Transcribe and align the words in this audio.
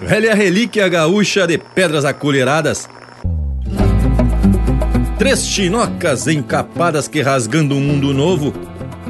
velha 0.00 0.34
relíquia 0.34 0.88
gaúcha 0.88 1.46
de 1.46 1.58
pedras 1.58 2.04
acolheradas. 2.04 2.88
Três 5.18 5.46
chinocas 5.46 6.28
encapadas 6.28 7.08
que 7.08 7.20
rasgando 7.20 7.74
um 7.74 7.80
mundo 7.80 8.14
novo 8.14 8.52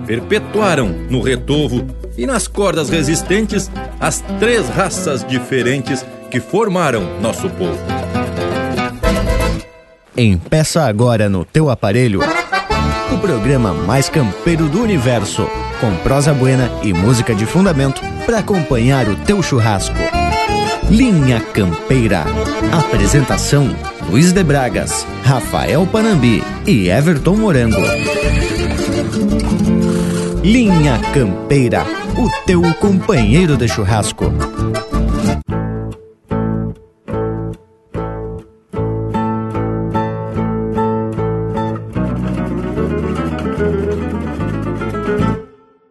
perpetuaram 0.07 0.89
no 1.11 1.21
retovo 1.21 1.87
e 2.17 2.27
nas 2.27 2.49
cordas 2.49 2.89
resistentes 2.89 3.71
as 4.01 4.25
três 4.41 4.69
raças 4.69 5.25
diferentes 5.25 6.05
que 6.31 6.41
formaram 6.41 7.21
nosso 7.21 7.51
povo. 7.51 7.79
Empeça 10.17 10.83
agora 10.85 11.29
no 11.29 11.45
teu 11.45 11.71
aparelho 11.71 12.21
o 13.13 13.19
programa 13.19 13.73
mais 13.73 14.09
campeiro 14.09 14.69
do 14.69 14.83
universo, 14.83 15.49
com 15.81 15.95
prosa 15.99 16.35
buena 16.35 16.71
e 16.83 16.93
música 16.93 17.35
de 17.35 17.47
fundamento 17.47 18.03
para 18.27 18.39
acompanhar 18.39 19.09
o 19.09 19.17
teu 19.17 19.43
churrasco. 19.43 19.97
Linha 20.91 21.39
Campeira. 21.53 22.25
Apresentação: 22.73 23.69
Luiz 24.09 24.33
de 24.33 24.43
Bragas, 24.43 25.07
Rafael 25.23 25.87
Panambi 25.87 26.43
e 26.67 26.89
Everton 26.89 27.37
Morango. 27.37 27.83
Linha 30.43 30.99
Campeira, 31.13 31.85
o 32.17 32.47
teu 32.47 32.63
companheiro 32.75 33.55
de 33.55 33.69
churrasco. 33.69 34.33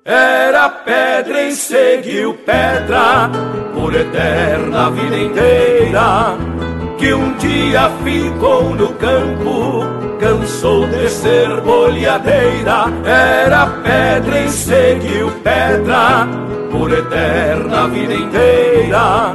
Era 0.04 0.70
pedra 0.70 1.44
e 1.44 1.52
seguiu 1.56 2.34
pedra 2.34 3.47
por 3.88 3.96
eterna 3.96 4.90
vida 4.90 5.18
inteira. 5.18 6.38
Que 6.98 7.14
um 7.14 7.32
dia 7.38 7.90
ficou 8.04 8.76
no 8.76 8.90
campo, 8.96 9.86
cansou 10.20 10.86
de 10.88 11.10
ser 11.10 11.62
bolhadeira. 11.62 12.92
Era 13.06 13.66
pedra 13.86 14.42
e 14.42 14.50
seguiu 14.50 15.32
pedra 15.42 16.28
por 16.70 16.92
eterna 16.92 17.88
vida 17.88 18.14
inteira. 18.14 19.34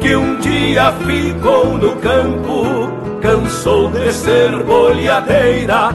Que 0.00 0.16
um 0.16 0.38
dia 0.40 0.90
ficou 0.92 1.76
no 1.76 1.94
campo, 1.96 2.88
cansou 3.20 3.90
de 3.90 4.10
ser 4.10 4.56
bolhadeira. 4.62 5.90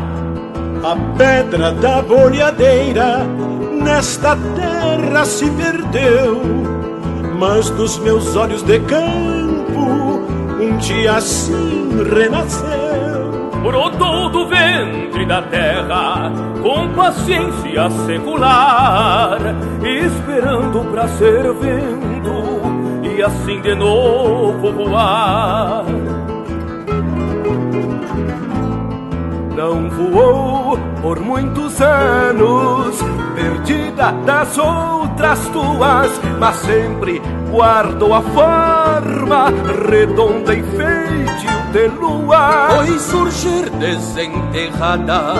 A 0.83 0.95
pedra 1.17 1.71
da 1.71 2.03
bolhadeira 2.03 3.25
nesta 3.81 4.37
terra 4.55 5.25
se 5.25 5.49
perdeu, 5.49 6.76
mas 7.37 7.69
dos 7.69 7.99
meus 7.99 8.35
olhos 8.35 8.63
de 8.63 8.79
campo 8.79 9.37
um 10.59 10.77
dia 10.77 11.13
assim 11.13 12.03
renasceu. 12.13 13.27
Brotou 13.61 14.29
do 14.29 14.47
ventre 14.47 15.25
da 15.25 15.41
terra 15.41 16.31
com 16.61 16.89
paciência 16.93 17.89
secular, 18.05 19.37
esperando 19.83 20.89
pra 20.91 21.07
ser 21.07 21.53
vento 21.53 22.37
e 23.03 23.21
assim 23.21 23.61
de 23.61 23.75
novo 23.75 24.71
voar. 24.71 25.85
Não 29.57 29.89
voou 29.89 30.77
por 31.01 31.19
muitos 31.19 31.81
anos, 31.81 32.95
perdida 33.33 34.11
das 34.23 34.55
outras 34.55 35.39
tuas, 35.49 36.11
mas 36.39 36.57
sempre 36.57 37.19
guardou 37.49 38.13
a 38.13 38.21
forma 38.21 39.51
redonda 39.89 40.53
e 40.53 40.61
feitio 40.61 41.49
de 41.73 41.87
lua. 41.87 42.67
Foi 42.69 42.99
surgir 42.99 43.67
desenterrada, 43.71 45.33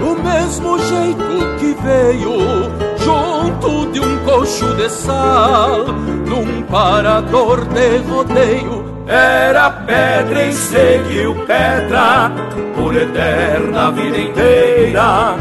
do 0.00 0.22
mesmo 0.22 0.78
jeito 0.78 1.56
que 1.58 1.74
veio, 1.82 2.70
junto 2.98 3.90
de 3.90 4.00
um 4.00 4.18
coxo 4.18 4.74
de 4.74 4.90
sal, 4.90 5.86
num 6.26 6.62
parador 6.64 7.64
de 7.64 7.96
rodeio 8.06 8.79
era 9.10 9.70
pedra 9.70 10.44
e 10.44 10.52
seguiu 10.52 11.34
pedra 11.44 12.30
por 12.76 12.94
eterna 12.94 13.90
vida 13.90 14.18
inteira. 14.18 15.34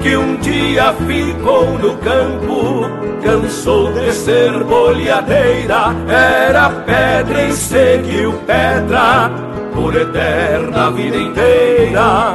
Que 0.00 0.16
um 0.16 0.36
dia 0.36 0.94
ficou 0.94 1.78
no 1.78 1.96
campo, 1.98 2.86
cansou 3.22 3.92
de 3.92 4.12
ser 4.12 4.64
bolhadeira. 4.64 5.94
Era 6.08 6.70
pedra 6.70 7.44
e 7.44 7.52
seguiu 7.52 8.32
pedra 8.46 9.30
por 9.74 9.94
eterna 9.94 10.90
vida 10.90 11.18
inteira. 11.18 12.34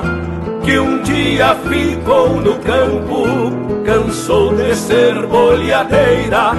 Que 0.64 0.78
um 0.78 1.02
dia 1.02 1.56
ficou 1.68 2.30
no 2.40 2.56
campo, 2.60 3.26
cansou 3.84 4.54
de 4.54 4.76
ser 4.76 5.26
bolhadeira. 5.26 6.52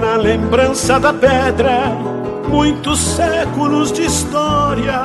Pela 0.00 0.16
lembrança 0.16 0.98
da 0.98 1.12
pedra, 1.12 1.92
muitos 2.48 2.98
séculos 2.98 3.92
de 3.92 4.02
história 4.02 5.02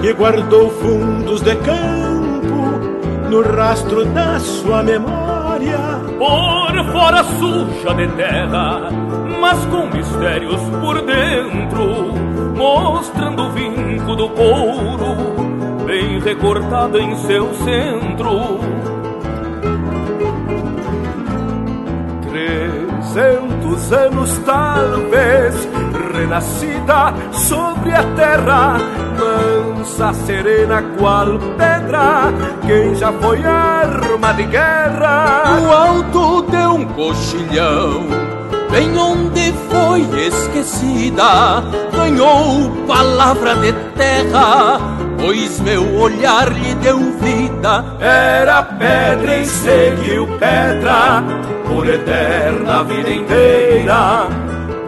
que 0.00 0.12
guardou 0.12 0.70
fundos 0.70 1.40
de 1.40 1.56
campo 1.56 3.30
no 3.30 3.42
rastro 3.42 4.04
da 4.04 4.38
sua 4.38 4.82
memória. 4.82 5.78
Por 6.18 6.92
fora 6.92 7.24
suja 7.24 7.94
de 7.94 8.08
terra, 8.08 8.90
mas 9.40 9.64
com 9.66 9.86
mistérios 9.86 10.60
por 10.80 11.00
dentro, 11.00 12.12
mostrando 12.56 13.44
o 13.44 13.52
vinco 13.52 14.14
do 14.16 14.28
couro, 14.28 15.86
bem 15.86 16.20
recortado 16.20 16.98
em 16.98 17.16
seu 17.16 17.52
centro. 17.54 18.60
Trezentos 23.14 23.92
anos 23.92 24.40
talvez, 24.44 25.68
renascida 26.12 27.14
sobre 27.30 27.92
a 27.92 28.02
terra, 28.16 28.76
mansa, 29.16 30.12
serena, 30.26 30.82
qual 30.98 31.38
pedra, 31.56 32.32
quem 32.66 32.92
já 32.96 33.12
foi 33.12 33.40
arma 33.44 34.32
de 34.32 34.42
guerra. 34.42 35.44
No 35.60 35.72
alto 35.72 36.42
de 36.50 36.56
um 36.56 36.84
coxilhão, 36.86 38.02
bem 38.72 38.98
onde 38.98 39.52
foi 39.70 40.00
esquecida, 40.26 41.62
ganhou 41.92 42.68
palavra 42.84 43.54
de 43.54 43.72
terra, 43.96 44.80
pois 45.24 45.58
meu 45.60 45.94
olhar 45.96 46.52
lhe 46.52 46.74
deu 46.74 46.98
vida. 46.98 47.96
Era 47.98 48.62
pedra 48.62 49.38
e 49.38 49.46
seguiu 49.46 50.26
pedra, 50.38 51.24
por 51.66 51.88
eterna 51.88 52.84
vida 52.84 53.10
inteira 53.10 54.28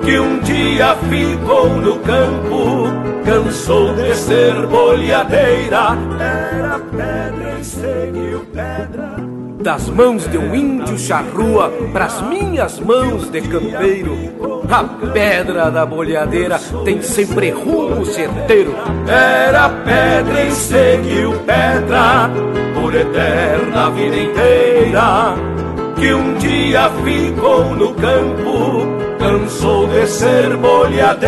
que 0.04 0.20
um 0.20 0.38
dia 0.40 0.94
ficou 1.10 1.68
no 1.68 1.98
campo, 2.00 2.84
cansou 3.24 3.94
de 3.94 4.14
ser 4.14 4.54
bolhadeira. 4.66 5.96
Era 6.20 6.78
pedra 6.78 7.58
e 7.58 7.64
seguiu 7.64 8.46
pedra. 8.52 9.16
Das 9.60 9.88
mãos 9.88 10.30
de 10.30 10.38
um 10.38 10.54
índio 10.54 10.96
charrua 10.96 11.70
pras 11.92 12.20
minhas 12.22 12.78
mãos 12.78 13.28
de 13.30 13.40
campeiro, 13.40 14.16
a 14.70 14.84
pedra 15.12 15.70
da 15.70 15.86
bolhadeira 15.86 16.58
tem 16.84 17.00
sempre 17.02 17.50
rumo 17.50 18.04
certeiro. 18.04 18.74
Era 19.08 19.68
pedra 19.68 20.44
e 20.44 20.50
seguiu 20.52 21.32
pedra, 21.46 22.30
por 22.74 22.94
eterna 22.94 23.90
vida 23.90 24.16
inteira 24.16 25.34
que 25.96 26.12
um 26.12 26.34
dia 26.34 26.90
ficou 27.02 27.74
no 27.74 27.94
campo, 27.94 28.86
cansou 29.18 29.86
de 29.88 30.06
ser 30.06 30.56
bolhadeira. 30.56 31.26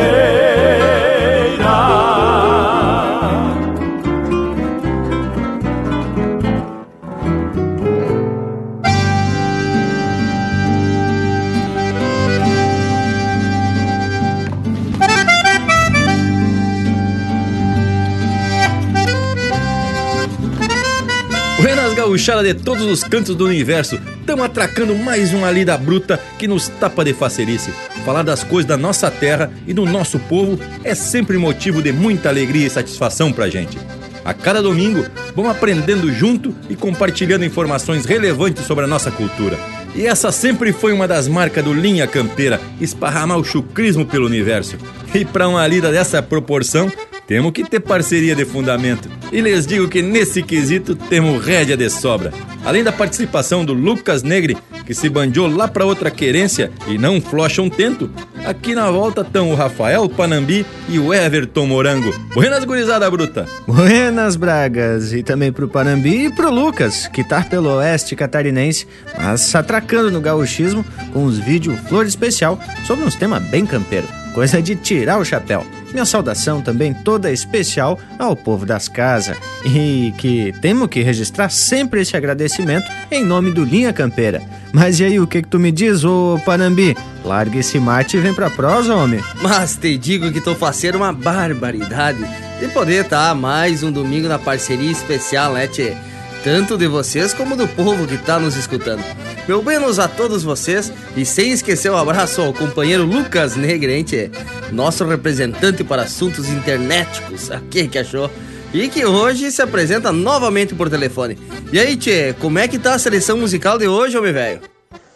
Gauchada 21.98 22.44
de 22.44 22.54
todos 22.54 22.84
os 22.84 23.02
cantos 23.02 23.34
do 23.34 23.44
universo, 23.44 23.98
tamo 24.24 24.44
atracando 24.44 24.94
mais 24.94 25.34
uma 25.34 25.50
lida 25.50 25.76
bruta 25.76 26.16
que 26.38 26.46
nos 26.46 26.68
tapa 26.68 27.04
de 27.04 27.12
facerice. 27.12 27.72
Falar 28.04 28.22
das 28.22 28.44
coisas 28.44 28.68
da 28.68 28.76
nossa 28.76 29.10
terra 29.10 29.50
e 29.66 29.72
do 29.72 29.84
nosso 29.84 30.16
povo 30.20 30.60
é 30.84 30.94
sempre 30.94 31.36
motivo 31.36 31.82
de 31.82 31.90
muita 31.90 32.28
alegria 32.28 32.68
e 32.68 32.70
satisfação 32.70 33.32
pra 33.32 33.48
gente. 33.48 33.76
A 34.24 34.32
cada 34.32 34.62
domingo, 34.62 35.04
vamos 35.34 35.50
aprendendo 35.50 36.12
junto 36.12 36.54
e 36.70 36.76
compartilhando 36.76 37.44
informações 37.44 38.04
relevantes 38.04 38.64
sobre 38.64 38.84
a 38.84 38.88
nossa 38.88 39.10
cultura. 39.10 39.58
E 39.92 40.06
essa 40.06 40.30
sempre 40.30 40.72
foi 40.72 40.92
uma 40.92 41.08
das 41.08 41.26
marcas 41.26 41.64
do 41.64 41.74
Linha 41.74 42.06
Campeira, 42.06 42.60
esparramar 42.80 43.38
o 43.38 43.44
chucrismo 43.44 44.06
pelo 44.06 44.26
universo. 44.26 44.76
E 45.12 45.24
para 45.24 45.48
uma 45.48 45.66
lida 45.66 45.90
dessa 45.90 46.22
proporção, 46.22 46.92
temos 47.28 47.52
que 47.52 47.62
ter 47.62 47.80
parceria 47.80 48.34
de 48.34 48.46
fundamento. 48.46 49.10
E 49.30 49.42
lhes 49.42 49.66
digo 49.66 49.86
que 49.86 50.00
nesse 50.00 50.42
quesito 50.42 50.96
temos 50.96 51.44
rédea 51.44 51.76
de 51.76 51.90
sobra. 51.90 52.32
Além 52.64 52.82
da 52.82 52.90
participação 52.90 53.66
do 53.66 53.74
Lucas 53.74 54.22
Negri, 54.22 54.56
que 54.86 54.94
se 54.94 55.10
bandiou 55.10 55.46
lá 55.46 55.68
para 55.68 55.84
outra 55.84 56.10
querência 56.10 56.72
e 56.86 56.96
não 56.96 57.20
flocha 57.20 57.60
um 57.60 57.68
tento, 57.68 58.10
aqui 58.46 58.74
na 58.74 58.90
volta 58.90 59.20
estão 59.20 59.50
o 59.50 59.54
Rafael 59.54 60.08
Panambi 60.08 60.64
e 60.88 60.98
o 60.98 61.12
Everton 61.12 61.66
Morango. 61.66 62.14
Buenas, 62.32 62.64
gurizada 62.64 63.10
bruta! 63.10 63.46
Buenas, 63.66 64.34
Bragas! 64.34 65.12
E 65.12 65.22
também 65.22 65.52
pro 65.52 65.68
Panambi 65.68 66.26
e 66.26 66.30
pro 66.30 66.50
Lucas, 66.50 67.08
que 67.08 67.22
tá 67.22 67.42
pelo 67.42 67.76
oeste 67.76 68.16
catarinense, 68.16 68.86
mas 69.18 69.54
atracando 69.54 70.10
no 70.10 70.22
gauchismo 70.22 70.82
com 71.12 71.26
os 71.26 71.38
vídeos 71.38 71.78
Flor 71.90 72.06
Especial 72.06 72.58
sobre 72.86 73.04
uns 73.04 73.16
temas 73.16 73.42
bem 73.42 73.66
campeiro 73.66 74.08
coisa 74.38 74.62
de 74.62 74.76
tirar 74.76 75.18
o 75.18 75.24
chapéu. 75.24 75.66
Minha 75.90 76.04
saudação 76.04 76.62
também 76.62 76.94
toda 76.94 77.32
especial 77.32 77.98
ao 78.16 78.36
povo 78.36 78.64
das 78.64 78.86
casas 78.86 79.36
e 79.64 80.14
que 80.16 80.54
temos 80.60 80.86
que 80.86 81.02
registrar 81.02 81.48
sempre 81.48 82.02
esse 82.02 82.16
agradecimento 82.16 82.88
em 83.10 83.24
nome 83.24 83.50
do 83.50 83.64
Linha 83.64 83.92
Campeira. 83.92 84.40
Mas 84.72 85.00
e 85.00 85.04
aí, 85.04 85.18
o 85.18 85.26
que 85.26 85.42
que 85.42 85.48
tu 85.48 85.58
me 85.58 85.72
diz, 85.72 86.04
ô 86.04 86.40
Panambi? 86.44 86.96
Larga 87.24 87.58
esse 87.58 87.80
mate 87.80 88.16
e 88.16 88.20
vem 88.20 88.32
pra 88.32 88.48
prosa, 88.48 88.94
homem. 88.94 89.20
Mas 89.42 89.74
te 89.74 89.98
digo 89.98 90.30
que 90.30 90.40
tô 90.40 90.54
fazendo 90.54 90.98
uma 90.98 91.12
barbaridade 91.12 92.24
de 92.60 92.68
poder 92.68 93.06
estar 93.06 93.30
tá 93.30 93.34
mais 93.34 93.82
um 93.82 93.90
domingo 93.90 94.28
na 94.28 94.38
parceria 94.38 94.92
especial, 94.92 95.54
né, 95.54 95.66
tchê? 95.66 95.96
Tanto 96.42 96.76
de 96.76 96.86
vocês 96.86 97.34
como 97.34 97.56
do 97.56 97.66
povo 97.68 98.06
que 98.06 98.14
está 98.14 98.38
nos 98.38 98.56
escutando. 98.56 99.02
Meu 99.46 99.62
menos 99.62 99.98
a 99.98 100.06
todos 100.06 100.42
vocês 100.42 100.92
e 101.16 101.24
sem 101.24 101.52
esquecer 101.52 101.90
o 101.90 101.94
um 101.94 101.96
abraço 101.96 102.42
ao 102.42 102.52
companheiro 102.52 103.04
Lucas 103.04 103.56
Negrente, 103.56 104.30
nosso 104.70 105.04
representante 105.04 105.82
para 105.82 106.02
assuntos 106.02 106.48
internéticos, 106.48 107.50
aqui 107.50 107.88
que 107.88 107.98
achou, 107.98 108.30
e 108.72 108.88
que 108.88 109.04
hoje 109.04 109.50
se 109.50 109.62
apresenta 109.62 110.12
novamente 110.12 110.74
por 110.74 110.90
telefone. 110.90 111.38
E 111.72 111.78
aí, 111.78 111.96
Tchê, 111.96 112.34
como 112.38 112.58
é 112.58 112.68
que 112.68 112.78
tá 112.78 112.94
a 112.94 112.98
seleção 112.98 113.38
musical 113.38 113.78
de 113.78 113.88
hoje, 113.88 114.16
homem 114.16 114.32
velho? 114.32 114.60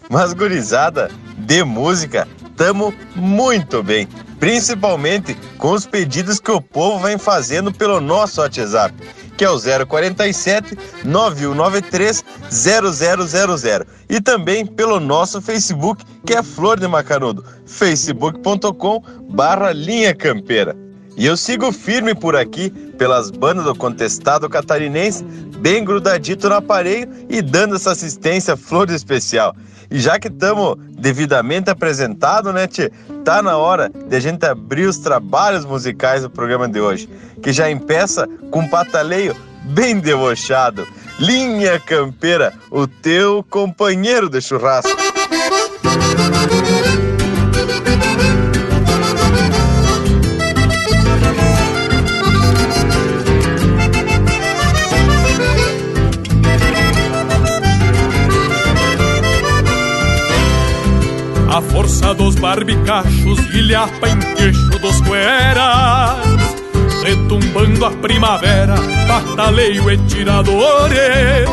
Mas 0.08 0.32
gurizada, 0.32 1.10
de 1.38 1.62
música, 1.62 2.26
tamo 2.56 2.94
muito 3.14 3.82
bem, 3.82 4.08
principalmente 4.38 5.36
com 5.58 5.72
os 5.72 5.86
pedidos 5.86 6.40
que 6.40 6.50
o 6.50 6.60
povo 6.60 7.04
vem 7.04 7.18
fazendo 7.18 7.72
pelo 7.72 8.00
nosso 8.00 8.40
WhatsApp 8.40 8.94
que 9.36 9.44
é 9.44 9.50
o 9.50 9.58
047 9.58 10.76
9193 11.04 12.24
0000 12.50 13.86
e 14.08 14.20
também 14.20 14.66
pelo 14.66 15.00
nosso 15.00 15.40
Facebook, 15.40 16.04
que 16.24 16.34
é 16.34 16.42
Flor 16.42 16.78
de 16.78 16.86
Macanudo, 16.86 17.44
facebook.com 17.66 19.02
Linha 19.74 20.14
Campeira. 20.14 20.76
E 21.16 21.26
eu 21.26 21.36
sigo 21.36 21.70
firme 21.72 22.14
por 22.14 22.34
aqui, 22.34 22.70
pelas 22.70 23.30
bandas 23.30 23.64
do 23.64 23.74
contestado 23.74 24.48
catarinense, 24.48 25.22
bem 25.58 25.84
grudadito 25.84 26.48
no 26.48 26.54
aparelho 26.54 27.08
e 27.28 27.42
dando 27.42 27.76
essa 27.76 27.92
assistência 27.92 28.56
flor 28.56 28.90
especial. 28.90 29.54
E 29.92 30.00
já 30.00 30.18
que 30.18 30.28
estamos 30.28 30.76
devidamente 30.88 31.68
apresentados, 31.68 32.52
né, 32.54 32.66
Tchê? 32.66 32.90
Tá 33.26 33.42
na 33.42 33.58
hora 33.58 33.90
de 33.90 34.16
a 34.16 34.20
gente 34.20 34.42
abrir 34.46 34.86
os 34.86 34.96
trabalhos 34.96 35.66
musicais 35.66 36.22
do 36.22 36.30
programa 36.30 36.66
de 36.66 36.80
hoje, 36.80 37.06
que 37.42 37.52
já 37.52 37.70
empeça 37.70 38.26
com 38.50 38.60
um 38.60 38.68
pataleio 38.68 39.36
bem 39.64 40.00
debochado. 40.00 40.86
Linha 41.20 41.78
Campeira, 41.78 42.54
o 42.70 42.86
teu 42.86 43.44
companheiro 43.50 44.30
de 44.30 44.40
churrasco. 44.40 44.88
A 61.54 61.60
força 61.60 62.14
dos 62.14 62.34
barbicachos 62.36 63.38
ilhapa 63.54 64.08
em 64.08 64.18
queixo 64.36 64.70
dos 64.78 65.02
cueras 65.02 66.16
Retumbando 67.04 67.84
a 67.84 67.90
primavera, 67.90 68.74
bataleio 69.06 69.90
e 69.90 69.98
tiradores 70.06 71.46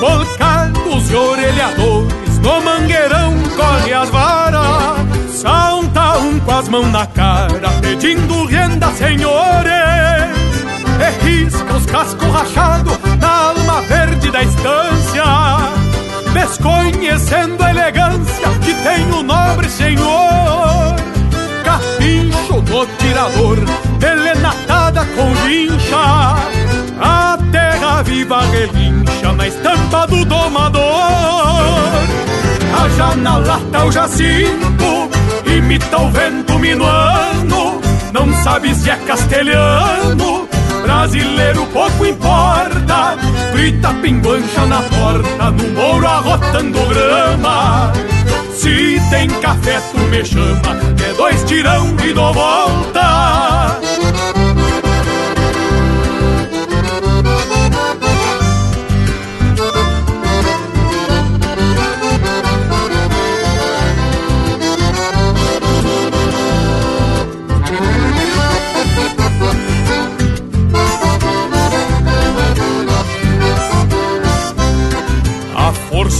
Volcados 0.00 1.08
e 1.08 1.14
orelhadores, 1.14 2.38
no 2.42 2.60
mangueirão 2.60 3.34
corre 3.56 3.92
as 3.92 4.10
varas 4.10 5.06
Salta 5.30 6.18
um 6.18 6.40
com 6.40 6.50
as 6.50 6.68
mãos 6.68 6.90
na 6.90 7.06
cara, 7.06 7.68
pedindo 7.80 8.46
renda, 8.46 8.88
senhores 8.94 9.70
E 10.98 11.24
risca 11.24 11.72
os 11.72 11.86
cascos 11.86 12.32
rachados 12.32 12.98
na 13.20 13.50
alma 13.50 13.80
verde 13.82 14.28
da 14.28 14.42
estância 14.42 15.75
desconhecendo 16.36 17.62
a 17.62 17.70
elegância 17.70 18.48
que 18.62 18.74
tem 18.74 19.10
o 19.10 19.22
nobre 19.22 19.70
senhor. 19.70 20.94
Capincho 21.64 22.60
do 22.60 22.86
tirador, 22.98 23.56
delenatada 23.98 25.04
com 25.16 25.34
vincha, 25.46 26.36
a 27.00 27.38
terra 27.50 28.02
viva 28.02 28.42
relincha 28.42 29.32
na 29.34 29.48
estampa 29.48 30.06
do 30.06 30.24
domador. 30.26 30.82
A 32.74 33.16
na 33.16 33.38
lata 33.38 33.84
o 33.86 33.90
jacinto, 33.90 35.10
imita 35.46 35.98
o 35.98 36.10
vento 36.10 36.58
minuano, 36.58 37.80
não 38.12 38.42
sabe 38.42 38.74
se 38.74 38.90
é 38.90 38.96
castelhano 38.96 40.46
brasileiro 40.82 41.66
pouco 41.66 42.06
importa 42.06 43.16
Grita 43.52 43.94
pinguancha 44.02 44.66
na 44.66 44.82
porta, 44.82 45.50
no 45.50 45.68
mouro 45.74 46.06
arrotando 46.06 46.78
grama. 46.86 47.92
Se 48.52 49.00
tem 49.10 49.28
café 49.40 49.80
tu 49.92 49.98
me 50.10 50.24
chama, 50.24 50.76
é 51.08 51.14
dois 51.14 51.42
tirão 51.44 51.94
e 52.04 52.12
dou 52.12 52.32
volta 52.32 53.80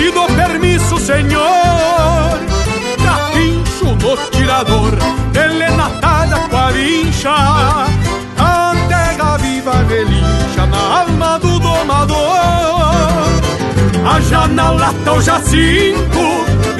pido 0.00 0.26
permisso, 0.34 0.96
senhor. 0.98 2.38
Capincho 3.04 3.94
no 4.00 4.16
tirador, 4.30 4.92
delenatada 5.32 6.38
com 6.48 6.56
a 6.56 6.70
vincha. 6.70 7.34
A 8.38 8.74
terra 8.88 9.36
viva 9.36 9.84
relincha 9.88 10.66
na 10.66 11.00
alma 11.00 11.38
do 11.38 11.58
domador. 11.58 12.16
A 14.12 14.20
janela 14.20 14.94
o 15.14 15.20
jacinto, 15.20 16.26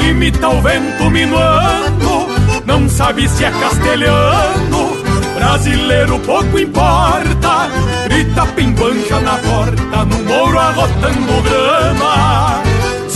imita 0.09 0.49
o 0.49 0.63
vento 0.63 1.11
minuano. 1.11 2.29
Não 2.65 2.89
sabe 2.89 3.29
se 3.29 3.45
é 3.45 3.51
castelhano 3.51 5.01
Brasileiro 5.35 6.19
pouco 6.21 6.59
importa, 6.59 7.71
grita 8.05 8.47
pimbancha 8.55 9.21
na 9.21 9.37
porta, 9.39 10.05
no 10.05 10.23
mouro 10.25 10.59
arrotando 10.59 11.43
grama. 11.43 12.70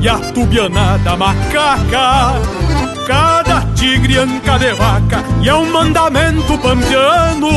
e 0.00 0.08
a 0.08 0.18
tubianada 0.18 1.16
macaca. 1.16 2.40
Cada 3.06 3.60
tigre 3.74 4.18
anca 4.18 4.58
de 4.58 4.72
vaca 4.72 5.24
e 5.42 5.48
é 5.48 5.54
um 5.54 5.72
mandamento 5.72 6.56
pampiano 6.58 7.48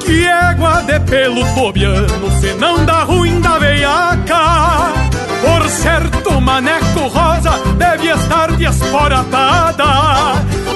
Que 0.00 0.26
égua 0.26 0.82
de 0.82 0.98
pelo 1.00 1.44
tobiano, 1.54 2.30
se 2.40 2.52
não 2.54 2.84
dá 2.84 3.04
ruim 3.04 3.40
da 3.40 3.58
veiaca. 3.58 4.92
Por 5.40 5.68
certo, 5.68 6.40
maneco 6.40 7.06
rosa 7.08 7.52
deve 7.78 8.08
estar 8.08 8.50
desporatada 8.52 9.84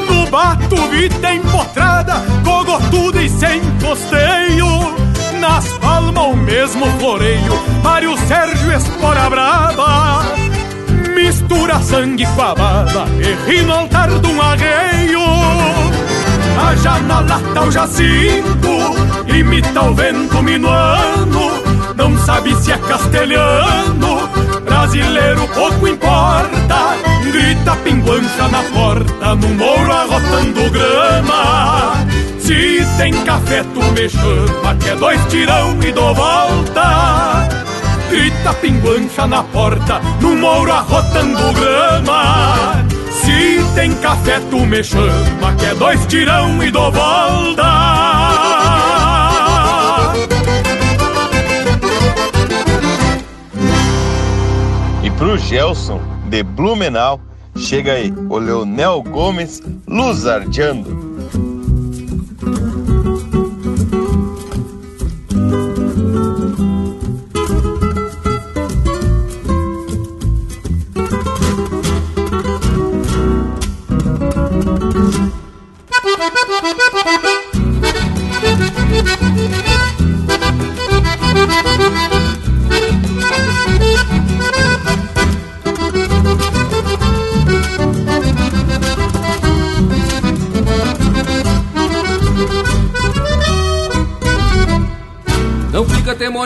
No 0.08 0.30
bato 0.30 0.76
vida 0.88 1.34
empotrada, 1.34 2.14
cogotuda 2.44 3.20
e 3.20 3.28
sem 3.28 3.60
costeio. 3.80 4.94
Nas 5.40 5.66
palmas 5.78 6.26
o 6.26 6.36
mesmo 6.36 6.86
floreio 6.98 7.58
Mário 7.82 8.14
Sérgio 8.28 8.70
Espora 8.72 9.30
Brava 9.30 10.49
Mistura 11.50 11.82
sangue 11.82 12.24
com 12.26 12.42
a 12.42 12.54
baba 12.54 13.06
E 13.18 13.50
ri 13.50 13.62
no 13.62 13.72
altar 13.72 14.08
de 14.08 14.26
um 14.28 14.40
arreio. 14.40 15.20
Aja 16.64 17.00
na 17.00 17.18
lata 17.18 17.62
o 17.62 17.72
jacinto 17.72 18.68
Imita 19.26 19.82
o 19.82 19.92
vento 19.92 20.40
minuano. 20.44 21.50
Não 21.96 22.16
sabe 22.18 22.54
se 22.54 22.70
é 22.70 22.78
castelhano 22.78 24.28
Brasileiro 24.64 25.48
pouco 25.48 25.88
importa. 25.88 26.96
Grita 27.24 27.74
pinguancha 27.82 28.46
na 28.48 28.62
porta 28.72 29.34
No 29.34 29.48
mouro 29.48 29.92
arrotando 29.92 30.70
grama. 30.70 32.06
Se 32.38 32.86
tem 32.96 33.12
café 33.24 33.64
tu 33.74 33.82
me 33.92 34.08
chama 34.08 34.76
Que 34.78 34.90
é 34.90 34.94
dois 34.94 35.20
tirão 35.26 35.76
e 35.82 35.90
dou 35.90 36.14
volta 36.14 37.39
Grita 38.10 38.52
pinguancha 38.54 39.26
na 39.26 39.42
porta 39.44 40.00
No 40.20 40.34
mouro 40.36 40.72
arrotando 40.72 41.52
grama 41.52 42.84
Se 43.10 43.62
tem 43.74 43.94
café 43.94 44.40
tu 44.50 44.66
me 44.66 44.82
chama 44.82 45.54
Que 45.58 45.66
é 45.66 45.74
dois 45.74 46.04
tirão 46.06 46.62
e 46.62 46.70
dou 46.70 46.90
volta 46.90 47.70
E 55.02 55.10
pro 55.12 55.38
Gelson, 55.38 56.00
de 56.28 56.42
Blumenau, 56.42 57.20
chega 57.56 57.92
aí 57.92 58.12
o 58.28 58.38
Leonel 58.38 59.02
Gomes 59.02 59.62
luzardeando. 59.88 61.09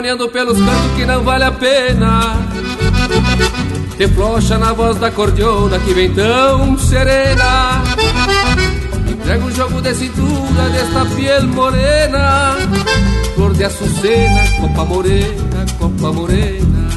Temoneando 0.05 0.29
pelos 0.29 0.59
cantos 0.59 0.97
que 0.97 1.07
não 1.07 1.23
vale 1.23 1.45
a 1.45 1.53
pena. 1.53 2.37
Te 3.97 4.07
flocha 4.09 4.59
na 4.59 4.75
voz 4.75 4.99
da 4.99 5.11
cordiona 5.11 5.79
que 5.79 5.95
vem 5.95 6.13
tão 6.13 6.77
serena. 6.77 7.83
Entrega 9.09 9.45
o 9.47 9.51
jogo 9.51 9.81
de 9.81 9.95
cintura 9.95 10.69
desta 10.69 11.07
piel 11.17 11.47
morena. 11.47 12.55
Flor 13.35 13.55
de 13.55 13.65
açucena, 13.65 14.43
copa 14.61 14.85
morena, 14.85 15.67
copa 15.79 16.13
morena. 16.13 16.89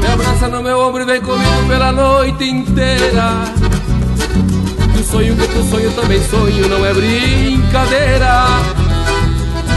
Me 0.00 0.06
abraça 0.06 0.48
no 0.48 0.62
meu 0.62 0.80
ombro 0.80 1.02
e 1.02 1.04
vem 1.04 1.20
comigo 1.20 1.68
pela 1.68 1.92
noite 1.92 2.44
inteira. 2.44 3.44
E 4.96 5.00
o 5.00 5.04
sonho 5.04 5.36
que 5.36 5.48
tu 5.48 5.62
sonho 5.68 5.92
também 5.92 6.22
sonho, 6.28 6.66
não 6.66 6.86
é 6.86 6.94
brincadeira 6.94 8.79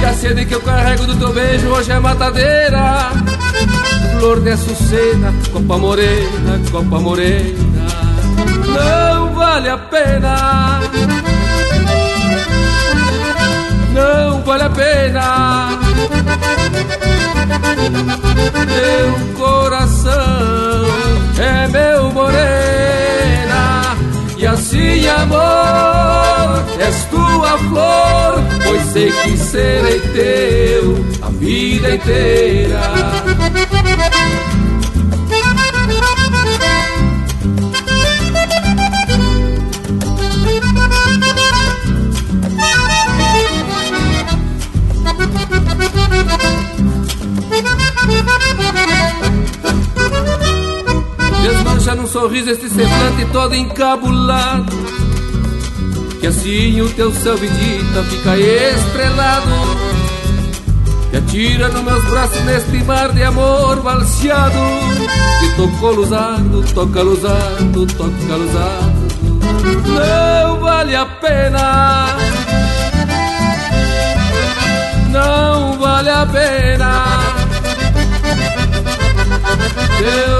que 0.03 0.09
a 0.09 0.13
sede 0.13 0.45
que 0.45 0.53
eu 0.53 0.61
carrego 0.61 1.05
do 1.05 1.15
teu 1.15 1.31
beijo 1.31 1.67
hoje 1.69 1.91
é 1.91 1.97
matadeira. 1.97 3.09
Flor 4.19 4.41
de 4.41 4.49
açucena, 4.51 5.33
copa 5.53 5.77
morena, 5.77 6.59
copa 6.69 6.99
morena. 6.99 7.57
Não 8.67 9.33
vale 9.33 9.69
a 9.69 9.77
pena. 9.77 10.81
Não 13.93 14.41
vale 14.41 14.63
a 14.63 14.69
pena. 14.69 15.69
Meu 18.75 19.35
coração 19.37 20.85
é 21.39 21.67
meu 21.69 22.11
morena. 22.11 23.95
E 24.37 24.45
assim 24.45 25.07
amor, 25.07 26.65
és 26.77 27.05
tua 27.05 27.57
flor 27.69 28.42
Pois 28.73 28.85
sei 28.87 29.11
que 29.11 29.37
serei 29.37 29.99
teu 29.99 31.05
a 31.21 31.29
vida 31.29 31.93
inteira. 31.93 32.81
Desmancha 51.43 51.93
num 51.93 52.07
sorriso 52.07 52.49
este 52.49 52.67
semblante 52.69 53.25
todo 53.31 53.53
encabulado 53.53 55.02
Que 56.23 56.27
assim 56.27 56.79
o 56.79 56.89
teu 56.91 57.11
céu 57.11 57.35
vidita 57.35 58.01
fica 58.03 58.37
estrelado 58.37 59.51
Que 61.11 61.17
atira 61.17 61.67
nos 61.67 61.83
meus 61.83 62.05
braços 62.05 62.41
neste 62.45 62.81
mar 62.85 63.11
de 63.11 63.23
amor 63.23 63.81
balseado 63.81 64.57
Que 65.41 65.55
tocou 65.57 65.91
luzado, 65.91 66.63
toca 66.73 67.01
luzado, 67.01 67.85
toca 67.87 68.35
luzado 68.37 68.93
Não 69.85 70.61
vale 70.61 70.95
a 70.95 71.05
pena. 71.05 72.07
Não 75.09 75.77
vale 75.77 76.09
a 76.09 76.25
pena. 76.25 77.03
Teu 79.97 80.32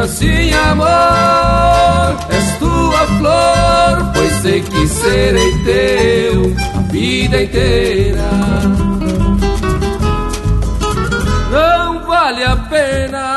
assim 0.00 0.52
amor, 0.52 2.16
és 2.30 2.58
tua 2.58 3.06
flor 3.18 4.12
Pois 4.14 4.32
sei 4.42 4.60
que 4.62 4.88
serei 4.88 5.58
teu 5.64 6.56
a 6.74 6.80
vida 6.92 7.42
inteira. 7.42 8.28
Não 11.50 12.06
vale 12.06 12.44
a 12.44 12.56
pena 12.56 13.36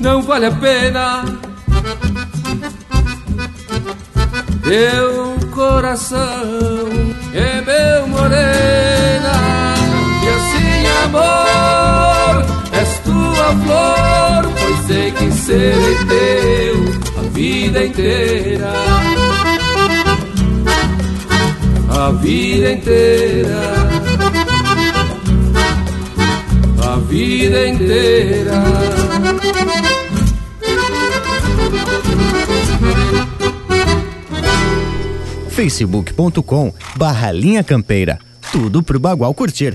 Não 0.00 0.22
vale 0.22 0.46
a 0.46 0.52
pena. 0.52 1.24
Teu 4.62 5.36
coração 5.54 6.88
é 7.32 7.60
meu 7.60 8.08
morena 8.08 9.34
E 10.22 10.28
assim 10.28 10.86
amor, 11.04 12.15
flor 13.54 14.52
Pois 14.60 14.86
sei 14.86 15.10
que 15.12 15.32
serei 15.32 15.96
teu 16.06 16.76
a 17.18 17.22
vida 17.32 17.84
inteira 17.84 18.72
A 21.88 22.10
vida 22.12 22.72
inteira 22.72 23.96
vida 27.16 27.68
inteira. 27.68 28.62
facebook.com 35.50 36.72
barra 36.96 37.32
linha 37.32 37.64
campeira. 37.64 38.18
Tudo 38.52 38.82
pro 38.82 39.00
Bagual 39.00 39.32
curtir. 39.32 39.74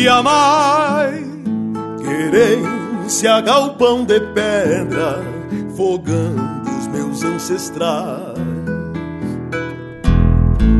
Via 0.00 0.22
mais 0.22 1.26
querência, 2.02 3.38
galpão 3.42 4.02
de 4.02 4.18
pedra, 4.18 5.22
fogando 5.76 6.70
os 6.78 6.86
meus 6.86 7.22
ancestrais. 7.22 8.40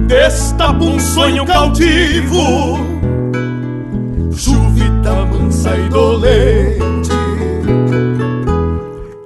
Destapa 0.06 0.82
um 0.82 0.98
sonho 0.98 1.44
cautivo, 1.44 2.78
chuvita 4.32 5.26
mansa 5.26 5.76
e 5.76 5.88
dolente, 5.90 7.10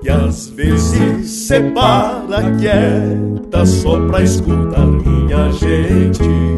que 0.02 0.10
às 0.10 0.48
vezes 0.48 1.30
separa 1.30 2.42
quieta 2.58 3.64
só 3.64 4.04
pra 4.08 4.22
escutar 4.22 4.86
minha 4.86 5.52
gente. 5.52 6.53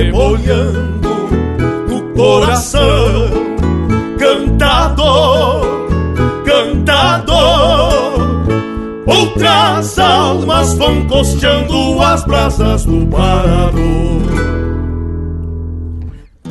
Sebolhando 0.00 1.28
no 1.88 2.02
coração. 2.14 3.50
Cantador, 4.18 5.66
cantador, 6.44 8.14
outras 9.06 9.98
almas 9.98 10.74
vão 10.74 11.06
costeando 11.06 12.00
as 12.02 12.24
brasas 12.24 12.84
do 12.86 13.06
parador. 13.06 14.20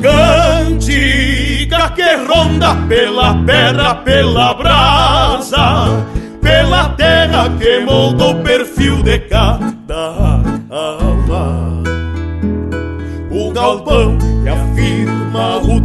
Cantiga 0.00 1.90
que 1.90 2.16
ronda 2.26 2.74
pela 2.88 3.34
pedra, 3.44 3.94
pela 3.96 4.54
brasa, 4.54 6.06
pela 6.40 6.88
terra 6.90 7.50
que 7.58 7.80
moldou 7.80 8.32
o 8.32 8.42
perfil 8.42 9.02
de 9.02 9.18
cada 9.20 9.79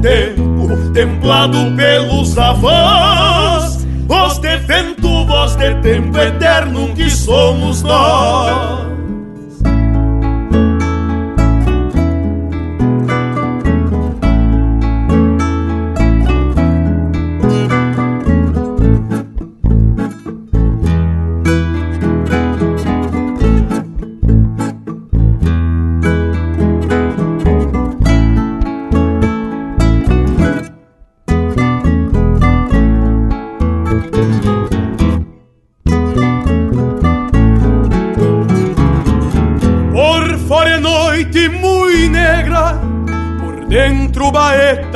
tempo, 0.05 0.91
templado 0.93 1.57
pelos 1.75 2.37
avós. 2.37 3.83
Voz 4.07 4.37
de 4.37 4.55
vento, 4.57 5.25
voz 5.25 5.55
de 5.55 5.73
tempo 5.81 6.15
eterno 6.19 6.93
que 6.93 7.09
somos 7.09 7.81
nós. 7.81 8.74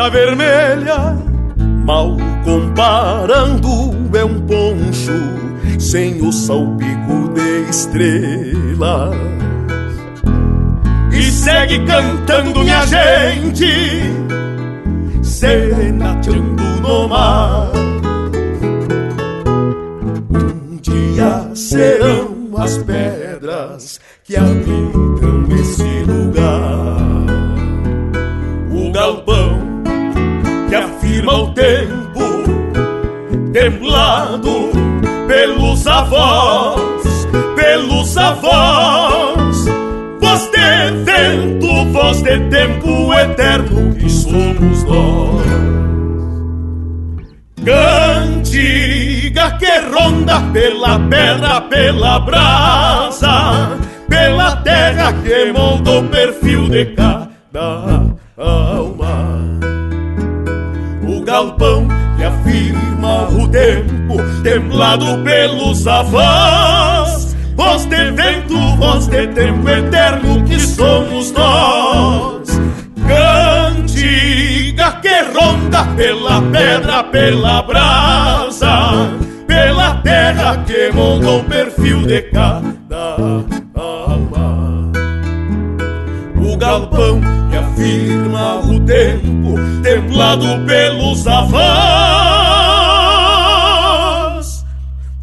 Vermelha, 0.09 1.17
mal 1.85 2.17
comparando 2.43 3.95
é 4.17 4.25
um 4.25 4.41
poncho 4.41 5.13
sem 5.79 6.21
o 6.21 6.31
salpico 6.31 7.33
de 7.33 7.69
estrelas. 7.69 9.15
E 11.11 11.23
segue 11.23 11.85
cantando 11.85 12.59
minha 12.61 12.85
gente, 12.85 13.71
serenateando 15.21 16.63
no 16.81 17.07
mar. 17.07 17.71
Um 20.31 20.77
dia 20.81 21.51
serão 21.53 22.35
as 22.57 22.77
pedras 22.79 23.99
que 24.23 24.35
habitam 24.35 25.45
esse 25.59 26.03
lugar 26.03 26.99
galpão 28.99 29.38
templado 33.69 34.71
pelos 35.27 35.85
avós, 35.85 37.27
pelos 37.55 38.17
avós. 38.17 39.65
Voz 40.19 40.49
de 40.51 40.91
vento, 41.03 41.91
voz 41.91 42.21
de 42.21 42.39
tempo 42.49 43.13
eterno 43.13 43.95
que 43.95 44.09
somos 44.09 44.83
nós. 44.85 45.49
Cantiga 47.63 49.51
que 49.59 49.79
ronda 49.93 50.41
pela 50.53 50.99
pedra, 50.99 51.61
pela 51.61 52.19
brasa, 52.19 53.77
pela 54.07 54.55
terra 54.57 55.13
que 55.13 55.51
moldou 55.51 55.99
o 55.99 56.07
perfil 56.07 56.69
de 56.69 56.85
cada 56.85 57.99
alma. 58.37 59.59
O 61.07 61.21
galpão 61.23 61.87
afirma 62.29 62.68
o 62.68 62.68
tempo, 63.51 64.17
templado 64.43 65.23
pelos 65.23 65.85
avós. 65.87 67.35
Voz 67.55 67.85
de 67.85 68.11
vento, 68.11 68.57
voz 68.77 69.07
de 69.07 69.27
tempo 69.27 69.67
eterno 69.69 70.43
que 70.45 70.59
somos 70.59 71.31
nós. 71.31 72.59
Cantiga 73.07 74.91
que 75.01 75.21
ronda 75.37 75.83
pela 75.95 76.41
pedra, 76.41 77.03
pela 77.03 77.61
brasa, 77.63 79.09
pela 79.45 79.95
terra 79.95 80.63
que 80.65 80.91
moldou 80.93 81.39
o 81.39 81.43
perfil 81.43 82.05
de 82.05 82.21
cada 82.21 83.15
alma. 83.75 84.91
O 86.41 86.57
galpão 86.57 87.39
firma 87.79 88.59
o 88.59 88.79
tempo, 88.81 89.55
templado 89.81 90.65
pelos 90.65 91.25
avós. 91.25 92.18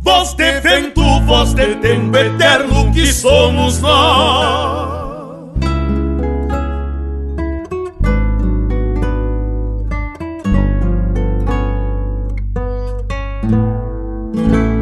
Voz 0.06 0.34
de 0.34 0.60
vento, 0.60 1.02
voz 1.26 1.52
de 1.52 1.74
tempo 1.80 2.16
eterno 2.16 2.92
que 2.92 3.12
somos 3.12 3.80
nós. 3.80 5.50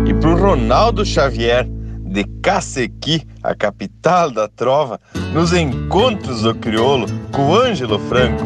E 0.07 0.13
pro 0.21 0.37
Ronaldo 0.37 1.07
Xavier 1.07 1.67
de 1.67 2.25
Cacequi, 2.43 3.27
a 3.43 3.55
capital 3.55 4.31
da 4.31 4.47
trova, 4.47 5.01
nos 5.33 5.55
encontros 5.55 6.43
do 6.43 6.55
crioulo 6.55 7.07
com 7.33 7.55
Ângelo 7.55 7.99
Franco. 7.99 8.45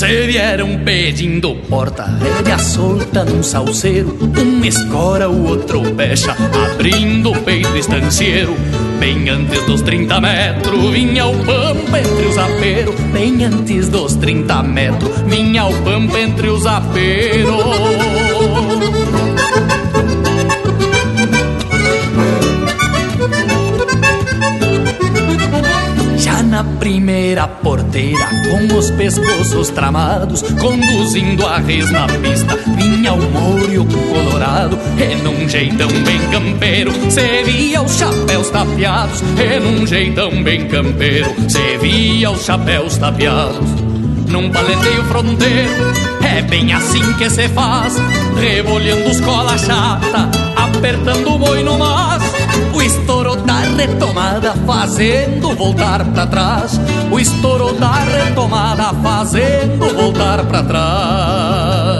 Se 0.00 0.26
vieram 0.26 0.78
pedindo 0.78 1.54
porta, 1.68 2.04
rédea 2.04 2.56
solta 2.56 3.22
num 3.22 3.42
salseiro 3.42 4.16
Um 4.34 4.64
escora, 4.64 5.28
o 5.28 5.46
outro 5.46 5.82
fecha, 5.94 6.34
abrindo 6.72 7.32
o 7.32 7.42
peito 7.42 7.76
estancieiro. 7.76 8.56
Bem 8.98 9.28
antes 9.28 9.62
dos 9.66 9.82
30 9.82 10.18
metros, 10.22 10.90
vinha 10.90 11.26
o 11.26 11.36
pampa 11.44 12.00
entre 12.00 12.26
os 12.26 12.38
aperos. 12.38 12.94
Bem 13.12 13.44
antes 13.44 13.90
dos 13.90 14.14
30 14.14 14.62
metros, 14.62 15.20
vinha 15.26 15.66
o 15.66 15.82
pampa 15.82 16.18
entre 16.18 16.48
os 16.48 16.64
aperos 16.64 18.29
primeira 26.80 27.46
porteira, 27.46 28.26
com 28.48 28.78
os 28.78 28.90
pescoços 28.92 29.68
tramados, 29.68 30.40
conduzindo 30.58 31.46
a 31.46 31.58
res 31.58 31.90
na 31.90 32.06
pista, 32.06 32.56
vinha 32.74 33.12
o 33.12 33.84
colorado, 34.08 34.78
e 34.98 35.14
num 35.22 35.46
jeitão 35.46 35.88
bem 35.88 36.18
campeiro, 36.30 36.90
se 37.10 37.42
via 37.44 37.82
os 37.82 37.98
chapéus 37.98 38.48
tapeados, 38.48 39.20
e 39.20 39.60
num 39.60 39.86
jeitão 39.86 40.42
bem 40.42 40.66
campeiro, 40.68 41.30
se 41.50 41.76
via 41.76 42.30
os 42.30 42.44
chapéus 42.44 42.96
tapeados. 42.96 43.68
Num 44.26 44.48
paleteio 44.50 45.04
fronteiro, 45.04 45.92
é 46.24 46.40
bem 46.40 46.72
assim 46.72 47.12
que 47.14 47.28
se 47.28 47.46
faz, 47.48 47.96
rebolhando 48.40 49.10
os 49.10 49.20
cola 49.20 49.58
chata, 49.58 50.30
apertando 50.56 51.34
o 51.34 51.38
boi 51.38 51.62
no 51.62 51.78
mas. 51.78 52.22
O 52.72 52.80
estouro 52.80 53.19
da 53.60 53.76
retomada 53.76 54.54
fazendo 54.66 55.54
voltar 55.54 56.04
para 56.04 56.26
trás. 56.26 56.80
O 57.10 57.18
estouro 57.18 57.72
da 57.74 57.92
retomada 58.04 58.94
fazendo 59.02 59.94
voltar 59.94 60.44
para 60.44 60.62
trás. 60.62 61.99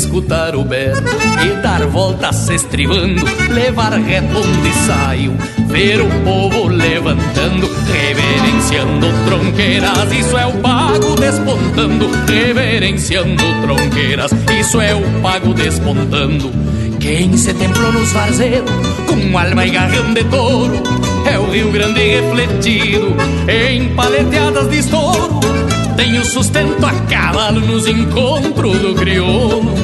Escutar 0.00 0.56
o 0.56 0.64
berro 0.64 1.02
e 1.44 1.62
dar 1.62 1.86
voltas 1.86 2.34
se 2.34 2.54
estribando, 2.54 3.22
levar 3.52 3.92
reto 3.92 4.38
onde 4.38 4.72
saiu, 4.86 5.36
ver 5.66 6.00
o 6.00 6.08
povo 6.24 6.68
levantando, 6.68 7.68
reverenciando 7.86 9.06
tronqueiras, 9.26 10.10
isso 10.12 10.38
é 10.38 10.46
o 10.46 10.52
pago 10.58 11.14
despontando, 11.16 12.08
reverenciando 12.26 13.44
tronqueiras, 13.62 14.32
isso 14.58 14.80
é 14.80 14.94
o 14.94 15.02
pago 15.20 15.52
despontando. 15.52 16.50
Quem 16.98 17.36
se 17.36 17.52
templou 17.52 17.92
nos 17.92 18.10
farzeiros, 18.12 18.70
com 19.06 19.38
alma 19.38 19.66
e 19.66 19.70
garrão 19.70 20.14
de 20.14 20.24
touro, 20.24 20.82
é 21.30 21.38
o 21.38 21.50
Rio 21.50 21.70
Grande 21.72 22.00
refletido 22.00 23.14
em 23.48 23.94
paleteadas 23.94 24.70
de 24.70 24.78
estouro 24.78 25.59
tenho 26.00 26.24
sustento 26.24 26.86
a 26.86 26.92
cavalo 27.10 27.60
nos 27.60 27.86
encontros 27.86 28.78
do 28.78 28.94
crioulo. 28.94 29.74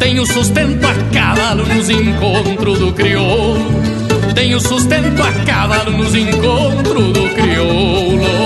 Tenho 0.00 0.26
sustento 0.26 0.84
a 0.84 0.94
cavalo 1.14 1.64
nos 1.64 1.88
encontros 1.88 2.78
do 2.80 2.92
crioulo. 2.92 3.70
Tenho 4.34 4.58
sustento 4.58 5.22
a 5.22 5.32
cavalo 5.44 5.92
nos 5.92 6.12
encontros 6.16 7.12
do 7.12 7.28
crioulo. 7.36 8.39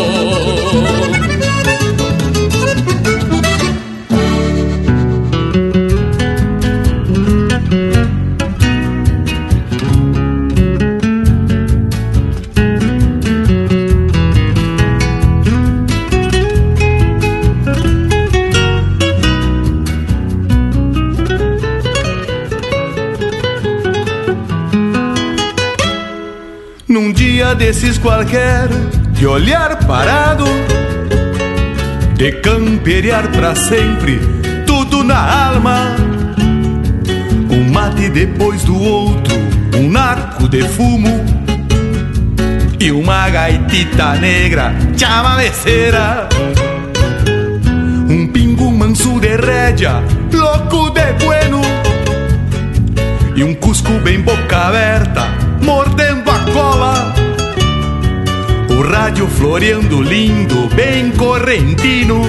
Desses 27.54 27.98
qualquer, 27.98 28.68
de 29.12 29.26
olhar 29.26 29.76
parado, 29.86 30.44
de 32.14 32.32
camperear 32.32 33.28
pra 33.28 33.54
sempre, 33.54 34.20
tudo 34.66 35.04
na 35.04 35.48
alma. 35.48 35.96
Um 37.50 37.70
mate 37.72 38.08
depois 38.08 38.64
do 38.64 38.80
outro, 38.80 39.34
um 39.76 39.88
naco 39.88 40.48
de 40.48 40.62
fumo 40.62 41.24
e 42.80 42.90
uma 42.90 43.28
gaitita 43.30 44.14
negra 44.14 44.74
chamameceira. 44.96 46.28
Um 48.08 48.26
pingo 48.28 48.70
manso 48.70 49.20
de 49.20 49.36
rédea, 49.36 50.02
louco 50.32 50.90
de 50.90 51.12
bueno, 51.24 51.60
e 53.36 53.44
um 53.44 53.54
cusco 53.54 53.92
bem 54.00 54.20
boca 54.20 54.56
aberta, 54.56 55.33
rádio 58.94 59.26
floreando 59.26 60.00
lindo, 60.00 60.68
bem 60.72 61.10
correntino. 61.10 62.22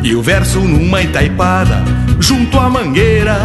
E 0.00 0.14
o 0.14 0.22
verso 0.22 0.60
numa 0.60 1.02
itaipada, 1.02 1.82
junto 2.20 2.56
à 2.56 2.70
mangueira. 2.70 3.36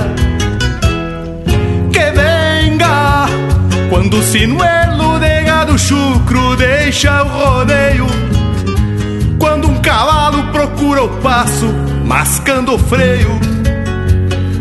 Que 1.92 2.12
venga 2.12 3.26
quando 3.90 4.18
o 4.18 4.24
sinuelo 4.24 5.20
de 5.20 5.42
gado 5.42 5.80
chucro 5.80 6.56
deixa 6.56 7.24
o 7.24 7.28
rodeio. 7.28 8.06
Quando 9.40 9.68
um 9.68 9.82
cavalo 9.82 10.44
procura 10.52 11.06
o 11.06 11.10
passo, 11.22 11.74
mascando 12.06 12.76
o 12.76 12.78
freio. 12.78 13.32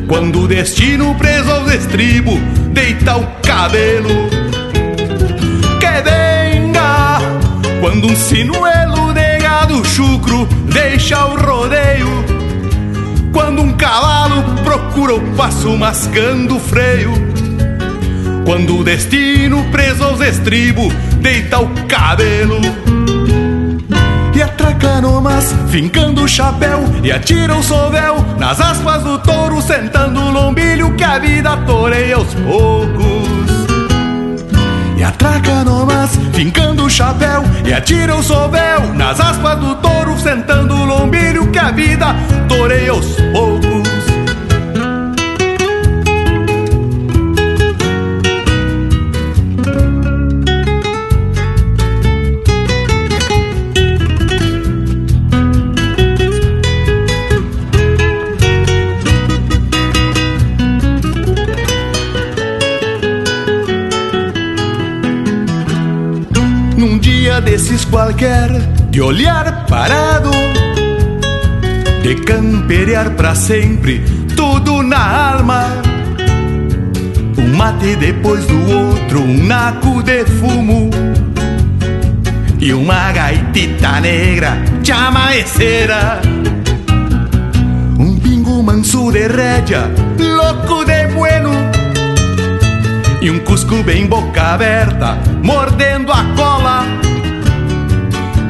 Quando 0.08 0.40
o 0.40 0.48
destino 0.48 1.14
preso 1.16 1.50
aos 1.50 1.70
estribos 1.74 2.38
deita 2.72 3.18
o 3.18 3.26
cabelo. 3.42 4.35
Quando 7.86 8.08
um 8.08 8.16
sinuelo 8.16 9.14
de 9.14 9.38
gado 9.38 9.84
chucro 9.84 10.44
deixa 10.68 11.24
o 11.24 11.36
rodeio. 11.36 12.08
Quando 13.32 13.62
um 13.62 13.72
cavalo 13.74 14.42
procura 14.64 15.14
o 15.14 15.20
passo 15.36 15.70
mascando 15.76 16.56
o 16.56 16.58
freio. 16.58 17.12
Quando 18.44 18.80
o 18.80 18.82
destino 18.82 19.62
preso 19.70 20.02
aos 20.02 20.20
estribos 20.20 20.92
deita 21.20 21.60
o 21.60 21.68
cabelo. 21.86 22.60
E 24.34 24.42
atraca 24.42 24.76
fincando 25.70 26.24
o 26.24 26.28
chapéu 26.28 26.80
E 27.02 27.10
atira 27.10 27.54
o 27.54 27.62
sovel 27.62 28.16
nas 28.38 28.60
aspas 28.60 29.02
do 29.02 29.18
touro 29.18 29.62
Sentando 29.62 30.20
o 30.20 30.30
lombilho 30.30 30.94
que 30.94 31.04
a 31.04 31.18
vida 31.18 31.56
toreia 31.58 32.16
aos 32.16 32.34
poucos 32.34 33.15
e 34.96 35.04
atraca 35.04 35.62
nomás, 35.62 36.18
fincando 36.32 36.84
o 36.84 36.90
chapéu 36.90 37.42
E 37.64 37.72
atira 37.72 38.14
o 38.14 38.22
sovel. 38.22 38.94
Nas 38.94 39.20
aspas 39.20 39.58
do 39.58 39.74
touro 39.76 40.18
Sentando 40.18 40.74
o 40.74 40.84
lombilho 40.84 41.50
que 41.52 41.58
a 41.58 41.70
vida 41.70 42.06
toreia 42.48 42.90
aos 42.90 43.16
qualquer, 67.90 68.50
de 68.90 69.00
olhar 69.00 69.66
parado, 69.66 70.30
de 72.02 72.14
camperear 72.16 73.10
pra 73.12 73.34
sempre, 73.34 74.00
tudo 74.36 74.82
na 74.82 75.32
alma. 75.32 75.66
Um 77.38 77.56
mate 77.56 77.96
depois 77.96 78.44
do 78.46 78.70
outro, 78.70 79.20
um 79.20 79.44
naco 79.44 80.02
de 80.02 80.24
fumo. 80.24 80.90
E 82.58 82.72
uma 82.72 83.12
gaitita 83.12 84.00
negra 84.00 84.56
chamaeceira. 84.82 86.20
Um 87.98 88.18
pingo 88.18 88.62
manso 88.62 89.12
de 89.12 89.28
rédea, 89.28 89.90
louco 90.18 90.84
de 90.84 91.06
bueno. 91.08 91.50
E 93.20 93.30
um 93.30 93.38
cusco 93.40 93.82
bem 93.82 94.06
boca 94.06 94.54
aberta, 94.54 95.18
mordendo 95.42 96.12
a 96.12 96.24
cola 96.36 96.45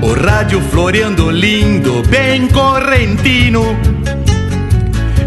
O 0.07 0.14
rádio 0.14 0.61
floreando 0.71 1.33
lindo, 1.33 2.01
bem 2.09 2.47
correntino. 2.47 3.77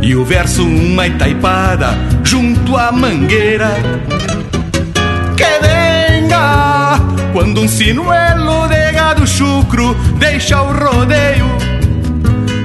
E 0.01 0.15
o 0.15 0.23
verso 0.23 0.65
uma 0.65 1.05
itaipada 1.05 1.89
junto 2.23 2.77
à 2.77 2.89
mangueira. 2.89 3.71
Que 5.35 5.59
venga 5.67 6.97
quando 7.33 7.59
um 7.59 7.67
sinuelo 7.67 8.69
de 8.69 8.91
gado 8.93 9.27
chucro 9.27 9.93
deixa 10.17 10.61
o 10.61 10.71
rodeio. 10.71 11.49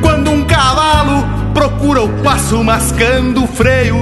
Quando 0.00 0.31
um 0.31 0.44
cavalo 0.44 1.27
procura 1.53 2.00
o 2.00 2.09
passo 2.22 2.62
mascando 2.62 3.42
o 3.42 3.48
freio. 3.48 3.96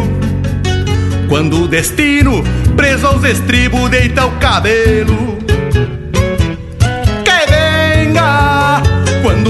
Quando 1.30 1.62
o 1.62 1.66
destino, 1.66 2.44
preso 2.76 3.06
aos 3.06 3.24
estribos, 3.24 3.88
deita 3.88 4.26
o 4.26 4.32
cabelo. 4.32 5.41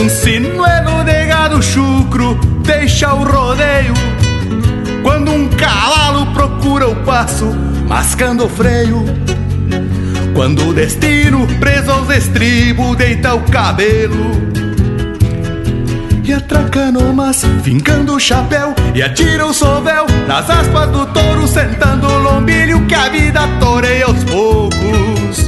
Um 0.03 0.09
sinuelo 0.09 1.05
de 1.05 1.27
gado 1.27 1.63
chucro 1.63 2.35
deixa 2.65 3.15
o 3.15 3.23
rodeio. 3.23 3.95
Quando 5.01 5.31
um 5.31 5.49
cavalo 5.49 6.27
procura 6.35 6.89
o 6.89 6.97
passo, 7.05 7.47
mascando 7.87 8.47
o 8.47 8.49
freio. 8.49 9.05
Quando 10.35 10.69
o 10.69 10.75
destino, 10.75 11.47
preso 11.61 11.93
aos 11.93 12.11
estribos, 12.11 12.97
deita 12.97 13.35
o 13.35 13.43
cabelo. 13.43 14.53
E 16.25 16.33
atraca 16.33 16.91
nomas, 16.91 17.43
fincando 17.65 18.15
o 18.15 18.21
chapéu 18.21 18.73
E 18.95 19.03
atira 19.03 19.45
o 19.45 19.53
sovel 19.53 20.07
nas 20.29 20.49
aspas 20.49 20.89
do 20.91 21.05
touro 21.07 21.49
Sentando 21.49 22.07
o 22.07 22.19
lombilho 22.19 22.87
que 22.87 22.95
a 22.95 23.09
vida 23.09 23.41
toreia 23.59 24.07
aos 24.07 24.23
poucos 24.23 25.42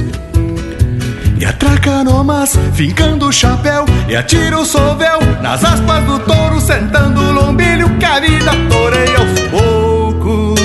E 1.45 1.47
atraca 1.47 2.03
nomas, 2.03 2.57
fincando 2.73 3.27
o 3.27 3.31
chapéu 3.31 3.85
E 4.09 4.15
atira 4.15 4.57
o 4.57 4.65
sovel 4.65 5.19
nas 5.43 5.63
aspas 5.63 6.03
do 6.03 6.17
touro 6.17 6.59
Sentando 6.59 7.21
o 7.21 7.31
lombilho 7.33 7.99
que 7.99 8.05
a 8.05 8.19
vida 8.19 8.51
toreia 8.67 9.19
aos 9.19 9.39
poucos 9.51 10.59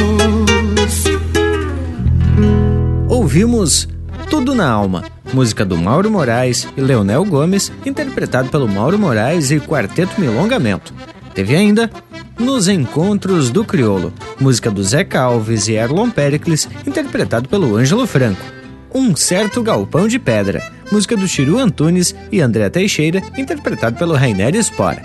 Ouvimos 3.11 3.87
Tudo 4.31 4.55
na 4.55 4.71
Alma 4.71 5.05
música 5.35 5.67
do 5.67 5.77
Mauro 5.77 6.11
Moraes 6.11 6.67
e 6.77 6.81
Leonel 6.81 7.25
Gomes, 7.25 7.71
interpretado 7.87 8.49
pelo 8.49 8.67
Mauro 8.67 8.99
Moraes 8.99 9.53
e 9.53 9.61
Quarteto 9.61 10.21
Milongamento. 10.21 10.93
Teve 11.33 11.55
ainda 11.55 11.89
Nos 12.37 12.67
Encontros 12.67 13.49
do 13.49 13.65
Criolo, 13.65 14.13
música 14.41 14.73
do 14.73 14.83
Zeca 14.83 15.21
Alves 15.21 15.69
e 15.69 15.75
Erlon 15.75 16.11
Pericles, 16.11 16.69
interpretado 16.85 17.49
pelo 17.49 17.77
Ângelo 17.77 18.09
Franco. 18.09 18.60
Um 18.93 19.15
Certo 19.15 19.63
Galpão 19.63 20.09
de 20.09 20.19
Pedra, 20.19 20.61
música 20.91 21.17
do 21.17 21.29
Chiru 21.29 21.59
Antunes 21.59 22.15
e 22.33 22.41
André 22.41 22.69
Teixeira, 22.69 23.23
interpretado 23.37 23.97
pelo 23.97 24.15
Rainer 24.15 24.55
Spora. 24.65 25.01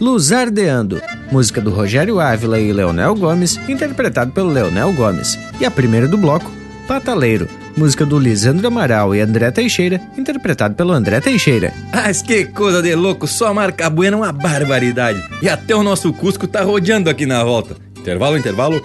Luzardeando, 0.00 1.00
música 1.30 1.60
do 1.60 1.70
Rogério 1.70 2.18
Ávila 2.18 2.58
e 2.58 2.72
Leonel 2.72 3.14
Gomes, 3.14 3.58
interpretado 3.68 4.32
pelo 4.32 4.50
Leonel 4.50 4.92
Gomes. 4.92 5.38
E 5.60 5.64
a 5.64 5.70
primeira 5.70 6.08
do 6.08 6.18
bloco, 6.18 6.50
Pataleiro, 6.88 7.48
música 7.76 8.04
do 8.04 8.18
Lisandro 8.18 8.66
Amaral 8.66 9.14
e 9.14 9.20
André 9.20 9.52
Teixeira, 9.52 10.00
interpretado 10.16 10.74
pelo 10.74 10.92
André 10.92 11.20
Teixeira. 11.20 11.72
Mas 11.92 12.20
que 12.20 12.44
coisa 12.46 12.82
de 12.82 12.92
louco, 12.96 13.28
só 13.28 13.54
marca 13.54 13.88
buena 13.88 14.16
é 14.16 14.20
uma 14.20 14.32
barbaridade. 14.32 15.22
E 15.40 15.48
até 15.48 15.76
o 15.76 15.84
nosso 15.84 16.12
Cusco 16.12 16.48
tá 16.48 16.62
rodeando 16.62 17.08
aqui 17.08 17.24
na 17.24 17.44
volta. 17.44 17.76
Intervalo, 17.96 18.36
intervalo. 18.36 18.82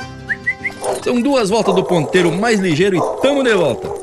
São 1.04 1.20
duas 1.20 1.50
voltas 1.50 1.74
do 1.74 1.84
ponteiro 1.84 2.32
mais 2.32 2.60
ligeiro 2.60 2.98
e 2.98 3.22
tamo 3.22 3.44
de 3.44 3.54
volta. 3.56 4.03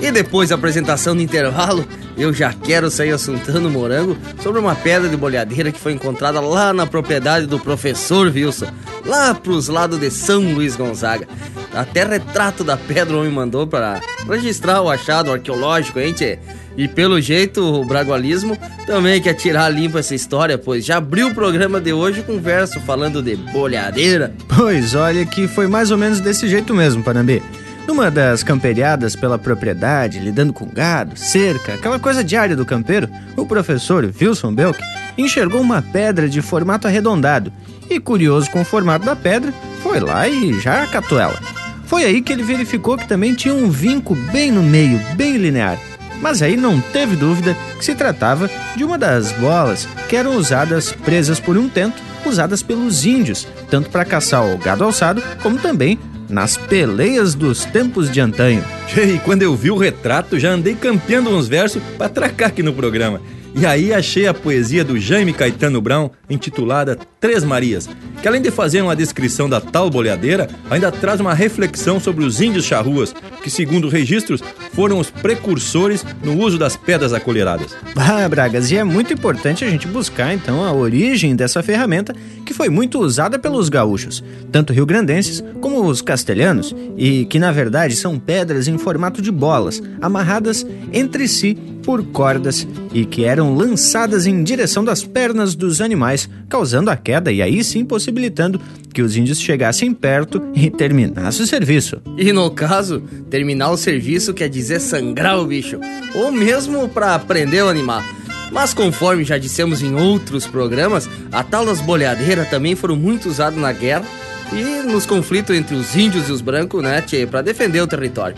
E 0.00 0.10
depois 0.10 0.50
da 0.50 0.54
apresentação 0.54 1.16
do 1.16 1.22
intervalo, 1.22 1.86
eu 2.16 2.32
já 2.32 2.52
quero 2.52 2.90
sair 2.90 3.12
assuntando 3.12 3.70
morango 3.70 4.16
sobre 4.42 4.60
uma 4.60 4.74
pedra 4.74 5.08
de 5.08 5.16
bolhadeira 5.16 5.72
que 5.72 5.80
foi 5.80 5.92
encontrada 5.92 6.40
lá 6.40 6.72
na 6.72 6.86
propriedade 6.86 7.46
do 7.46 7.58
professor 7.58 8.28
Wilson, 8.28 8.66
lá 9.04 9.34
pros 9.34 9.68
lados 9.68 9.98
de 9.98 10.10
São 10.10 10.52
Luís 10.52 10.76
Gonzaga. 10.76 11.26
Até 11.72 12.04
retrato 12.04 12.62
da 12.62 12.76
pedra 12.76 13.16
o 13.16 13.20
homem 13.20 13.32
mandou 13.32 13.66
para 13.66 14.00
registrar 14.28 14.80
o 14.82 14.90
achado 14.90 15.32
arqueológico, 15.32 15.98
hein, 15.98 16.12
tchê? 16.12 16.38
E 16.76 16.88
pelo 16.88 17.20
jeito, 17.20 17.62
o 17.62 17.84
Bragualismo 17.84 18.58
também 18.86 19.20
quer 19.20 19.34
tirar 19.34 19.68
limpo 19.68 19.96
essa 19.96 20.14
história, 20.14 20.58
pois 20.58 20.84
já 20.84 20.96
abriu 20.96 21.28
o 21.28 21.34
programa 21.34 21.80
de 21.80 21.92
hoje 21.92 22.22
com 22.22 22.40
verso 22.40 22.80
falando 22.80 23.22
de 23.22 23.36
bolhadeira. 23.36 24.34
Pois 24.56 24.94
olha 24.94 25.24
que 25.24 25.46
foi 25.46 25.66
mais 25.66 25.90
ou 25.90 25.98
menos 25.98 26.20
desse 26.20 26.48
jeito 26.48 26.74
mesmo, 26.74 27.02
Panambi. 27.02 27.42
Numa 27.86 28.10
das 28.10 28.42
camperiadas 28.42 29.14
pela 29.14 29.38
propriedade, 29.38 30.18
lidando 30.18 30.52
com 30.52 30.66
gado, 30.66 31.18
cerca, 31.18 31.74
aquela 31.74 31.98
coisa 31.98 32.24
diária 32.24 32.56
do 32.56 32.64
campeiro, 32.64 33.08
o 33.36 33.44
professor 33.44 34.04
Wilson 34.04 34.54
Belk 34.54 34.82
enxergou 35.18 35.60
uma 35.60 35.82
pedra 35.82 36.28
de 36.28 36.40
formato 36.40 36.86
arredondado 36.86 37.52
e, 37.88 38.00
curioso 38.00 38.50
com 38.50 38.62
o 38.62 38.64
formato 38.64 39.04
da 39.04 39.14
pedra, 39.14 39.52
foi 39.82 40.00
lá 40.00 40.26
e 40.26 40.58
já 40.60 40.86
catou 40.86 41.20
ela. 41.20 41.38
Foi 41.84 42.04
aí 42.04 42.22
que 42.22 42.32
ele 42.32 42.42
verificou 42.42 42.96
que 42.96 43.06
também 43.06 43.34
tinha 43.34 43.54
um 43.54 43.70
vinco 43.70 44.14
bem 44.32 44.50
no 44.50 44.62
meio, 44.62 44.98
bem 45.14 45.36
linear. 45.36 45.78
Mas 46.22 46.40
aí 46.40 46.56
não 46.56 46.80
teve 46.80 47.16
dúvida 47.16 47.54
que 47.78 47.84
se 47.84 47.94
tratava 47.94 48.50
de 48.74 48.82
uma 48.82 48.96
das 48.96 49.30
bolas 49.32 49.86
que 50.08 50.16
eram 50.16 50.36
usadas 50.36 50.90
presas 50.90 51.38
por 51.38 51.58
um 51.58 51.68
tento, 51.68 52.02
usadas 52.24 52.62
pelos 52.62 53.04
índios, 53.04 53.46
tanto 53.70 53.90
para 53.90 54.06
caçar 54.06 54.42
o 54.42 54.56
gado 54.56 54.82
alçado 54.82 55.22
como 55.42 55.58
também 55.58 55.98
nas 56.28 56.56
peleias 56.56 57.34
dos 57.34 57.64
tempos 57.64 58.10
de 58.10 58.20
antanho. 58.20 58.64
E 58.96 59.18
quando 59.18 59.42
eu 59.42 59.54
vi 59.56 59.70
o 59.70 59.76
retrato, 59.76 60.38
já 60.38 60.50
andei 60.50 60.74
campeando 60.74 61.30
uns 61.30 61.48
versos 61.48 61.82
para 61.98 62.08
tracar 62.08 62.46
aqui 62.46 62.62
no 62.62 62.72
programa. 62.72 63.20
E 63.56 63.64
aí 63.64 63.92
achei 63.92 64.26
a 64.26 64.34
poesia 64.34 64.84
do 64.84 64.98
Jaime 64.98 65.32
Caetano 65.32 65.80
Brown, 65.80 66.10
intitulada 66.28 66.98
Três 67.20 67.44
Marias, 67.44 67.88
que 68.20 68.26
além 68.26 68.42
de 68.42 68.50
fazer 68.50 68.82
uma 68.82 68.96
descrição 68.96 69.48
da 69.48 69.60
tal 69.60 69.88
boleadeira, 69.88 70.48
ainda 70.68 70.90
traz 70.90 71.20
uma 71.20 71.32
reflexão 71.32 72.00
sobre 72.00 72.24
os 72.24 72.40
índios 72.40 72.64
charruas, 72.64 73.14
que 73.42 73.48
segundo 73.48 73.88
registros 73.88 74.42
foram 74.72 74.98
os 74.98 75.08
precursores 75.08 76.04
no 76.22 76.36
uso 76.36 76.58
das 76.58 76.76
pedras 76.76 77.12
acolheradas. 77.12 77.76
Ah, 77.94 78.28
Bragas, 78.28 78.72
e 78.72 78.76
é 78.76 78.82
muito 78.82 79.12
importante 79.12 79.64
a 79.64 79.70
gente 79.70 79.86
buscar 79.86 80.34
então 80.34 80.64
a 80.64 80.72
origem 80.72 81.36
dessa 81.36 81.62
ferramenta 81.62 82.12
que 82.44 82.52
foi 82.52 82.68
muito 82.68 82.98
usada 82.98 83.38
pelos 83.38 83.68
gaúchos, 83.68 84.22
tanto 84.50 84.72
rio-grandenses 84.72 85.42
como 85.60 85.84
os 85.84 86.02
castelhanos, 86.02 86.74
e 86.96 87.24
que 87.26 87.38
na 87.38 87.52
verdade 87.52 87.94
são 87.94 88.18
pedras 88.18 88.66
em 88.66 88.76
formato 88.76 89.22
de 89.22 89.30
bolas, 89.30 89.80
amarradas 90.02 90.66
entre 90.92 91.28
si 91.28 91.56
por 91.84 92.04
cordas 92.06 92.66
e 92.92 93.04
que 93.04 93.24
eram 93.24 93.54
lançadas 93.54 94.26
em 94.26 94.42
direção 94.42 94.84
das 94.84 95.04
pernas 95.04 95.54
dos 95.54 95.80
animais, 95.80 96.28
causando 96.48 96.90
a 96.90 96.96
queda 96.96 97.30
e 97.30 97.42
aí 97.42 97.62
sim 97.62 97.84
possibilitando 97.84 98.60
que 98.92 99.02
os 99.02 99.16
índios 99.16 99.40
chegassem 99.40 99.92
perto 99.92 100.42
e 100.54 100.70
terminassem 100.70 101.44
o 101.44 101.48
serviço. 101.48 102.00
E 102.16 102.32
no 102.32 102.50
caso, 102.50 103.02
terminar 103.28 103.70
o 103.70 103.76
serviço 103.76 104.32
quer 104.32 104.48
dizer 104.48 104.80
sangrar 104.80 105.38
o 105.38 105.46
bicho, 105.46 105.78
ou 106.14 106.32
mesmo 106.32 106.88
para 106.88 107.18
prender 107.18 107.64
o 107.64 107.68
animal. 107.68 108.02
Mas 108.50 108.72
conforme 108.72 109.24
já 109.24 109.36
dissemos 109.36 109.82
em 109.82 109.94
outros 109.94 110.46
programas, 110.46 111.08
a 111.32 111.42
tal 111.42 111.66
das 111.66 111.80
boleadeiras 111.80 112.48
também 112.48 112.76
foram 112.76 112.96
muito 112.96 113.28
usadas 113.28 113.58
na 113.58 113.72
guerra 113.72 114.04
e 114.52 114.86
nos 114.86 115.04
conflitos 115.06 115.56
entre 115.56 115.74
os 115.74 115.96
índios 115.96 116.28
e 116.28 116.32
os 116.32 116.40
brancos, 116.40 116.82
né, 116.82 117.02
para 117.28 117.42
defender 117.42 117.80
o 117.80 117.86
território. 117.86 118.36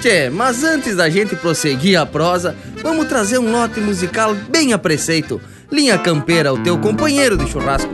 Tchê, 0.00 0.30
mas 0.30 0.64
antes 0.64 0.96
da 0.96 1.10
gente 1.10 1.36
prosseguir 1.36 2.00
a 2.00 2.06
prosa, 2.06 2.56
vamos 2.82 3.06
trazer 3.06 3.38
um 3.38 3.52
lote 3.52 3.80
musical 3.80 4.34
bem 4.34 4.72
a 4.72 4.78
preceito. 4.78 5.38
Linha 5.70 5.98
Campeira, 5.98 6.54
o 6.54 6.62
teu 6.62 6.78
companheiro 6.78 7.36
de 7.36 7.46
churrasco. 7.46 7.90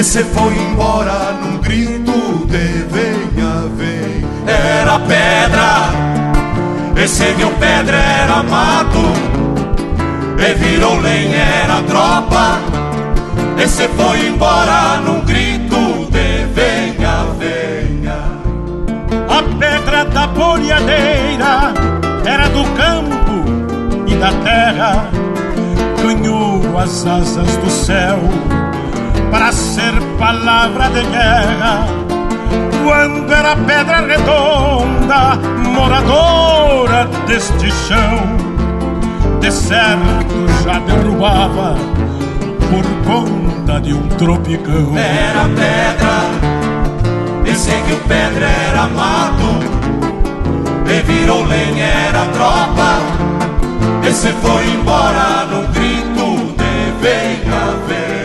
Esse 0.00 0.24
foi 0.24 0.56
embora 0.56 1.32
num 1.42 1.58
grito 1.58 2.46
de 2.46 2.84
venha, 2.88 3.68
vem. 3.76 4.24
Era 4.46 4.98
pedra, 5.00 5.90
esse 6.96 7.24
viu 7.34 7.50
pedra 7.60 7.98
era 7.98 8.42
mato. 8.42 9.02
E 10.38 10.54
virou 10.54 10.98
lenha, 11.00 11.36
era 11.36 11.82
tropa. 11.82 12.60
Esse 13.62 13.88
foi 13.88 14.28
embora 14.28 15.02
num 15.04 15.20
grito 15.20 16.08
de 16.10 16.46
venha, 16.54 17.26
venha. 17.38 18.20
A 19.28 19.42
pedra 19.58 20.06
da 20.06 20.26
boiadeira 20.28 21.74
era 22.24 22.48
do 22.48 22.64
campo 22.74 24.06
e 24.06 24.14
da 24.14 24.32
terra. 24.32 25.10
Ganhou 26.02 26.78
as 26.78 27.06
asas 27.06 27.54
do 27.58 27.68
céu 27.68 28.18
para 29.30 29.52
ser 29.52 29.92
palavra 30.18 30.88
de 30.90 31.02
guerra. 31.02 31.86
Quando 32.84 33.32
era 33.32 33.56
pedra 33.56 34.00
redonda, 34.06 35.36
moradora 35.68 37.08
deste 37.26 37.70
chão, 37.70 38.36
de 39.40 39.50
certo 39.52 40.64
já 40.64 40.78
derrubava 40.80 41.76
por 42.70 42.84
conta 43.04 43.80
de 43.80 43.92
um 43.92 44.08
tropicão. 44.08 44.96
Era 44.96 45.44
pedra, 45.44 46.16
pensei 47.44 47.80
que 47.82 47.92
o 47.92 48.00
pedra 48.08 48.46
era 48.46 48.86
mato, 48.88 49.60
e 50.86 51.02
virou 51.02 51.44
lenha, 51.44 51.84
era 51.84 52.24
tropa, 52.26 52.98
esse 54.08 54.28
foi 54.28 54.70
embora 54.70 55.46
num 55.50 55.66
grito 55.72 56.54
de 56.56 56.92
venha, 57.00 57.76
venha. 57.86 58.19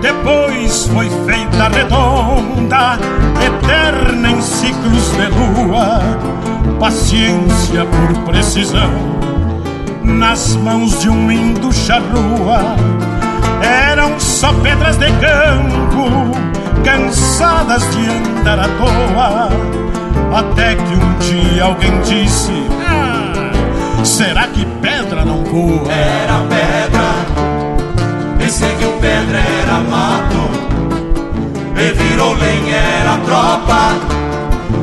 Depois 0.00 0.86
foi 0.86 1.08
feita 1.26 1.68
redonda, 1.68 2.98
eterna 3.44 4.30
em 4.30 4.40
ciclos 4.40 5.10
de 5.12 5.26
lua, 5.26 6.00
paciência 6.78 7.84
por 7.84 8.22
precisão, 8.24 8.90
nas 10.04 10.54
mãos 10.56 11.00
de 11.00 11.08
um 11.08 11.30
índio 11.30 11.72
charrua. 11.72 12.76
Eram 13.60 14.18
só 14.20 14.52
pedras 14.54 14.96
de 14.98 15.06
campo, 15.06 16.30
cansadas 16.84 17.82
de 17.90 18.08
andar 18.08 18.60
à 18.60 18.68
toa, 18.68 19.48
até 20.38 20.76
que 20.76 20.94
um 20.94 21.18
dia 21.18 21.64
alguém 21.64 22.00
disse: 22.02 22.52
ah, 22.86 24.04
Será 24.04 24.46
que 24.46 24.64
pedra 24.80 25.24
não 25.24 25.44
voa? 25.44 25.90
Era 25.92 26.38
pedra, 26.48 27.07
pedra 29.00 29.38
era 29.38 29.80
mato, 29.80 30.50
e 31.76 31.92
virou 31.92 32.34
lenha, 32.34 32.76
era 32.76 33.16
tropa. 33.18 34.18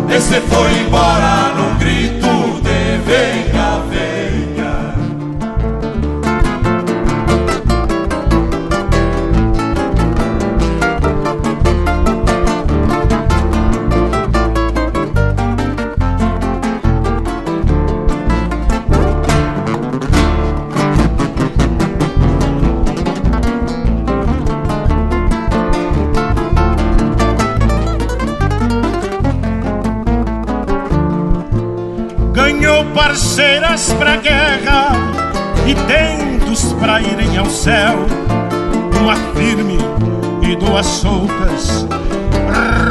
Esse 0.10 0.40
foi 0.42 0.80
embora 0.80 1.54
num 1.56 1.78
grito 1.78 2.62
de 2.62 2.98
venha, 3.06 3.82
venha. 3.90 4.15
Parceiras 33.16 33.94
pra 33.94 34.18
guerra 34.18 34.92
e 35.66 35.74
tentos 35.74 36.74
pra 36.74 37.02
irem 37.02 37.38
ao 37.38 37.46
céu. 37.46 38.06
Uma 39.00 39.16
firme 39.34 39.78
e 40.42 40.54
duas 40.58 40.86
soltas, 40.86 41.88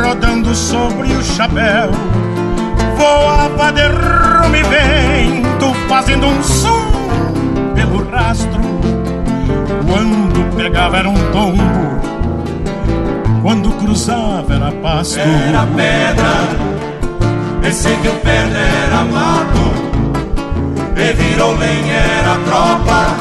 rodando 0.02 0.54
sobre 0.54 1.12
o 1.12 1.22
chapéu. 1.22 1.90
Voava 2.96 3.70
de 3.72 3.82
rumo 3.86 4.56
e 4.56 4.62
vento, 4.62 5.74
fazendo 5.90 6.26
um 6.26 6.42
som 6.42 6.90
pelo 7.74 8.10
rastro. 8.10 8.62
Quando 9.86 10.56
pegava 10.56 10.96
era 10.96 11.10
um 11.10 11.32
tombo, 11.32 11.62
quando 13.42 13.68
cruzava 13.72 14.54
era 14.54 14.72
pasto. 14.72 15.18
Era 15.20 15.66
pedra. 15.66 16.80
Pensei 17.60 17.94
que 17.96 18.08
o 18.08 18.14
pedra 18.20 18.58
era 18.58 19.04
mato 19.04 19.73
Virou 21.12 21.54
lenha, 21.56 21.94
era 21.94 22.34
tropa. 22.46 23.16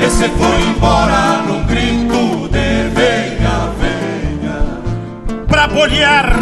Esse 0.00 0.28
foi 0.28 0.62
embora 0.62 1.42
num 1.46 1.64
grito 1.64 2.48
de 2.48 2.88
venha, 2.94 3.70
venha. 3.80 5.46
Pra 5.48 5.66
bolhar 5.66 6.32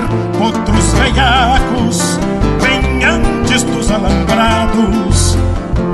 outros 0.41 0.93
veiacos 0.95 2.19
Bem 2.63 3.05
antes 3.05 3.63
dos 3.63 3.91
alambrados. 3.91 5.39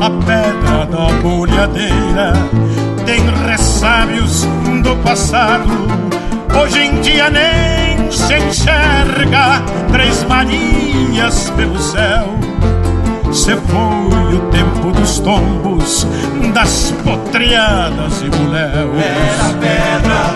A 0.01 0.11
pedra 0.11 0.87
da 0.87 1.12
bolhadeira 1.23 2.33
Tem 3.07 3.21
ressábios 3.47 4.44
do 4.83 4.97
passado. 5.05 5.71
Hoje 6.61 6.81
em 6.81 7.01
dia 7.01 7.31
nem 7.31 8.11
se 8.11 8.35
enxerga 8.35 9.62
Três 9.92 10.25
Marias 10.25 11.51
pelo 11.57 11.79
céu. 11.79 12.35
Se 13.33 13.55
foi 13.57 14.17
o 14.35 14.41
tempo 14.51 14.91
dos 14.93 15.19
tombos 15.21 16.07
Das 16.53 16.93
potreadas 17.05 18.23
e 18.23 18.29
buléus 18.29 19.03
Era 19.03 19.55
pedra 19.61 20.33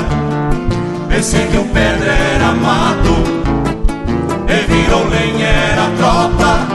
Pensei 1.08 1.46
que 1.48 1.56
o 1.58 1.64
pedra 1.64 2.12
era 2.12 2.52
mato 2.52 3.14
E 4.48 4.72
virou 4.72 5.08
lenha, 5.08 5.46
era 5.46 5.90
tropa 5.96 6.68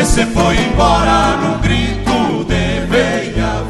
Esse 0.00 0.24
foi 0.26 0.56
embora 0.56 1.36
no 1.36 1.58
grito 1.58 2.44
de 2.44 2.86
venha 2.86 3.62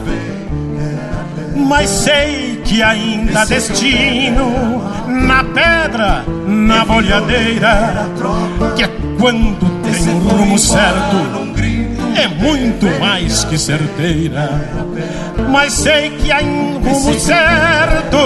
Mas 1.56 1.90
sei 1.90 2.60
que 2.64 2.82
ainda 2.82 3.42
há 3.42 3.44
destino 3.44 4.82
na 5.06 5.44
pedra, 5.44 6.24
na 6.46 6.84
bolhadeira, 6.84 8.08
que 8.76 8.84
é 8.84 8.88
quando 9.18 9.82
tem 9.82 10.08
o 10.08 10.18
rumo 10.18 10.58
certo, 10.58 11.43
é 12.14 12.28
muito 12.28 12.86
mais 13.00 13.44
que 13.44 13.58
certeira. 13.58 14.48
Mas 15.50 15.72
sei 15.72 16.10
que 16.10 16.30
há 16.30 16.38
um 16.38 16.78
rumo 16.78 17.14
certo 17.18 18.16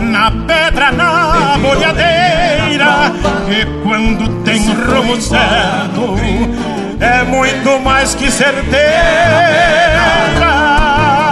na 0.00 0.30
pedra, 0.30 0.90
na 0.92 1.56
bolhadeira, 1.58 3.12
que 3.46 3.66
quando 3.82 4.42
tem 4.44 4.60
rumo 4.74 5.20
certo, 5.20 6.16
é 7.00 7.22
muito 7.24 7.78
mais 7.80 8.14
que 8.14 8.30
certeira. 8.30 9.48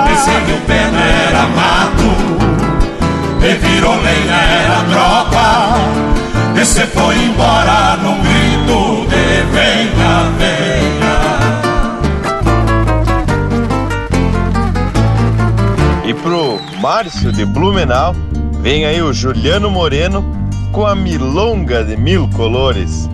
Pensei 0.07 0.41
que 0.47 0.53
o 0.53 0.61
pedra 0.67 1.01
era 1.29 1.47
mato 1.49 2.11
E 3.43 3.55
virou 3.55 3.95
lenha, 4.01 4.35
era 4.35 4.83
tropa 4.91 5.79
Esse 6.61 6.87
foi 6.87 7.17
embora 7.17 7.96
Márcio 16.87 17.33
de 17.33 17.45
Blumenau, 17.45 18.15
vem 18.61 18.87
aí 18.87 19.03
o 19.03 19.13
Juliano 19.13 19.69
Moreno 19.69 20.25
com 20.71 20.87
a 20.87 20.95
Milonga 20.95 21.83
de 21.83 21.97
Mil 21.97 22.29
Colores. 22.29 23.11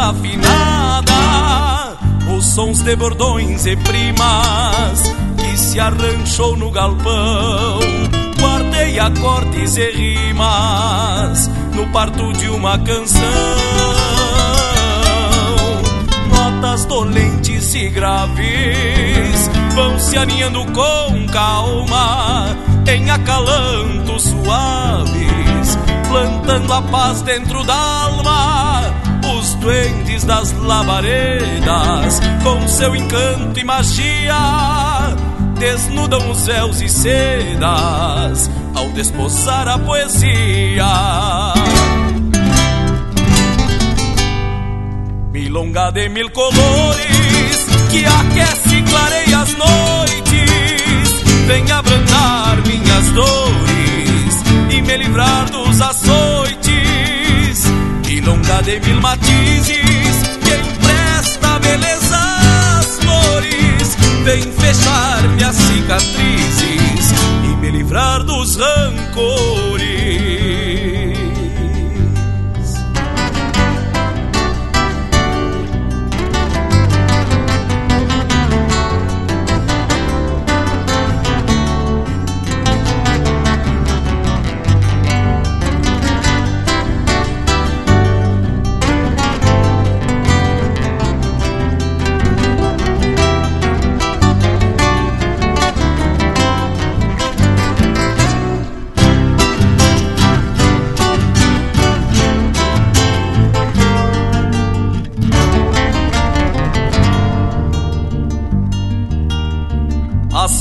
Reponta 0.00 0.08
a 0.08 0.12
voz 0.12 0.16
afinada 0.16 1.96
os 2.36 2.46
sons 2.54 2.82
de 2.82 2.96
bordões 2.96 3.66
e 3.66 3.76
primas 3.76 5.02
que 5.36 5.58
se 5.58 5.78
arranchou 5.78 6.56
no 6.56 6.70
galpão. 6.70 7.80
Guardei 8.40 8.98
acordes 8.98 9.76
e 9.76 9.90
rimas 9.90 11.50
no 11.74 11.86
parto 11.88 12.32
de 12.32 12.48
uma 12.48 12.78
canção. 12.78 13.20
Notas 16.32 16.86
dolentes 16.86 17.74
e 17.74 17.88
graves 17.90 19.50
vão 19.74 19.98
se 19.98 20.16
aninhando 20.16 20.64
com 20.66 21.26
calma 21.32 22.56
em 22.86 23.10
acalantos 23.10 24.22
suaves, 24.22 25.78
plantando 26.08 26.72
a 26.72 26.82
paz 26.82 27.22
dentro 27.22 27.62
da 27.64 27.74
alma. 27.74 28.69
Duendes 29.60 30.24
das 30.24 30.52
labaredas, 30.52 32.18
com 32.42 32.66
seu 32.66 32.96
encanto 32.96 33.60
e 33.60 33.64
magia, 33.64 34.34
desnudam 35.58 36.30
os 36.30 36.38
céus 36.38 36.80
e 36.80 36.88
sedas 36.88 38.50
ao 38.74 38.88
desposar 38.90 39.68
a 39.68 39.78
poesia. 39.78 40.86
Milonga 45.30 45.90
de 45.90 46.08
mil 46.08 46.30
colores 46.30 47.66
que 47.90 48.06
aquece 48.06 48.76
e 48.76 48.82
clareia 48.82 49.40
as 49.40 49.54
noites, 49.54 51.10
vem 51.46 51.70
abrandar 51.70 52.56
minhas 52.66 53.10
dores 53.10 54.74
e 54.74 54.80
me 54.80 54.96
livrar 54.96 55.50
dos 55.50 55.82
açoites. 55.82 56.69
Milonga 58.20 58.60
de 58.62 58.78
mil 58.80 59.00
matizes 59.00 60.16
que 60.44 60.54
empresta 60.54 61.58
beleza 61.58 62.18
às 62.78 62.98
flores, 62.98 63.96
vem 64.24 64.42
fechar 64.42 65.22
minhas 65.22 65.56
cicatrizes 65.56 67.12
e 67.44 67.56
me 67.56 67.70
livrar 67.70 68.22
dos 68.22 68.56
rancores. 68.56 69.69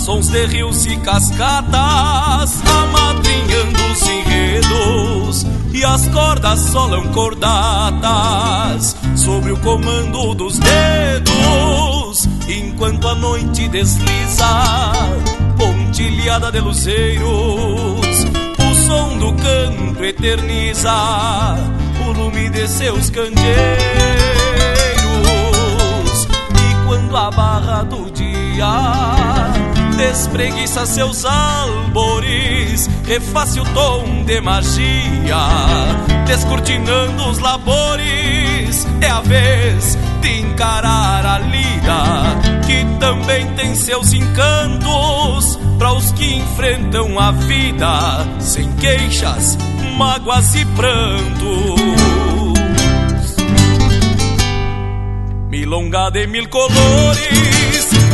Sons 0.10 0.30
de 0.30 0.44
rios 0.48 0.88
e 0.88 0.98
cascatas, 0.98 2.64
amadrinhando 2.66 3.80
os 3.92 4.02
enredos, 4.08 5.46
e 5.72 5.86
as 5.86 6.08
cordas 6.08 6.60
solam 6.62 7.08
cordatas 7.10 8.98
sobre 9.16 9.52
o 9.52 9.58
comando 9.58 10.34
dos 10.34 10.58
dedos, 10.58 12.28
enquanto 12.48 13.08
a 13.08 13.14
noite 13.14 13.68
desliza, 13.70 14.48
pontilhada 15.56 16.52
de 16.52 16.60
luzeiros, 16.60 18.26
o 18.58 18.76
som 18.88 19.16
do 19.20 19.32
canto 19.34 20.04
eterniza 20.04 21.56
o 22.08 22.14
lume 22.14 22.50
de 22.50 22.68
seus 22.68 23.12
candeeiros, 23.12 23.38
e 26.56 26.88
quando 26.88 27.16
a 27.16 27.30
barra 27.30 27.84
do 27.84 28.10
dia 28.10 29.79
despreguiça 30.00 30.86
seus 30.86 31.26
albores, 31.26 32.90
reface 33.06 33.60
o 33.60 33.66
tom 33.74 34.24
de 34.24 34.40
magia, 34.40 35.36
descortinando 36.26 37.30
os 37.30 37.40
labores. 37.40 38.88
É 39.02 39.10
a 39.10 39.20
vez 39.20 39.98
de 40.22 40.40
encarar 40.40 41.26
a 41.26 41.40
lida, 41.40 42.62
que 42.66 42.86
também 42.98 43.46
tem 43.56 43.76
seus 43.76 44.14
encantos, 44.14 45.60
para 45.78 45.92
os 45.92 46.14
que 46.14 46.34
enfrentam 46.34 47.20
a 47.20 47.32
vida 47.32 48.26
sem 48.40 48.72
queixas, 48.78 49.58
mágoas 49.98 50.56
e 50.56 50.64
prantos. 50.66 51.80
Milonga 55.50 56.10
de 56.10 56.26
mil 56.26 56.48
colores 56.48 57.59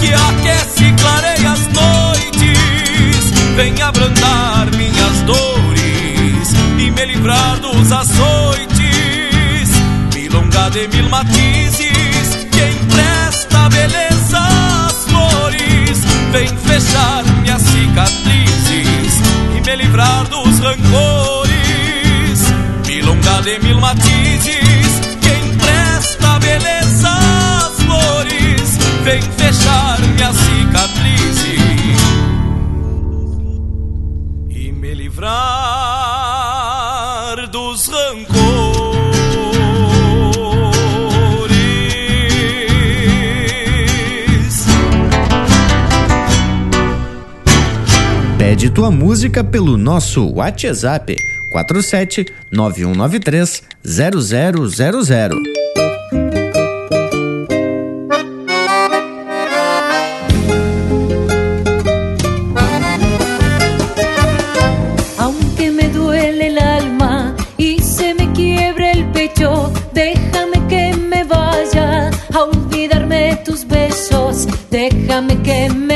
que 0.06 0.14
aquece 0.14 0.84
e 0.84 0.94
clareia 0.94 1.52
as 1.52 1.68
noites, 1.68 3.32
vem 3.56 3.82
abrandar 3.82 4.68
minhas 4.76 5.22
dores 5.26 6.54
e 6.78 6.92
me 6.92 7.06
livrar 7.06 7.60
dos 7.60 7.92
açoites. 7.92 9.70
Milonga 10.14 10.70
de 10.70 10.88
mil 10.90 11.10
matizes 11.10 12.38
que 12.52 12.66
empresta 12.84 13.70
beleza 13.70 14.40
às 14.88 15.06
flores, 15.06 16.00
vem 16.32 16.48
fechar 16.48 17.24
minhas 17.42 17.62
cicatrizes 17.64 19.22
e 19.58 19.62
me 19.68 19.76
livrar 19.76 20.28
dos 20.28 20.60
rancores. 20.60 21.56
Milonga 22.86 23.42
de 23.42 23.60
mil 23.60 23.80
matizes 23.80 24.75
vem 29.06 29.22
fechar 29.22 30.02
minha 30.02 30.34
cicatriz 30.34 31.46
e 34.50 34.72
me 34.72 34.96
livrar 34.96 35.36
dos 37.52 37.88
rancores. 37.88 38.26
Pede 48.40 48.72
tua 48.72 48.90
música 48.90 49.44
pelo 49.44 49.78
nosso 49.78 50.34
WhatsApp 50.34 51.16
47 51.52 52.26
9193 52.52 53.62
0000. 53.84 55.65
Déjame 75.16 75.42
que 75.44 75.74
me 75.74 75.95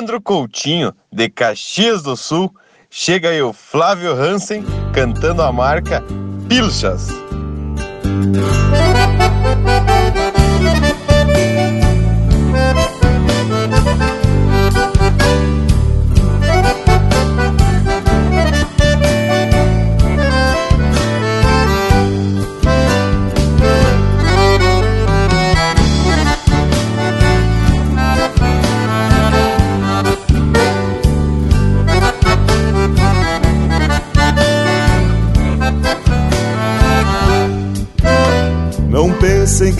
Leandro 0.00 0.18
Coutinho, 0.18 0.94
de 1.12 1.28
Caxias 1.28 2.02
do 2.02 2.16
Sul, 2.16 2.50
chega 2.88 3.28
aí 3.28 3.42
o 3.42 3.52
Flávio 3.52 4.12
Hansen 4.14 4.64
cantando 4.94 5.42
a 5.42 5.52
marca 5.52 6.02
Pilchas. 6.48 7.08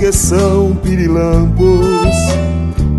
Que 0.01 0.11
são 0.13 0.75
pirilampos 0.77 2.17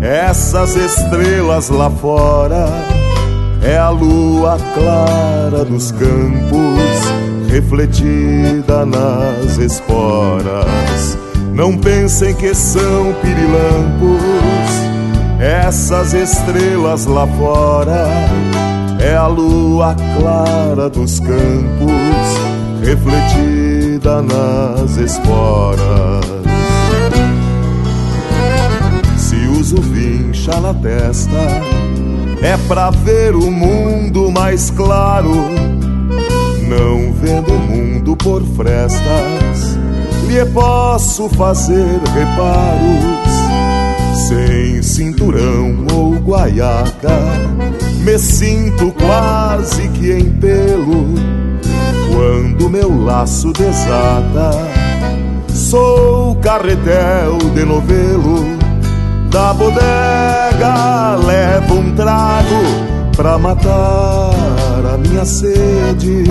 essas 0.00 0.76
estrelas 0.76 1.68
lá 1.68 1.90
fora. 1.90 2.68
É 3.60 3.76
a 3.76 3.88
lua 3.88 4.56
clara 4.72 5.64
dos 5.64 5.90
campos 5.90 7.50
refletida 7.50 8.86
nas 8.86 9.58
esporas. 9.58 11.18
Não 11.52 11.76
pensem 11.76 12.34
que 12.36 12.54
são 12.54 13.12
pirilampos 13.20 14.22
essas 15.40 16.14
estrelas 16.14 17.04
lá 17.06 17.26
fora. 17.26 18.06
É 19.00 19.16
a 19.16 19.26
lua 19.26 19.96
clara 20.20 20.88
dos 20.88 21.18
campos 21.18 21.98
refletida 22.80 24.22
nas 24.22 24.96
esporas. 24.98 26.51
Uso 29.72 29.80
vincha 29.80 30.60
na 30.60 30.74
testa, 30.74 31.30
é 32.42 32.58
pra 32.68 32.90
ver 32.90 33.34
o 33.34 33.50
mundo 33.50 34.30
mais 34.30 34.70
claro. 34.70 35.32
Não 36.68 37.10
vendo 37.14 37.54
o 37.54 37.58
mundo 37.58 38.14
por 38.14 38.42
frestas, 38.54 39.78
lhe 40.26 40.44
posso 40.52 41.26
fazer 41.30 42.00
reparos. 42.14 43.32
Sem 44.28 44.82
cinturão 44.82 45.86
ou 45.90 46.16
guaiaca, 46.16 47.18
me 48.04 48.18
sinto 48.18 48.92
quase 48.92 49.88
que 49.88 50.12
em 50.12 50.32
pelo 50.32 51.14
quando 52.12 52.68
meu 52.68 53.04
laço 53.04 53.52
desata. 53.54 54.50
Sou 55.48 56.36
carretel 56.36 57.38
de 57.54 57.64
novelo 57.64 58.61
da 59.32 59.52
bodega, 59.54 61.16
levo 61.26 61.74
um 61.76 61.94
trago 61.96 62.60
pra 63.16 63.38
matar 63.38 64.84
a 64.92 64.98
minha 64.98 65.24
sede. 65.24 66.24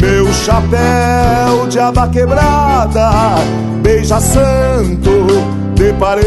Meu 0.00 0.26
chapéu 0.32 1.68
de 1.68 1.78
aba 1.78 2.08
quebrada, 2.08 3.36
beija 3.82 4.18
santo 4.20 5.28
de 5.74 5.92
parede. 5.92 6.24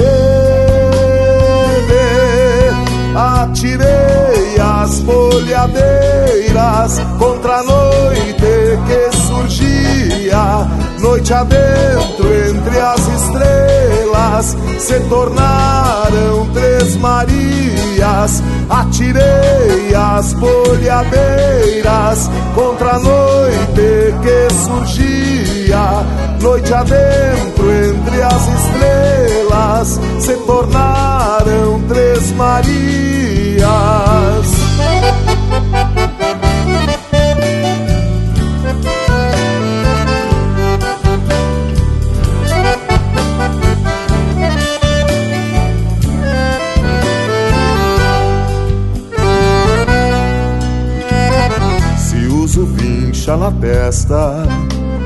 Atirei 3.14 4.58
as 4.60 5.02
folhadeiras 5.02 7.00
contra 7.20 7.58
a 7.58 7.64
noite 7.64 8.80
que 8.88 9.12
surgia, 9.18 10.66
noite 11.00 11.34
adentro 11.34 12.28
entre 12.50 12.80
as 12.80 13.08
estrelas, 13.08 14.58
se 14.80 15.00
tornaram 15.02 16.48
três 16.54 16.96
Marias. 16.98 18.44
Atirei 18.70 19.96
as 19.96 20.34
folhadeiras 20.34 22.30
contra 22.54 22.96
a 22.96 23.00
noite 23.00 24.14
que 24.22 24.54
surgia, 24.54 26.06
noite 26.42 26.74
adentro 26.74 27.72
entre 27.72 28.22
as 28.22 28.48
estrelas, 28.48 30.00
se 30.20 30.34
tornaram 30.46 31.82
três 31.88 32.32
Marias. 32.34 33.68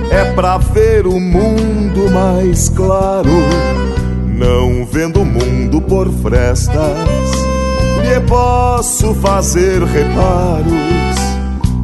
É 0.10 0.34
pra 0.34 0.58
ver 0.58 1.06
o 1.06 1.20
mundo 1.20 2.10
mais 2.12 2.70
claro. 2.70 3.30
Não 4.26 4.86
vendo 4.86 5.22
o 5.22 5.26
mundo 5.26 5.82
por 5.82 6.10
frestas, 6.10 6.76
lhe 8.02 8.20
posso 8.28 9.14
fazer 9.16 9.84
reparos. 9.84 10.72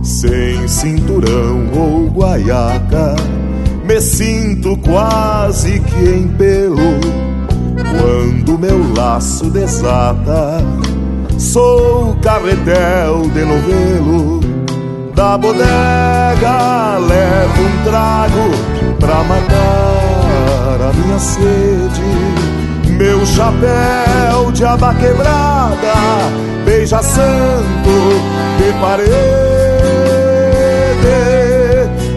Sem 0.01 0.67
cinturão 0.67 1.69
ou 1.75 2.07
guaiaca, 2.07 3.15
me 3.83 3.99
sinto 3.99 4.77
quase 4.77 5.79
que 5.81 6.09
em 6.09 6.27
pelo. 6.27 6.99
quando 7.75 8.57
meu 8.57 8.93
laço 8.95 9.49
desata. 9.49 10.63
Sou 11.37 12.15
carretel 12.21 13.21
de 13.33 13.45
novelo 13.45 14.46
da 15.17 15.35
bodega, 15.35 16.97
levo 16.99 17.63
um 17.63 17.83
trago 17.83 18.51
pra 18.99 19.23
matar 19.23 20.79
a 20.89 20.93
minha 20.93 21.17
sede. 21.17 22.03
Meu 22.91 23.25
chapéu 23.25 24.51
de 24.53 24.63
aba 24.63 24.93
quebrada, 24.93 25.95
beija 26.65 27.01
santo 27.01 28.21
de 28.59 28.71
parede. 28.79 29.07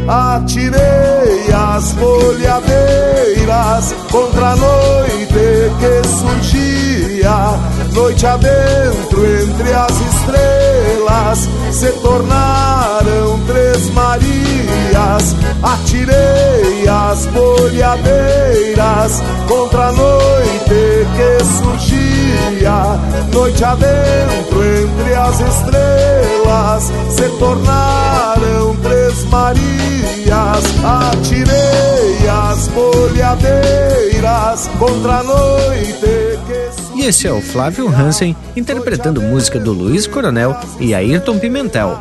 Atirei 0.06 1.50
as 1.54 1.92
folhadeiras 1.92 3.94
contra 4.10 4.50
a 4.50 4.56
noite 4.56 5.72
que 5.80 6.02
surgia, 6.06 7.58
noite 7.94 8.26
adentro 8.26 9.24
entre 9.24 9.72
as 9.72 9.98
estrelas 10.00 11.48
se 11.80 11.90
tornaram 12.02 13.40
três 13.46 13.88
Marias. 13.90 15.36
Atirei 15.62 16.86
as 16.86 17.26
folhadeiras 17.28 19.22
contra 19.48 19.88
a 19.88 19.92
noite 19.92 21.06
que 21.16 21.42
surgia, 21.42 23.00
noite 23.32 23.64
adentro 23.64 24.62
entre 24.62 25.14
as 25.14 25.40
estrelas 25.40 26.92
se 27.08 27.26
tornaram 27.38 28.76
três 28.82 29.24
Marias. 29.30 30.64
Atirei 30.84 32.28
as 32.28 32.68
folhadeiras 32.68 34.68
contra 34.78 35.20
a 35.20 35.22
noite 35.22 36.38
que 36.46 36.68
E 36.76 36.79
esse 37.10 37.26
é 37.26 37.32
o 37.32 37.40
Flávio 37.40 37.88
Hansen 37.88 38.36
interpretando 38.54 39.20
música 39.20 39.58
do 39.58 39.72
Luiz 39.72 40.06
Coronel 40.06 40.56
e 40.78 40.94
Ayrton 40.94 41.40
Pimentel, 41.40 41.98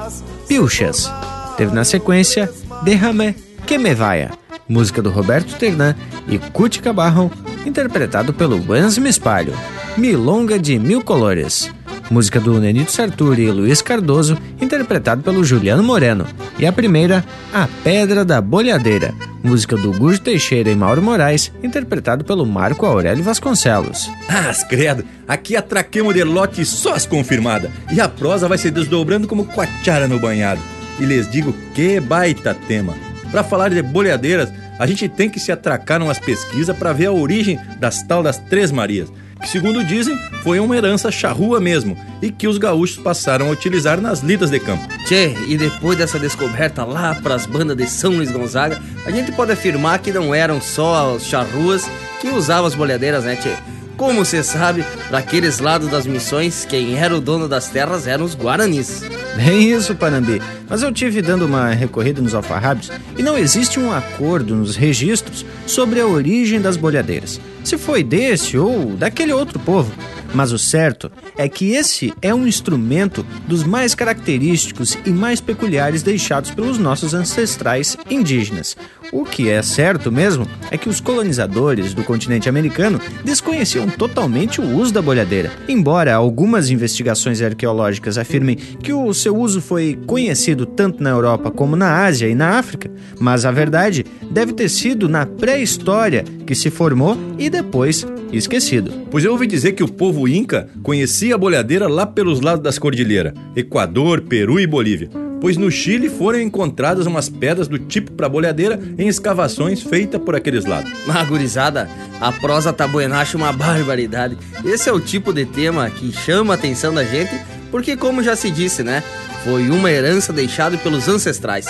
Pilchas. 0.48 1.12
Teve 1.58 1.74
na 1.74 1.84
sequência 1.84 2.48
Derrame 2.84 3.36
que 3.66 3.80
me 3.80 3.96
vaia, 3.96 4.30
música 4.68 5.02
do 5.02 5.10
Roberto 5.10 5.58
Ternan 5.58 5.96
e 6.28 6.38
Cuti 6.38 6.80
Cabarro, 6.80 7.32
interpretado 7.66 8.36
pelo 8.36 8.60
Guans 8.60 9.00
Mispalho, 9.00 9.56
Milonga 9.98 10.60
de 10.60 10.78
Mil 10.78 11.04
Colores, 11.04 11.72
música 12.12 12.40
do 12.40 12.60
Nenito 12.60 12.92
Sarturi 12.92 13.46
e 13.46 13.52
Luiz 13.52 13.82
Cardoso, 13.82 14.38
interpretado 14.62 15.24
pelo 15.24 15.44
Juliano 15.44 15.82
Moreno, 15.82 16.28
e 16.60 16.68
a 16.68 16.72
primeira, 16.72 17.26
A 17.52 17.68
Pedra 17.84 18.24
da 18.24 18.40
Bolhadeira, 18.40 19.16
música 19.44 19.76
do 19.76 19.92
Gujo 19.92 20.22
Teixeira 20.22 20.70
e 20.70 20.76
Mauro 20.76 21.02
Moraes, 21.02 21.52
interpretado 21.64 22.24
pelo 22.24 22.46
Marco 22.46 22.86
Aurélio 22.86 23.24
Vasconcelos. 23.24 24.10
Ah, 24.28 24.52
credo, 24.68 25.04
aqui 25.28 25.56
atraquemos 25.56 26.14
de 26.14 26.24
lote 26.24 26.66
só 26.66 26.94
as 26.94 27.06
confirmadas, 27.06 27.72
e 27.92 28.00
a 28.00 28.10
prosa 28.10 28.48
vai 28.48 28.58
se 28.58 28.70
desdobrando 28.72 29.28
como 29.28 29.46
coachara 29.46 30.08
no 30.08 30.20
banhado. 30.20 30.62
E 31.00 31.06
lhes 31.06 31.30
digo 31.30 31.54
que 31.74 32.00
baita 32.00 32.54
tema. 32.54 32.96
Para 33.32 33.44
falar 33.44 33.70
de 33.70 33.82
bolhadeiras, 33.82 34.52
a 34.78 34.86
gente 34.88 35.08
tem 35.08 35.30
que 35.30 35.40
se 35.40 35.52
atracar 35.52 36.02
umas 36.02 36.20
pesquisas 36.20 36.76
para 36.76 36.94
ver 36.94 37.08
a 37.08 37.12
origem 37.12 37.60
das 37.80 38.02
tal 38.04 38.24
das 38.24 38.38
Três 38.38 38.72
Marias, 38.72 39.12
que 39.42 39.48
segundo 39.48 39.84
dizem 39.84 40.18
foi 40.44 40.60
uma 40.60 40.76
herança 40.76 41.12
charrua 41.12 41.60
mesmo 41.60 41.98
e 42.22 42.32
que 42.32 42.48
os 42.48 42.58
gaúchos 42.58 42.98
passaram 42.98 43.48
a 43.48 43.52
utilizar 43.52 44.00
nas 44.00 44.22
lidas 44.22 44.50
de 44.50 44.60
campo. 44.60 44.88
Tchê, 45.06 45.34
e 45.48 45.58
depois 45.58 45.98
dessa 45.98 46.20
descoberta 46.20 46.84
lá 46.84 47.16
pras 47.16 47.46
bandas 47.46 47.78
de 47.78 47.88
São 47.88 48.12
Luís 48.12 48.32
Gonzaga, 48.32 48.82
a 49.06 49.12
gente 49.12 49.32
pode 49.32 49.52
afirmar 49.52 50.00
que 50.00 50.12
não 50.12 50.34
eram 50.34 50.62
só 50.62 51.16
os 51.16 51.24
charruas 51.24 51.90
que 52.22 52.30
usavam 52.30 52.66
as 52.66 52.76
bolhadeiras, 52.76 53.24
né, 53.24 53.36
Tchê? 53.36 53.54
Como 54.00 54.24
você 54.24 54.42
sabe, 54.42 54.86
para 55.10 55.18
aqueles 55.18 55.60
lados 55.60 55.90
das 55.90 56.08
missões, 56.08 56.64
quem 56.64 56.98
era 56.98 57.14
o 57.14 57.20
dono 57.20 57.50
das 57.50 57.68
terras 57.68 58.08
eram 58.08 58.24
os 58.24 58.34
guaranis. 58.34 59.04
Bem 59.36 59.74
isso, 59.74 59.94
Panambi. 59.94 60.42
Mas 60.70 60.82
eu 60.82 60.90
tive 60.90 61.22
dando 61.22 61.46
uma 61.46 61.72
recorrida 61.72 62.22
nos 62.22 62.34
alfarrábios 62.34 62.90
e 63.18 63.22
não 63.22 63.38
existe 63.38 63.78
um 63.78 63.92
acordo 63.92 64.56
nos 64.56 64.78
registros 64.78 65.46
sobre 65.68 66.00
a 66.00 66.08
origem 66.08 66.62
das 66.62 66.78
bolhadeiras. 66.78 67.42
Se 67.62 67.78
foi 67.78 68.02
desse 68.02 68.58
ou 68.58 68.96
daquele 68.96 69.34
outro 69.34 69.60
povo. 69.60 69.92
Mas 70.34 70.54
o 70.54 70.60
certo 70.60 71.12
é 71.38 71.50
que 71.50 71.72
esse 71.72 72.14
é 72.22 72.34
um 72.34 72.48
instrumento 72.48 73.26
dos 73.48 73.64
mais 73.64 73.94
característicos 73.94 74.98
e 75.06 75.10
mais 75.10 75.42
peculiares 75.42 76.04
deixados 76.04 76.52
pelos 76.52 76.78
nossos 76.78 77.14
ancestrais 77.14 77.98
indígenas. 78.10 78.78
O 79.12 79.24
que 79.24 79.50
é 79.50 79.62
certo 79.62 80.12
mesmo 80.12 80.48
é 80.70 80.78
que 80.78 80.88
os 80.88 81.00
colonizadores 81.00 81.94
do 81.94 82.04
continente 82.04 82.48
americano 82.48 83.00
desconheciam 83.24 83.88
totalmente 83.88 84.62
o 84.62 84.78
uso 84.78 84.94
da 84.94 85.02
bolhadeira. 85.02 85.52
Embora 85.68 86.14
algumas 86.14 86.70
investigações 86.70 87.42
arqueológicas 87.42 88.18
afirmem 88.18 88.56
que 88.56 88.94
o 88.94 89.12
seu 89.14 89.36
uso 89.36 89.62
foi 89.62 89.98
conhecido 90.06 90.66
tanto 90.66 91.02
na 91.02 91.10
Europa 91.10 91.50
como 91.50 91.76
na 91.76 92.06
Ásia 92.06 92.28
e 92.28 92.36
na 92.36 92.60
África, 92.60 92.92
mas 93.20 93.46
a 93.46 93.52
verdade 93.52 94.06
deve 94.30 94.54
ter 94.54 94.70
sido 94.70 95.10
na 95.10 95.26
pré-história 95.26 96.24
que 96.46 96.54
se 96.54 96.70
formou 96.70 97.18
e 97.38 97.50
depois 97.50 98.06
esquecido. 98.32 98.92
Pois 99.10 99.26
eu 99.26 99.32
ouvi 99.32 99.48
dizer 99.48 99.72
que 99.72 99.84
o 99.84 99.92
povo 99.92 100.28
inca 100.28 100.70
conhecia 100.84 101.34
a 101.34 101.38
bolhadeira 101.38 101.88
lá 101.88 102.06
pelos 102.06 102.42
lados 102.42 102.64
das 102.64 102.78
cordilheiras, 102.78 103.34
Equador, 103.56 104.22
Peru 104.22 104.60
e 104.60 104.68
Bolívia. 104.68 105.29
Pois 105.42 105.56
no 105.56 105.72
Chile 105.72 106.10
foram 106.10 106.40
encontradas 106.40 107.06
umas 107.06 107.30
pedras 107.30 107.68
do 107.68 107.80
tipo 107.80 108.12
para 108.12 108.28
bolhadeira 108.28 108.80
em 108.98 109.08
escavações 109.08 109.82
feitas 109.82 110.22
por 110.22 110.36
aqueles 110.36 110.66
lados. 110.66 110.92
Mas, 111.08 111.28
gurizada, 111.30 111.90
a 112.20 112.32
prosa 112.32 112.74
tabuenacha 112.74 113.38
uma 113.38 113.54
barbaridade. 113.54 114.38
Esse 114.66 114.90
é 114.90 114.94
o 114.94 115.00
tipo 115.00 115.32
de 115.32 115.46
tema 115.46 115.90
que 115.90 116.12
chama 116.12 116.54
a 116.54 116.56
atenção 116.56 116.94
da 116.94 117.04
gente, 117.04 117.32
porque 117.72 117.96
como 117.96 118.22
já 118.22 118.36
se 118.36 118.52
disse, 118.52 118.84
né? 118.84 119.04
Foi 119.44 119.70
uma 119.70 119.90
herança 119.90 120.34
deixada 120.34 120.78
pelos 120.78 121.08
ancestrais. 121.08 121.66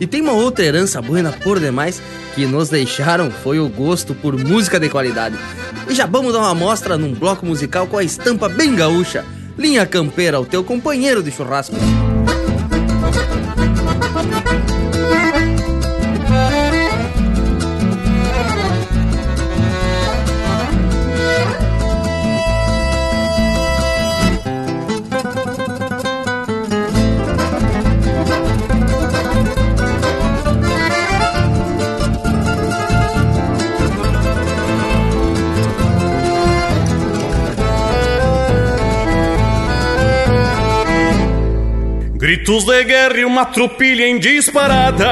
E 0.00 0.06
tem 0.06 0.20
uma 0.20 0.32
outra 0.32 0.64
herança 0.64 1.00
buena 1.00 1.30
por 1.30 1.60
demais 1.60 2.02
que 2.34 2.44
nos 2.46 2.68
deixaram 2.68 3.30
foi 3.30 3.60
o 3.60 3.68
gosto 3.68 4.14
por 4.14 4.36
música 4.36 4.80
de 4.80 4.88
qualidade. 4.88 5.36
E 5.88 5.94
já 5.94 6.06
vamos 6.06 6.32
dar 6.32 6.40
uma 6.40 6.50
amostra 6.50 6.98
num 6.98 7.14
bloco 7.14 7.46
musical 7.46 7.86
com 7.86 7.98
a 7.98 8.02
estampa 8.02 8.48
bem 8.48 8.74
gaúcha. 8.74 9.24
Linha 9.56 9.86
Campeira, 9.86 10.40
o 10.40 10.46
teu 10.46 10.64
companheiro 10.64 11.22
de 11.22 11.30
churrasco. 11.30 11.76
Gritos 42.32 42.64
de 42.64 42.84
guerra 42.84 43.18
e 43.18 43.26
uma 43.26 43.44
tropilha 43.44 44.08
em 44.08 44.18
disparada. 44.18 45.06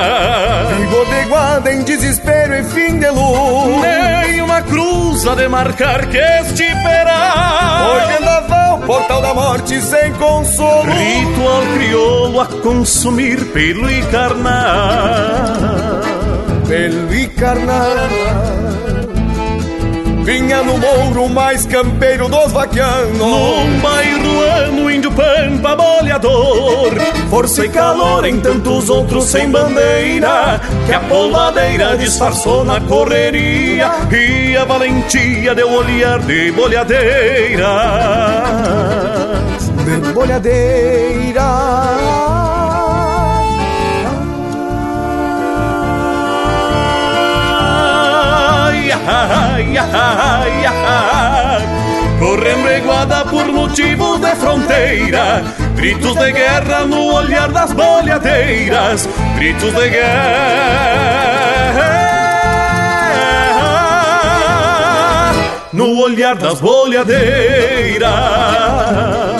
Embodeguada 0.80 1.70
em 1.70 1.82
desespero 1.82 2.54
e 2.54 2.64
fim 2.64 2.98
de 2.98 3.10
luz. 3.10 3.82
Nem 3.82 4.40
uma 4.40 4.62
cruz 4.62 5.26
a 5.26 5.34
demarcar 5.34 6.08
que 6.08 6.16
esperar 6.16 7.90
Hoje 7.90 8.16
vendaval, 8.16 8.78
portal 8.78 9.20
da 9.20 9.34
morte 9.34 9.78
sem 9.82 10.14
consolo. 10.14 10.90
Ritual 10.90 11.62
crioulo 11.74 12.40
a 12.40 12.46
consumir 12.46 13.44
pelo 13.52 13.90
e 13.90 14.00
carnal 14.06 16.00
Pelo 16.66 17.14
e 17.14 17.28
carnal 17.28 18.99
Vinha 20.24 20.62
no 20.62 20.78
mouro 20.78 21.28
mais 21.28 21.66
campeiro 21.66 22.28
dos 22.28 22.52
vaquianos. 22.52 23.18
Num 23.18 23.80
bairro 23.80 24.40
ano, 24.40 24.90
índio 24.90 25.10
pampa 25.12 25.74
bolhador 25.74 26.94
Força 27.28 27.64
e 27.64 27.68
calor 27.68 28.24
em 28.24 28.40
tantos 28.40 28.88
outros 28.90 29.24
sem 29.24 29.50
bandeira 29.50 30.60
Que 30.86 30.92
a 30.92 31.00
polvadeira 31.00 31.96
disfarçou 31.96 32.64
na 32.64 32.80
correria. 32.80 33.90
E 34.10 34.56
a 34.56 34.64
valentia 34.64 35.54
deu 35.54 35.70
olhar 35.70 36.18
de 36.20 36.50
bolhadeiras 36.52 37.60
De 39.84 40.12
bolhadeiras 40.12 42.19
ai, 49.06 49.76
ai, 49.76 50.66
ai, 50.66 51.62
Correndo 52.18 52.66
reguada 52.66 53.24
por 53.24 53.50
motivo 53.52 54.18
de 54.18 54.34
fronteira 54.36 55.42
Gritos 55.76 56.14
de 56.16 56.32
guerra 56.32 56.84
no 56.84 57.14
olhar 57.14 57.50
das 57.50 57.72
bolhadeiras 57.72 59.08
Gritos 59.36 59.74
de 59.74 59.88
guerra 59.88 61.10
no 65.72 66.02
olhar 66.02 66.36
das 66.36 66.60
bolhadeiras. 66.60 69.39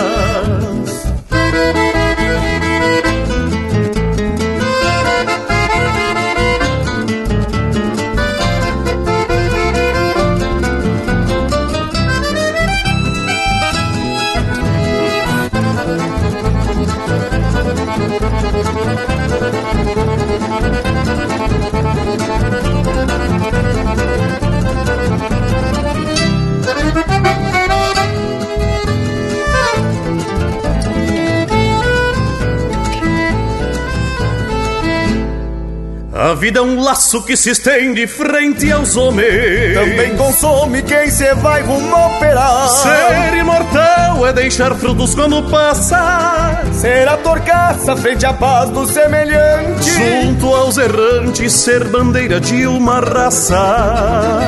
A 36.21 36.35
vida 36.35 36.59
é 36.59 36.61
um 36.61 36.79
laço 36.79 37.23
que 37.23 37.35
se 37.35 37.49
estende 37.49 38.05
frente 38.05 38.71
aos 38.71 38.95
homens. 38.95 39.73
Também 39.73 40.15
consome 40.15 40.83
quem 40.83 41.09
se 41.09 41.33
vai 41.33 41.63
rumo 41.63 41.95
operar. 41.95 42.69
Ser 42.69 43.37
imortal 43.39 44.27
é 44.27 44.31
deixar 44.31 44.75
frutos 44.75 45.15
quando 45.15 45.41
passa. 45.49 46.61
Ser 46.73 47.07
a 47.07 47.17
torcaça 47.17 47.95
frente 47.95 48.23
à 48.23 48.33
paz 48.33 48.69
do 48.69 48.85
semelhante. 48.85 49.89
Junto 49.89 50.53
aos 50.53 50.77
errantes, 50.77 51.53
ser 51.53 51.85
bandeira 51.85 52.39
de 52.39 52.67
uma 52.67 52.99
raça. 52.99 54.41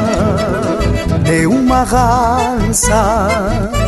De 1.23 1.47
uma 1.47 1.83
raça 1.83 3.82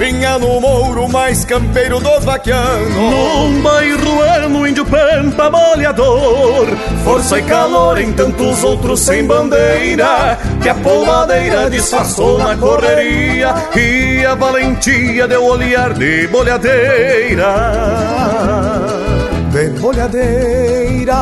Vinha 0.00 0.38
no 0.38 0.58
mouro 0.62 1.06
mais 1.10 1.44
campeiro 1.44 2.00
dos 2.00 2.24
vaquianos 2.24 2.94
Num 2.94 3.60
bairro 3.60 4.22
ano, 4.22 4.66
índio 4.66 4.86
pampa 4.86 5.50
molhador 5.50 6.68
Força 7.04 7.38
e 7.38 7.42
calor 7.42 8.00
em 8.00 8.10
tantos 8.12 8.64
outros 8.64 9.00
sem 9.00 9.26
bandeira. 9.26 10.38
Que 10.62 10.68
a 10.68 10.74
polvadeira 10.74 11.68
disfarçou 11.70 12.38
na 12.38 12.56
correria. 12.56 13.54
E 13.76 14.24
a 14.24 14.34
valentia 14.34 15.26
deu 15.26 15.44
olhar 15.44 15.92
de 15.94 16.26
bolhadeira. 16.28 17.54
De 19.50 19.80
bolhadeira 19.80 21.16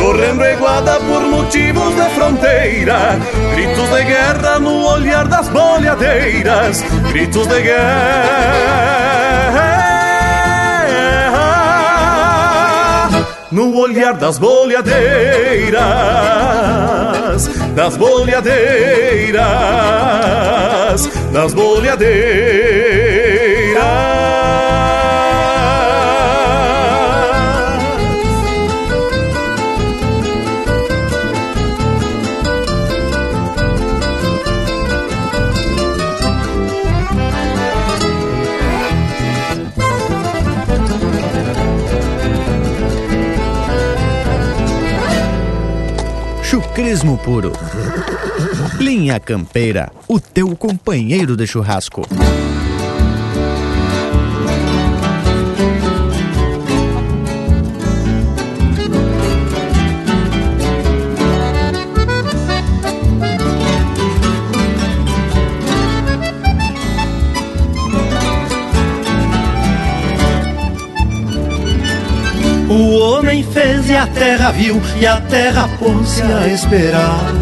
correndo 0.00 0.44
iguada 0.44 0.98
por 0.98 1.22
motivos 1.22 1.94
de 1.94 2.10
fronteira, 2.10 3.18
gritos 3.54 3.88
de 3.90 4.04
guerra 4.04 4.58
no 4.58 4.86
olhar 4.86 5.28
das 5.28 5.48
bolhadeiras, 5.48 6.84
gritos 7.12 7.46
de 7.48 7.62
guerra. 7.62 9.02
No 13.50 13.76
olhar 13.76 14.14
das 14.14 14.38
bolhadeiras, 14.38 15.82
das 17.76 17.96
bolhadeiras, 17.98 19.42
das 21.32 21.52
bolhadeiras. 21.54 23.01
Chucrismo 46.92 47.16
puro. 47.16 47.52
Linha 48.78 49.18
Campeira, 49.18 49.90
o 50.06 50.20
teu 50.20 50.54
companheiro 50.54 51.34
de 51.34 51.46
churrasco. 51.46 52.02
A 74.02 74.06
terra 74.08 74.50
viu, 74.50 74.82
e 75.00 75.06
a 75.06 75.20
terra 75.20 75.68
pôs-se 75.78 76.22
a 76.22 76.48
esperar. 76.48 77.32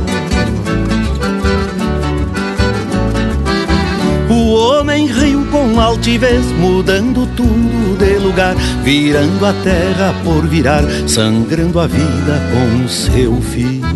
O 4.29 4.53
homem 4.53 5.07
riu 5.07 5.47
com 5.47 5.81
altivez, 5.81 6.45
mudando 6.59 7.27
tudo 7.35 7.97
de 7.99 8.19
lugar, 8.19 8.55
virando 8.85 9.47
a 9.47 9.55
terra 9.55 10.15
por 10.23 10.47
virar, 10.47 10.85
sangrando 11.07 11.81
a 11.81 11.87
vida 11.87 12.39
com 12.53 12.87
seu 12.87 13.41
filho. 13.41 13.87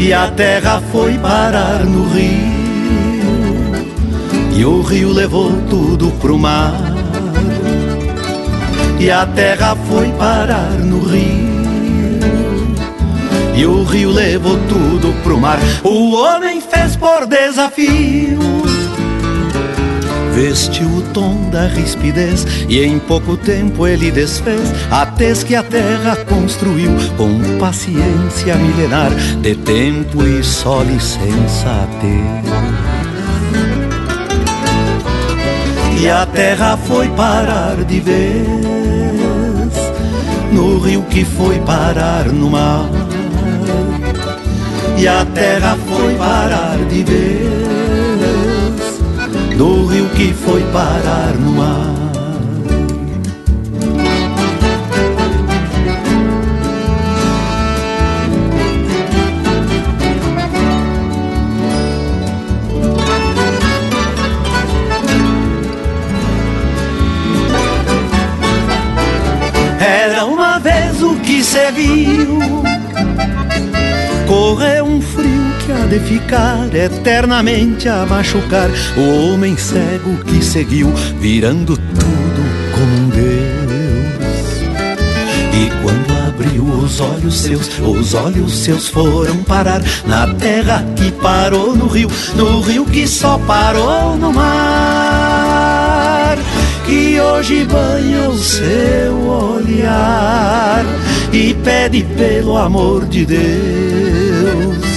E 0.00 0.12
a 0.12 0.28
terra 0.32 0.82
foi 0.90 1.16
parar 1.18 1.84
no 1.84 2.08
rio, 2.08 2.60
e 4.56 4.64
o 4.64 4.82
rio 4.82 5.12
levou 5.12 5.52
tudo 5.68 6.10
pro 6.20 6.36
mar 6.36 6.89
e 9.00 9.10
a 9.10 9.24
terra 9.24 9.74
foi 9.88 10.12
parar 10.12 10.72
no 10.72 11.00
rio. 11.00 11.50
E 13.56 13.64
o 13.64 13.82
rio 13.82 14.10
levou 14.10 14.58
tudo 14.68 15.14
pro 15.22 15.40
mar. 15.40 15.58
O 15.82 16.12
homem 16.14 16.60
fez 16.60 16.96
por 16.96 17.26
desafio. 17.26 18.38
Vestiu 20.34 20.86
o 20.86 21.02
tom 21.14 21.48
da 21.50 21.66
rispidez 21.66 22.46
e 22.68 22.82
em 22.82 22.98
pouco 22.98 23.36
tempo 23.38 23.86
ele 23.86 24.10
desfez 24.10 24.72
a 24.90 25.04
tez 25.06 25.42
que 25.42 25.56
a 25.56 25.62
terra 25.62 26.16
construiu 26.16 26.90
com 27.16 27.58
paciência 27.58 28.54
milenar 28.56 29.10
de 29.40 29.54
tempo 29.56 30.22
e 30.22 30.44
só 30.44 30.82
licença. 30.82 31.88
E 36.00 36.08
a 36.08 36.24
terra 36.26 36.78
foi 36.86 37.08
parar 37.08 37.84
de 37.84 38.00
vez 38.00 38.79
no 40.60 40.78
rio 40.78 41.02
que 41.04 41.24
foi 41.24 41.58
parar 41.60 42.26
no 42.26 42.50
mar. 42.50 42.84
E 44.98 45.08
a 45.08 45.24
terra 45.24 45.74
foi 45.88 46.14
parar 46.16 46.76
de 46.86 47.02
vez 47.02 47.48
no 49.56 49.86
rio 49.86 50.06
que 50.10 50.34
foi 50.34 50.62
parar 50.64 51.34
no 51.38 51.52
mar. 51.52 51.99
Se 71.50 71.72
viu. 71.72 72.38
Correu 74.28 74.84
um 74.84 75.00
frio 75.00 75.52
que 75.58 75.72
há 75.72 75.86
de 75.86 75.98
ficar 75.98 76.72
eternamente 76.72 77.88
a 77.88 78.06
machucar 78.06 78.70
o 78.96 79.32
homem 79.32 79.56
cego 79.56 80.16
que 80.24 80.44
seguiu, 80.44 80.92
virando 81.18 81.76
tudo 81.76 82.42
como 82.72 82.96
um 82.96 83.08
Deus. 83.08 84.62
E 85.52 85.70
quando 85.82 86.28
abriu 86.28 86.62
os 86.62 87.00
olhos 87.00 87.40
seus, 87.40 87.68
os 87.80 88.14
olhos 88.14 88.52
seus 88.52 88.86
foram 88.86 89.38
parar 89.38 89.82
na 90.06 90.32
terra 90.34 90.84
que 90.94 91.10
parou 91.10 91.74
no 91.74 91.88
rio, 91.88 92.08
no 92.36 92.60
rio 92.60 92.84
que 92.84 93.08
só 93.08 93.36
parou 93.38 94.16
no 94.16 94.32
mar. 94.32 95.09
Que 96.90 97.20
hoje 97.20 97.64
banha 97.64 98.28
o 98.28 98.36
seu 98.36 99.14
olhar 99.28 100.84
e 101.32 101.54
pede 101.54 102.02
pelo 102.02 102.56
amor 102.56 103.06
de 103.06 103.24
Deus 103.24 104.90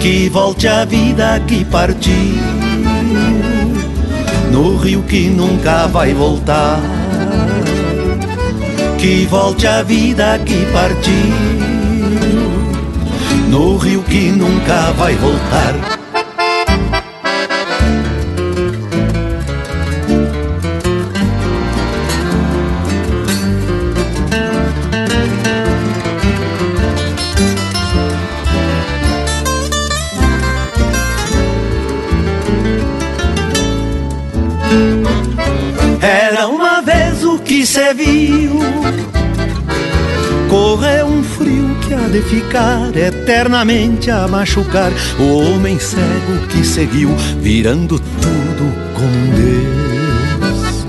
que 0.00 0.28
volte 0.30 0.66
a 0.66 0.84
vida 0.84 1.38
que 1.46 1.64
partiu 1.66 2.62
no 4.52 4.76
rio 4.76 5.02
que 5.02 5.30
nunca 5.30 5.86
vai 5.86 6.12
voltar. 6.12 6.78
Que 8.98 9.26
volte 9.26 9.66
a 9.66 9.82
vida 9.82 10.38
que 10.44 10.66
partiu, 10.66 11.12
no 13.48 13.76
rio 13.78 14.02
que 14.02 14.30
nunca 14.30 14.92
vai 14.92 15.14
voltar. 15.16 16.01
Viu. 37.94 38.60
Correu 40.48 41.06
um 41.06 41.22
frio 41.22 41.74
que 41.80 41.94
há 41.94 42.08
de 42.08 42.20
ficar 42.20 42.94
eternamente 42.94 44.10
a 44.10 44.28
machucar 44.28 44.92
O 45.18 45.38
homem 45.38 45.78
cego 45.78 46.46
que 46.50 46.62
seguiu 46.62 47.08
virando 47.40 47.98
tudo 47.98 48.72
com 48.92 49.10
Deus. 49.34 50.86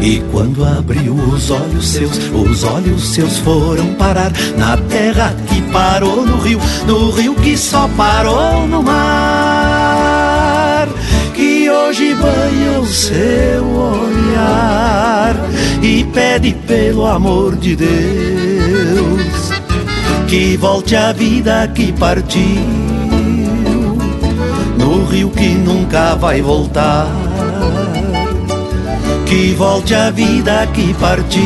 E 0.00 0.22
quando 0.32 0.64
abriu 0.64 1.12
os 1.12 1.50
olhos 1.50 1.86
seus, 1.86 2.16
os 2.32 2.64
olhos 2.64 3.12
seus 3.12 3.36
foram 3.36 3.92
parar 3.94 4.32
Na 4.56 4.78
terra 4.78 5.34
que 5.46 5.60
parou 5.70 6.24
no 6.24 6.38
rio, 6.38 6.58
no 6.86 7.10
rio 7.10 7.34
que 7.34 7.58
só 7.58 7.86
parou 7.98 8.66
no 8.66 8.82
mar 8.82 9.59
hoje 11.90 12.14
banha 12.14 12.78
o 12.78 12.86
seu 12.86 13.64
olhar 13.66 15.34
e 15.82 16.04
pede 16.04 16.54
pelo 16.64 17.04
amor 17.04 17.56
de 17.56 17.74
Deus 17.74 19.50
que 20.28 20.56
volte 20.56 20.94
a 20.94 21.10
vida 21.12 21.66
que 21.74 21.92
partiu 21.92 22.62
no 24.78 25.04
rio 25.06 25.30
que 25.30 25.48
nunca 25.48 26.14
vai 26.14 26.40
voltar. 26.40 27.08
Que 29.26 29.54
volte 29.54 29.92
a 29.92 30.10
vida 30.10 30.68
que 30.72 30.94
partiu 30.94 31.42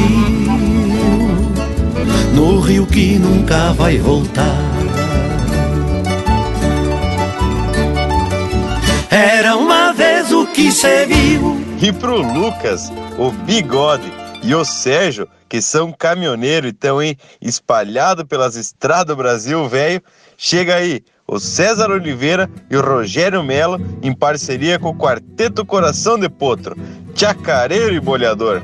no 2.35 2.61
rio 2.61 2.85
que 2.87 3.19
nunca 3.19 3.73
vai 3.73 3.97
voltar. 3.97 4.64
Que 10.55 10.71
viu. 11.07 11.57
E 11.83 11.93
pro 11.93 12.17
Lucas, 12.17 12.91
o 13.19 13.33
bigode 13.45 14.11
e 14.43 14.55
o 14.55 14.65
Sérgio, 14.65 15.29
que 15.49 15.61
são 15.61 15.93
caminhoneiro 15.93 16.69
e 16.69 16.71
estão 16.71 17.01
aí 17.01 17.17
espalhado 17.41 18.25
pelas 18.25 18.55
estradas 18.55 19.07
do 19.07 19.17
Brasil, 19.17 19.69
velho, 19.69 20.01
chega 20.37 20.77
aí 20.77 21.03
o 21.27 21.41
César 21.41 21.91
Oliveira 21.91 22.49
e 22.71 22.77
o 22.77 22.81
Rogério 22.81 23.43
Melo 23.43 23.81
em 24.01 24.15
parceria 24.15 24.79
com 24.79 24.91
o 24.91 24.97
Quarteto 24.97 25.67
Coração 25.67 26.19
de 26.19 26.29
Potro, 26.29 26.77
Chacareiro 27.15 27.95
e 27.95 28.01
Bolhador. 28.01 28.63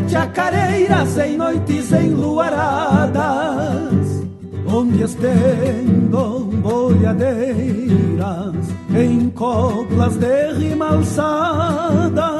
De 0.00 0.12
chacareiras 0.12 1.16
em 1.18 1.36
noites 1.36 1.92
enluaradas, 1.92 3.16
onde 4.66 5.02
estendo 5.02 6.40
bolhadeiras 6.62 7.46
em 8.94 9.30
coplas 9.30 10.16
de 10.16 10.52
rima 10.52 10.88
alçada. 10.88 12.36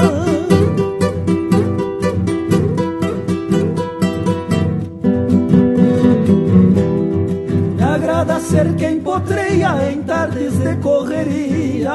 Me 7.76 7.82
agrada 7.82 8.38
ser 8.40 8.74
quem 8.76 9.00
potreia 9.00 9.92
em 9.92 10.02
tardes 10.02 10.58
de 10.58 10.76
correrias, 10.76 11.86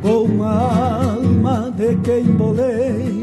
com 0.00 0.42
a 0.42 1.04
alma 1.04 1.70
de 1.76 1.96
quem 1.96 2.24
boleia 2.24 3.21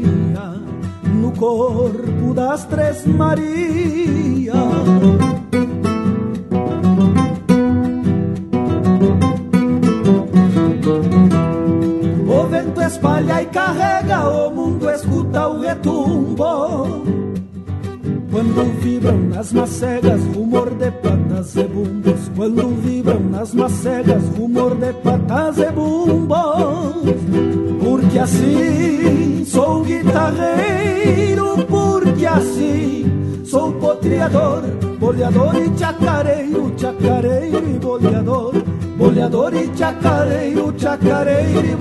corpo 1.40 2.34
das 2.34 2.66
Três 2.66 3.06
Marias. 3.06 4.54
O 12.28 12.46
vento 12.46 12.82
espalha 12.82 13.42
e 13.42 13.46
carrega, 13.46 14.28
o 14.28 14.50
mundo 14.50 14.90
escuta 14.90 15.48
o 15.48 15.60
retumbo. 15.62 17.04
Quando 18.30 18.80
vibram 18.80 19.18
nas 19.18 19.50
macegas, 19.54 20.22
rumor 20.34 20.70
de 20.74 20.90
patas 20.90 21.56
e 21.56 21.64
bumbos. 21.64 22.30
Quando 22.36 22.68
vibram 22.82 23.20
nas 23.20 23.54
macegas, 23.54 24.22
rumor 24.36 24.74
de 24.74 24.92
patas 24.92 25.09
sou 34.20 34.28
potreador, 34.28 34.62
boleador 34.98 35.56
e 35.56 35.78
chacareiro, 35.78 36.74
chacareiro 36.76 37.70
e 37.70 37.78
boleador, 37.78 38.52
boleador 38.98 39.54
e 39.54 39.70
chacareiro, 39.76 40.74
chacareiro 40.76 41.79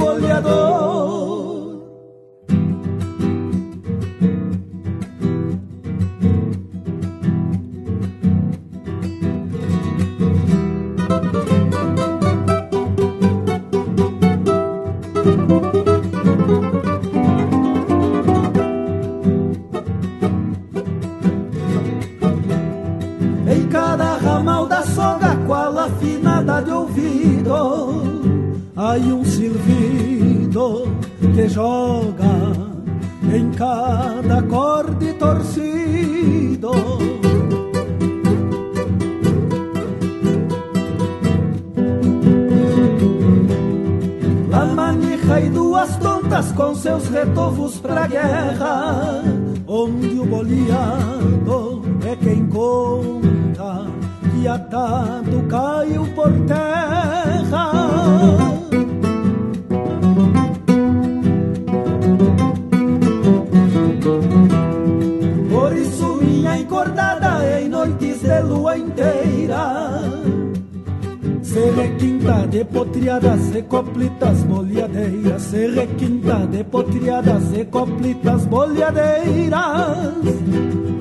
bolhadeiras 78.45 80.15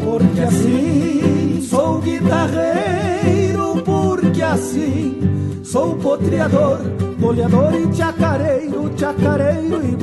Porque 0.05 0.41
assim 0.41 1.61
sou 1.63 2.01
guitarreiro 2.01 3.83
Porque 3.85 4.43
assim 4.43 5.61
sou 5.65 5.97
e 7.75 7.97
chacareiro, 7.97 8.91
chacareiro 8.97 9.85
e 9.85 9.97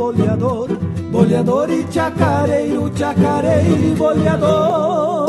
e 1.71 1.85
chacareiro, 1.91 2.91
chacareiro 2.95 3.77
e 3.77 3.95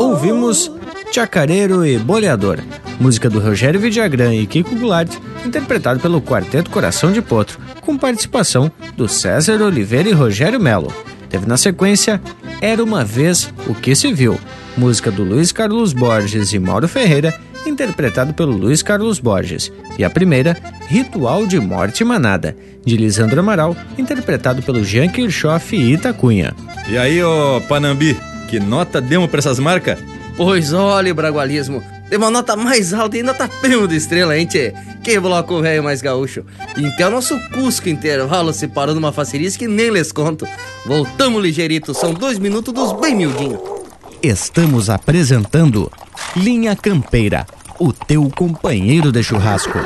Ouvimos 0.01 0.71
Chacareiro 1.11 1.85
e 1.85 1.97
Boleador, 1.97 2.59
música 2.99 3.29
do 3.29 3.39
Rogério 3.39 3.79
Vidagrã 3.79 4.33
e 4.35 4.45
Kiko 4.45 4.75
Goulart, 4.75 5.11
interpretado 5.45 5.99
pelo 5.99 6.21
Quarteto 6.21 6.69
Coração 6.69 7.11
de 7.11 7.21
Potro, 7.21 7.59
com 7.81 7.97
participação 7.97 8.71
do 8.95 9.07
César 9.07 9.61
Oliveira 9.63 10.09
e 10.09 10.13
Rogério 10.13 10.59
Melo. 10.59 10.93
Teve 11.29 11.45
na 11.45 11.57
sequência 11.57 12.21
Era 12.61 12.83
uma 12.83 13.03
Vez 13.03 13.53
o 13.67 13.75
que 13.75 13.95
se 13.95 14.13
viu, 14.13 14.39
música 14.77 15.11
do 15.11 15.23
Luiz 15.23 15.51
Carlos 15.51 15.93
Borges 15.93 16.53
e 16.53 16.59
Mauro 16.59 16.87
Ferreira, 16.87 17.37
interpretado 17.65 18.33
pelo 18.33 18.55
Luiz 18.55 18.81
Carlos 18.81 19.19
Borges. 19.19 19.71
E 19.97 20.03
a 20.03 20.09
primeira, 20.09 20.57
Ritual 20.87 21.45
de 21.45 21.59
Morte 21.59 22.03
Manada, 22.03 22.55
de 22.85 22.95
Lisandro 22.95 23.39
Amaral, 23.39 23.75
interpretado 23.97 24.61
pelo 24.61 24.83
Jean 24.83 25.09
Kirchhoff 25.09 25.75
e 25.75 25.93
Itacunha. 25.93 26.53
E 26.87 26.97
aí, 26.97 27.21
ô 27.21 27.61
Panambi, 27.67 28.17
que 28.47 28.59
nota 28.59 29.01
demos 29.01 29.29
pra 29.29 29.39
essas 29.39 29.59
marcas? 29.59 29.99
Pois 30.37 30.71
olha, 30.71 31.13
Bragualismo, 31.13 31.83
deu 32.09 32.19
uma 32.19 32.29
nota 32.29 32.55
mais 32.55 32.93
alta 32.93 33.17
e 33.17 33.19
ainda 33.19 33.33
tá 33.33 33.47
primo 33.47 33.87
de 33.87 33.95
estrela, 33.95 34.37
hein, 34.37 34.45
tchê? 34.45 34.73
Que 35.03 35.19
bloco 35.19 35.61
velho 35.61 35.83
mais 35.83 36.01
gaúcho. 36.01 36.43
Então 36.75 37.11
nosso 37.11 37.39
Cusco 37.51 37.89
intervalo 37.89 38.53
se 38.53 38.67
parou 38.67 38.93
numa 38.93 39.11
facerice 39.11 39.57
que 39.57 39.67
nem 39.67 39.89
les 39.89 40.11
conto. 40.11 40.47
Voltamos 40.85 41.41
ligeirito, 41.41 41.93
são 41.93 42.13
dois 42.13 42.39
minutos 42.39 42.73
dos 42.73 42.93
bem 42.93 43.15
miudinhos. 43.15 43.59
Estamos 44.21 44.89
apresentando 44.89 45.91
Linha 46.35 46.75
Campeira, 46.75 47.45
o 47.79 47.93
teu 47.93 48.29
companheiro 48.29 49.11
de 49.11 49.23
churrasco. 49.23 49.77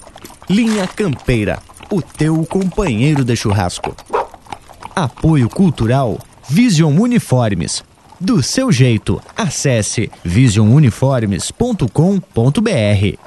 Linha 0.49 0.87
Campeira, 0.87 1.59
o 1.91 2.01
teu 2.03 2.45
companheiro 2.45 3.24
de 3.24 3.37
churrasco. 3.37 3.95
Apoio 4.95 5.49
Cultural 5.49 6.18
Vision 6.49 6.97
Uniformes. 6.99 7.85
Do 8.18 8.43
seu 8.43 8.72
jeito, 8.72 9.20
acesse 9.37 10.11
visionuniformes.com.br. 10.24 13.18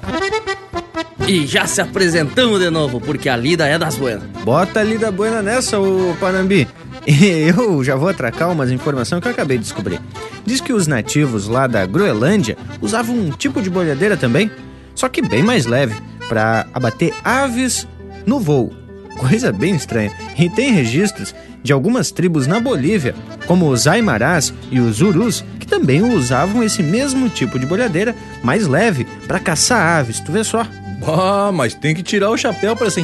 E 1.28 1.46
já 1.46 1.68
se 1.68 1.80
apresentamos 1.80 2.60
de 2.60 2.72
novo, 2.72 3.00
porque 3.00 3.30
a 3.30 3.38
lida 3.38 3.68
é 3.68 3.78
das 3.78 3.98
buenas. 3.98 4.24
Bota 4.44 4.80
a 4.80 4.84
lida 4.84 5.12
buena 5.12 5.44
nessa, 5.44 5.80
ô 5.80 6.16
Panambi. 6.20 6.68
Eu 7.06 7.84
já 7.84 7.96
vou 7.96 8.10
atracar 8.10 8.52
umas 8.52 8.72
informações 8.72 9.22
que 9.22 9.28
eu 9.28 9.32
acabei 9.32 9.58
de 9.58 9.64
descobrir. 9.64 10.02
Diz 10.46 10.60
que 10.60 10.74
os 10.74 10.88
nativos 10.88 11.48
lá 11.48 11.68
da 11.68 11.86
Groenlândia 11.86 12.58
usavam 12.82 13.16
um 13.16 13.32
tipo 13.32 13.62
de 13.62 13.70
bolhadeira 13.70 14.18
também, 14.18 14.52
só 15.00 15.08
que 15.08 15.22
bem 15.22 15.42
mais 15.42 15.66
leve, 15.66 15.96
para 16.28 16.68
abater 16.74 17.14
aves 17.24 17.88
no 18.26 18.38
voo. 18.38 18.74
Coisa 19.18 19.50
bem 19.50 19.74
estranha. 19.74 20.12
E 20.38 20.50
tem 20.50 20.74
registros 20.74 21.34
de 21.64 21.72
algumas 21.72 22.12
tribos 22.12 22.48
na 22.48 22.60
Bolívia, 22.60 23.16
como 23.48 23.70
os 23.70 23.88
Aimarás 23.88 24.54
e 24.70 24.78
os 24.78 25.00
Urus, 25.00 25.42
que 25.58 25.66
também 25.66 26.02
usavam 26.02 26.62
esse 26.62 26.84
mesmo 26.84 27.30
tipo 27.30 27.58
de 27.58 27.66
bolhadeira 27.66 28.14
mais 28.44 28.68
leve 28.68 29.08
para 29.26 29.40
caçar 29.40 30.00
aves. 30.00 30.20
Tu 30.20 30.34
vê 30.34 30.44
só? 30.44 30.68
Ah, 31.06 31.52
mas 31.54 31.74
tem 31.74 31.96
que 31.96 32.04
tirar 32.04 32.30
o 32.30 32.38
chapéu 32.38 32.76
pra 32.76 32.88
essa 32.88 33.00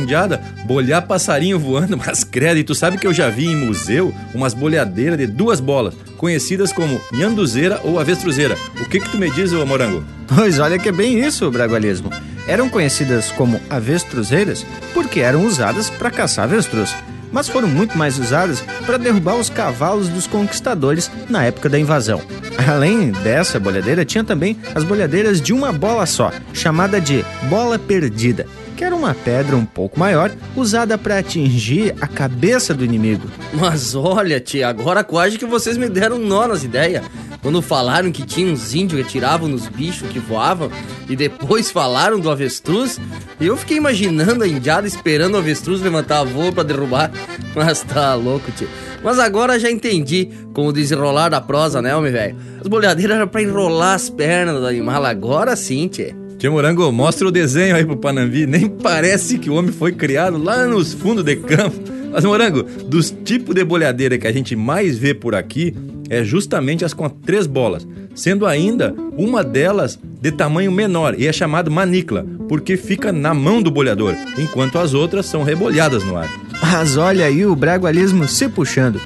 bolhar 0.66 1.02
passarinho 1.02 1.60
voando, 1.60 1.98
mas 2.06 2.24
credo, 2.24 2.60
e 2.60 2.64
tu 2.64 2.76
sabe 2.76 2.98
que 2.98 3.08
eu 3.08 3.14
já 3.14 3.30
vi 3.30 3.48
em 3.48 3.56
museu 3.56 4.14
umas 4.34 4.54
bolhadeiras 4.54 5.18
de 5.18 5.28
duas 5.28 5.60
bolas, 5.60 5.96
conhecidas 6.18 6.72
como 6.72 7.00
nhanduzeira 7.12 7.80
ou 7.84 8.00
avestruzeira. 8.00 8.58
O 8.80 8.86
que 8.86 9.00
que 9.00 9.10
tu 9.10 9.18
me 9.18 9.30
diz, 9.32 9.54
ô 9.54 9.66
morango? 9.66 10.04
Pois 10.28 10.60
olha 10.60 10.80
que 10.80 10.90
é 10.90 10.92
bem 10.92 11.20
isso, 11.20 11.50
Bragualismo. 11.50 12.10
Eram 12.48 12.70
conhecidas 12.70 13.32
como 13.32 13.60
avestruzeiras 13.70 14.66
porque 14.94 15.20
eram 15.20 15.46
usadas 15.46 15.90
para 15.90 16.12
caçar 16.12 16.46
avestruz, 16.46 16.96
mas 17.36 17.50
foram 17.50 17.68
muito 17.68 17.98
mais 17.98 18.18
usadas 18.18 18.64
para 18.86 18.98
derrubar 18.98 19.36
os 19.36 19.50
cavalos 19.50 20.08
dos 20.08 20.26
conquistadores 20.26 21.12
na 21.30 21.44
época 21.44 21.68
da 21.68 21.78
invasão. 21.78 22.22
Além 22.66 23.12
dessa 23.12 23.60
bolhadeira, 23.60 24.06
tinha 24.06 24.24
também 24.24 24.58
as 24.74 24.86
bolhadeiras 24.86 25.42
de 25.42 25.52
uma 25.52 25.74
bola 25.74 26.06
só, 26.06 26.32
chamada 26.54 27.02
de 27.02 27.26
bola 27.50 27.78
perdida, 27.78 28.48
que 28.78 28.86
era 28.86 28.96
uma 28.96 29.14
pedra 29.14 29.58
um 29.58 29.66
pouco 29.66 30.00
maior, 30.00 30.32
usada 30.56 30.98
para 30.98 31.18
atingir 31.20 31.94
a 32.00 32.08
cabeça 32.08 32.74
do 32.74 32.86
inimigo. 32.86 33.30
Mas 33.54 33.96
olha, 33.96 34.40
tia, 34.40 34.70
agora 34.70 35.04
quase 35.04 35.38
que 35.38 35.46
vocês 35.46 35.76
me 35.76 35.90
deram 35.90 36.18
nó 36.18 36.48
nas 36.48 36.64
ideias. 36.64 37.04
Quando 37.46 37.62
falaram 37.62 38.12
que 38.12 38.26
tinha 38.26 38.52
uns 38.52 38.74
índios 38.74 39.00
que 39.00 39.08
atiravam 39.08 39.48
nos 39.48 39.68
bichos 39.68 40.10
que 40.10 40.18
voavam 40.18 40.72
e 41.08 41.16
depois 41.16 41.70
falaram 41.70 42.20
do 42.20 42.32
avestruz, 42.32 43.00
eu 43.40 43.56
fiquei 43.56 43.78
imaginando 43.78 44.44
a 44.44 44.48
indiada 44.48 44.88
esperando 44.88 45.36
o 45.36 45.38
avestruz 45.38 45.80
levantar 45.80 46.22
a 46.22 46.24
voo 46.24 46.52
pra 46.52 46.64
derrubar. 46.64 47.12
Mas 47.54 47.84
tá 47.84 48.16
louco, 48.16 48.52
tio. 48.52 48.68
Mas 49.04 49.20
agora 49.20 49.60
já 49.60 49.70
entendi 49.70 50.28
com 50.56 50.66
o 50.66 50.74
desenrolar 50.74 51.30
da 51.30 51.40
prosa, 51.40 51.84
né, 51.84 51.96
homem 51.96 52.12
velho? 52.12 52.36
As 52.60 52.68
bolhadeiras 52.68 53.16
eram 53.16 53.28
pra 53.28 53.44
enrolar 53.44 53.94
as 53.94 54.10
pernas 54.10 54.60
do 54.60 54.66
animal, 54.66 55.06
agora 55.06 55.56
sim, 55.56 55.88
tchê. 55.88 56.16
Tia 56.40 56.50
Morango, 56.50 56.92
mostra 56.92 57.28
o 57.28 57.32
desenho 57.32 57.76
aí 57.76 57.86
pro 57.86 57.96
Panambi. 57.96 58.48
Nem 58.48 58.68
parece 58.68 59.38
que 59.38 59.52
o 59.52 59.54
homem 59.54 59.72
foi 59.72 59.92
criado 59.92 60.42
lá 60.42 60.66
nos 60.66 60.96
fundos 60.96 61.24
de 61.24 61.36
campo. 61.36 61.95
Mas, 62.16 62.24
Morango, 62.24 62.64
dos 62.64 63.14
tipos 63.26 63.54
de 63.54 63.62
bolhadeira 63.66 64.18
que 64.18 64.26
a 64.26 64.32
gente 64.32 64.56
mais 64.56 64.98
vê 64.98 65.14
por 65.14 65.36
aqui 65.36 65.76
é 66.10 66.24
justamente 66.24 66.86
as 66.86 66.94
com 66.94 67.10
três 67.10 67.46
bolas, 67.46 67.86
sendo 68.16 68.46
ainda 68.46 68.96
uma 69.18 69.44
delas 69.44 70.00
de 70.22 70.32
tamanho 70.32 70.72
menor 70.72 71.16
e 71.18 71.28
é 71.28 71.34
chamada 71.34 71.70
manicla, 71.70 72.26
porque 72.48 72.78
fica 72.78 73.12
na 73.12 73.34
mão 73.34 73.62
do 73.62 73.70
bolhador, 73.70 74.16
enquanto 74.38 74.80
as 74.80 74.94
outras 74.94 75.26
são 75.26 75.44
rebolhadas 75.44 76.06
no 76.06 76.16
ar. 76.16 76.30
Mas 76.62 76.96
olha 76.96 77.26
aí 77.26 77.46
o 77.46 77.54
bragualismo 77.54 78.26
se 78.30 78.48
puxando. 78.48 79.02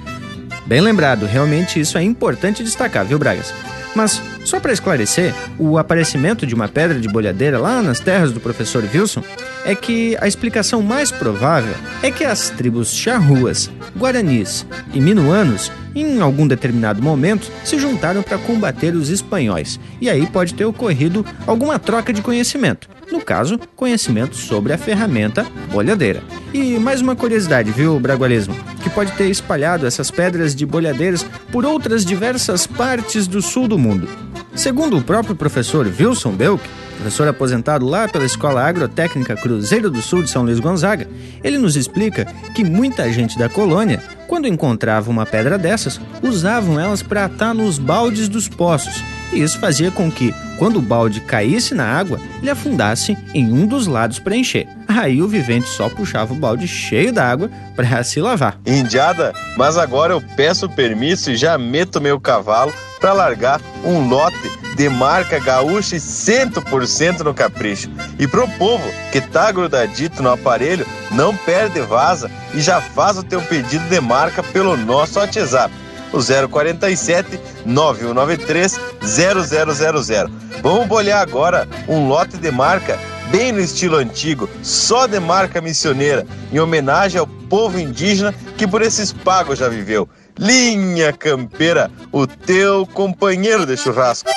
Bem 0.67 0.79
lembrado, 0.79 1.25
realmente 1.25 1.79
isso 1.79 1.97
é 1.97 2.03
importante 2.03 2.63
destacar, 2.63 3.07
viu, 3.07 3.17
Bragas? 3.17 3.51
Mas, 3.99 4.21
só 4.45 4.61
para 4.61 4.71
esclarecer, 4.71 5.35
o 5.57 5.77
aparecimento 5.77 6.47
de 6.47 6.55
uma 6.55 6.69
pedra 6.69 6.97
de 6.97 7.09
bolhadeira 7.09 7.59
lá 7.59 7.81
nas 7.81 7.99
terras 7.99 8.31
do 8.31 8.39
professor 8.39 8.81
Wilson 8.81 9.21
é 9.65 9.75
que 9.75 10.15
a 10.21 10.25
explicação 10.25 10.81
mais 10.81 11.11
provável 11.11 11.73
é 12.01 12.09
que 12.09 12.23
as 12.23 12.49
tribos 12.49 12.95
charruas, 12.95 13.69
guaranis 13.97 14.65
e 14.93 15.01
minuanos, 15.01 15.69
em 15.93 16.21
algum 16.21 16.47
determinado 16.47 17.03
momento, 17.03 17.51
se 17.65 17.77
juntaram 17.77 18.23
para 18.23 18.37
combater 18.37 18.95
os 18.95 19.09
espanhóis. 19.09 19.77
E 19.99 20.09
aí 20.09 20.25
pode 20.27 20.53
ter 20.53 20.63
ocorrido 20.63 21.25
alguma 21.45 21.77
troca 21.77 22.13
de 22.13 22.21
conhecimento. 22.21 22.87
No 23.11 23.21
caso, 23.21 23.59
conhecimento 23.75 24.35
sobre 24.35 24.73
a 24.73 24.77
ferramenta 24.77 25.45
bolhadeira. 25.71 26.21
E 26.53 26.77
mais 26.79 27.01
uma 27.01 27.15
curiosidade, 27.15 27.71
viu, 27.71 27.99
Bragualismo? 27.99 28.55
Que 28.83 28.89
pode 28.89 29.11
ter 29.13 29.29
espalhado 29.29 29.85
essas 29.85 30.11
pedras 30.11 30.55
de 30.55 30.65
bolhadeiras 30.65 31.25
por 31.51 31.65
outras 31.65 32.05
diversas 32.05 32.67
partes 32.67 33.27
do 33.27 33.41
sul 33.41 33.67
do 33.67 33.77
mundo. 33.77 34.07
Segundo 34.55 34.97
o 34.97 35.01
próprio 35.01 35.35
professor 35.35 35.87
Wilson 35.87 36.31
Belk, 36.31 36.63
professor 36.95 37.27
aposentado 37.27 37.85
lá 37.85 38.07
pela 38.07 38.25
Escola 38.25 38.61
Agrotécnica 38.61 39.35
Cruzeiro 39.35 39.89
do 39.89 40.01
Sul 40.01 40.23
de 40.23 40.29
São 40.29 40.43
Luís 40.43 40.59
Gonzaga, 40.59 41.07
ele 41.43 41.57
nos 41.57 41.75
explica 41.75 42.25
que 42.53 42.63
muita 42.63 43.11
gente 43.11 43.37
da 43.37 43.47
colônia, 43.47 44.03
quando 44.27 44.47
encontrava 44.47 45.09
uma 45.09 45.25
pedra 45.25 45.57
dessas, 45.57 45.99
usavam 46.21 46.79
elas 46.79 47.01
para 47.01 47.25
atar 47.25 47.53
nos 47.53 47.79
baldes 47.79 48.27
dos 48.27 48.49
poços. 48.49 49.03
E 49.31 49.41
isso 49.41 49.59
fazia 49.59 49.91
com 49.91 50.11
que, 50.11 50.33
quando 50.57 50.77
o 50.77 50.81
balde 50.81 51.21
caísse 51.21 51.75
na 51.75 51.85
água, 51.85 52.19
ele 52.41 52.49
afundasse 52.49 53.15
em 53.33 53.53
um 53.53 53.65
dos 53.65 53.85
lados 53.85 54.19
para 54.19 54.35
encher. 54.35 54.67
Aí 54.87 55.21
o 55.21 55.27
vivente 55.27 55.69
só 55.69 55.87
puxava 55.87 56.33
o 56.33 56.37
balde 56.37 56.67
cheio 56.67 57.13
d'água 57.13 57.49
para 57.75 58.03
se 58.03 58.19
lavar. 58.19 58.59
Indiada, 58.65 59.33
mas 59.55 59.77
agora 59.77 60.13
eu 60.13 60.21
peço 60.35 60.67
permisso 60.67 61.31
e 61.31 61.37
já 61.37 61.57
meto 61.57 62.01
meu 62.01 62.19
cavalo 62.19 62.73
para 62.99 63.13
largar 63.13 63.61
um 63.83 64.07
lote 64.07 64.37
de 64.75 64.89
marca 64.89 65.39
gaúcha 65.39 65.95
e 65.95 65.99
100% 65.99 67.19
no 67.19 67.33
capricho. 67.33 67.89
E 68.17 68.27
pro 68.27 68.47
povo 68.57 68.83
que 69.11 69.19
tá 69.19 69.51
grudadito 69.51 70.23
no 70.23 70.31
aparelho, 70.31 70.85
não 71.11 71.35
perde 71.35 71.81
vaza 71.81 72.29
e 72.53 72.61
já 72.61 72.79
faz 72.79 73.17
o 73.17 73.23
teu 73.23 73.41
pedido 73.41 73.87
de 73.89 73.99
marca 73.99 74.41
pelo 74.41 74.77
nosso 74.77 75.19
WhatsApp, 75.19 75.73
o 76.13 76.19
047 76.49 77.39
9193 77.65 78.79
0000. 79.01 80.31
Vamos 80.61 80.87
bolhar 80.87 81.21
agora 81.21 81.67
um 81.87 82.07
lote 82.07 82.37
de 82.37 82.51
marca 82.51 82.97
bem 83.31 83.51
no 83.51 83.59
estilo 83.59 83.97
antigo, 83.97 84.49
só 84.63 85.07
de 85.07 85.19
marca 85.19 85.61
missioneira, 85.61 86.25
em 86.51 86.59
homenagem 86.59 87.19
ao 87.19 87.27
povo 87.27 87.79
indígena 87.79 88.33
que 88.57 88.67
por 88.67 88.81
esses 88.81 89.11
pagos 89.11 89.59
já 89.59 89.67
viveu. 89.67 90.07
Linha 90.37 91.11
Campeira, 91.11 91.91
o 92.11 92.25
teu 92.25 92.85
companheiro 92.85 93.65
de 93.65 93.75
churrasco. 93.75 94.29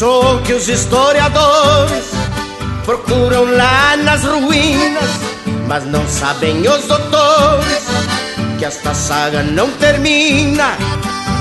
Sou 0.00 0.40
que 0.40 0.54
os 0.54 0.66
historiadores 0.66 2.06
procuram 2.86 3.44
lá 3.54 3.98
nas 3.98 4.24
ruínas 4.24 5.10
Mas 5.68 5.84
não 5.84 6.08
sabem 6.08 6.66
os 6.66 6.86
doutores 6.86 7.84
que 8.58 8.64
esta 8.64 8.94
saga 8.94 9.42
não 9.42 9.70
termina, 9.72 10.74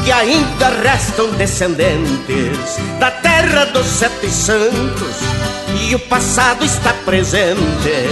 que 0.03 0.12
ainda 0.12 0.72
restam 0.84 1.32
descendentes 1.32 2.76
da 2.99 3.12
terra 3.12 3.64
dos 3.68 3.86
sete 3.86 4.30
santos 4.30 5.16
e 5.82 5.95
o 5.95 5.99
passado 5.99 6.66
está 6.66 6.91
presente 7.05 8.10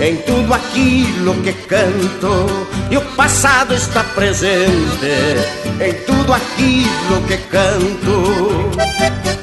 em 0.00 0.18
tudo 0.18 0.54
aquilo 0.54 1.34
que 1.42 1.52
canto 1.52 2.46
e 2.92 2.96
o 2.96 3.00
passado 3.16 3.74
está 3.74 4.04
presente 4.04 5.10
em 5.80 5.94
tudo 6.06 6.32
aquilo 6.32 7.22
que 7.26 7.38
canto. 7.38 9.39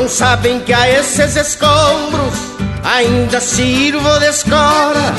Não 0.00 0.08
sabem 0.08 0.58
que 0.60 0.72
a 0.72 0.88
esses 0.88 1.36
escombros 1.36 2.32
ainda 2.82 3.38
sirvo 3.38 4.18
de 4.18 4.30
escora 4.30 5.14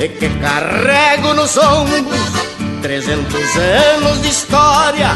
e 0.00 0.08
que 0.08 0.28
carrego 0.40 1.34
nos 1.34 1.56
ombros 1.56 2.18
trezentos 2.82 3.56
anos 3.94 4.20
de 4.22 4.28
história. 4.30 5.10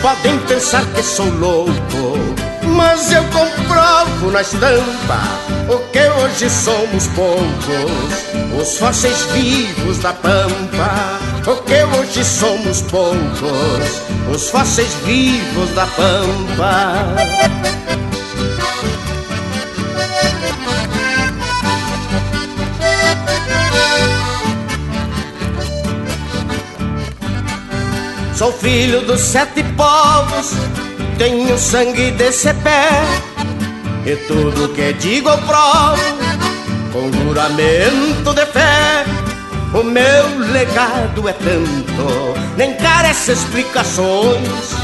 Podem 0.00 0.38
pensar 0.48 0.82
que 0.94 1.02
sou 1.02 1.28
louco, 1.34 2.16
mas 2.74 3.12
eu 3.12 3.22
comprovo 3.24 4.30
na 4.32 4.40
estampa 4.40 5.20
o 5.68 5.76
que 5.90 6.08
hoje 6.22 6.48
somos 6.48 7.06
poucos, 7.08 8.58
os 8.58 8.78
fósseis 8.78 9.26
vivos 9.34 9.98
da 9.98 10.14
pampa. 10.14 11.18
O 11.46 11.56
que 11.64 11.84
hoje 11.98 12.24
somos 12.24 12.80
poucos, 12.80 14.00
os 14.34 14.48
fósseis 14.48 14.94
vivos 15.04 15.68
da 15.74 15.84
pampa. 15.84 17.74
Sou 28.34 28.52
filho 28.52 29.00
dos 29.02 29.20
sete 29.20 29.62
povos, 29.76 30.54
tenho 31.16 31.56
sangue 31.56 32.10
desse 32.10 32.52
pé. 32.54 32.90
E 34.04 34.16
tudo 34.26 34.74
que 34.74 34.92
digo 34.94 35.28
eu 35.28 35.38
provo, 35.38 36.02
com 36.92 37.12
juramento 37.12 38.34
de 38.34 38.44
fé. 38.46 39.04
O 39.72 39.84
meu 39.84 40.38
legado 40.52 41.28
é 41.28 41.32
tanto, 41.32 42.34
nem 42.56 42.74
carece 42.74 43.32
explicações. 43.32 44.74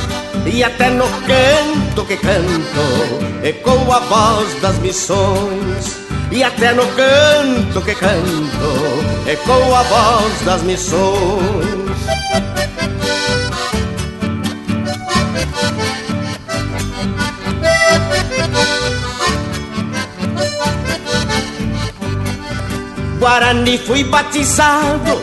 E 0.46 0.62
até 0.62 0.88
no 0.88 1.08
canto 1.26 2.06
que 2.06 2.16
canto, 2.16 3.44
ecoa 3.44 3.96
a 3.96 4.00
voz 4.00 4.60
das 4.62 4.78
missões. 4.78 5.98
E 6.30 6.44
até 6.44 6.72
no 6.72 6.86
canto 6.86 7.82
que 7.82 7.96
canto, 7.96 9.28
ecoa 9.28 9.80
a 9.80 9.82
voz 9.82 10.40
das 10.42 10.62
missões. 10.62 11.80
Guarani 23.20 23.76
fui 23.76 24.02
batizado 24.02 25.22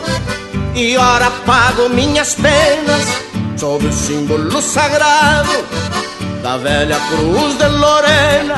e 0.72 0.96
ora 0.96 1.32
pago 1.44 1.88
minhas 1.88 2.32
penas 2.34 3.04
sob 3.56 3.84
o 3.84 3.92
símbolo 3.92 4.62
sagrado 4.62 5.50
da 6.40 6.56
velha 6.58 6.96
cruz 7.08 7.58
de 7.58 7.66
Lorena. 7.66 8.54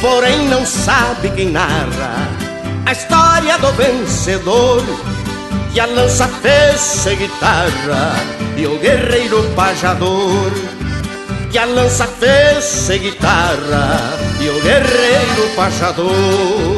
Porém 0.00 0.48
não 0.48 0.66
sabe 0.66 1.30
quem 1.30 1.50
narra 1.50 2.28
a 2.84 2.90
história 2.90 3.56
do 3.58 3.70
vencedor 3.74 4.82
que 5.72 5.78
a 5.78 5.86
lança 5.86 6.26
fez 6.42 7.06
guitarra 7.16 8.16
e 8.56 8.66
o 8.66 8.76
guerreiro 8.80 9.40
pajador 9.54 10.50
que 11.54 11.58
a 11.58 11.64
lança 11.66 12.04
fez 12.04 12.88
guitarra 13.00 14.18
e 14.40 14.48
o 14.48 14.60
guerreiro 14.60 15.48
pajador. 15.54 16.73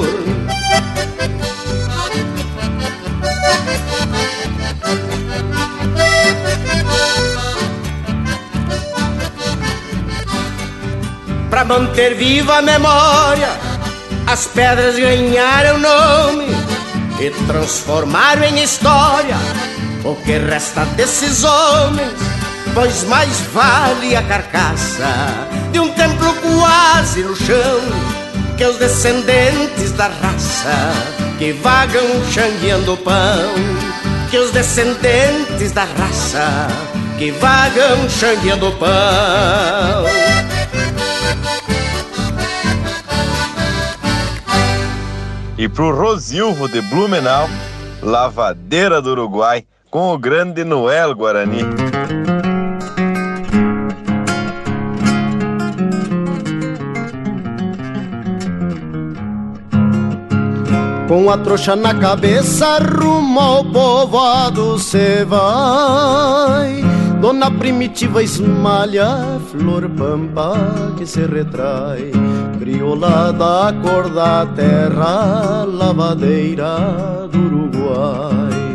Pra 11.57 11.65
manter 11.65 12.15
viva 12.17 12.59
a 12.59 12.61
memória, 12.61 13.49
as 14.27 14.45
pedras 14.45 14.99
ganharam 14.99 15.79
nome 15.79 16.49
e 17.19 17.31
transformaram 17.47 18.45
em 18.45 18.63
história 18.63 19.39
o 20.05 20.15
que 20.17 20.37
resta 20.37 20.85
desses 20.97 21.45
homens. 21.45 22.13
Pois 22.75 23.05
mais 23.05 23.41
vale 23.55 24.15
a 24.15 24.23
carcaça 24.25 25.09
de 25.73 25.81
um 25.81 25.89
templo 25.93 26.31
quase 26.43 27.23
no 27.23 27.35
chão 27.35 27.81
que 28.59 28.65
os 28.67 28.77
descendentes 28.77 29.93
da 29.93 30.09
raça 30.09 30.93
que 31.39 31.53
vagam 31.53 32.05
xangueando 32.35 32.99
pão. 32.99 33.55
Que 34.31 34.37
os 34.37 34.51
descendentes 34.51 35.73
da 35.73 35.85
raça 35.85 36.69
que 37.17 37.31
vagam 37.31 38.07
xangueando 38.11 38.73
pão. 38.73 40.56
E 45.59 45.69
pro 45.69 45.91
Rosilvo 45.91 46.69
de 46.69 46.83
Blumenau, 46.83 47.49
Lavadeira 48.03 49.01
do 49.01 49.13
Uruguai, 49.13 49.65
com 49.91 50.13
o 50.13 50.19
grande 50.19 50.65
Noel 50.65 51.15
Guarani. 51.15 51.65
Com 61.09 61.31
a 61.31 61.39
trouxa 61.39 61.75
na 61.75 61.95
cabeça, 61.95 62.79
rumo 62.79 63.41
ao 63.41 63.65
povoado 63.65 64.79
cê 64.79 65.25
vai 65.25 66.85
Dona 67.21 67.51
Primitiva 67.51 68.23
esmalha 68.23 69.41
flor 69.51 69.89
pampa 69.91 70.55
que 70.99 71.07
se 71.07 71.25
retrai 71.25 72.11
Crioula 72.59 73.33
da 73.33 73.73
cor 73.83 74.09
da 74.09 74.47
terra, 74.47 75.65
lavadeira 75.65 77.29
do 77.31 77.39
Uruguai. 77.39 78.67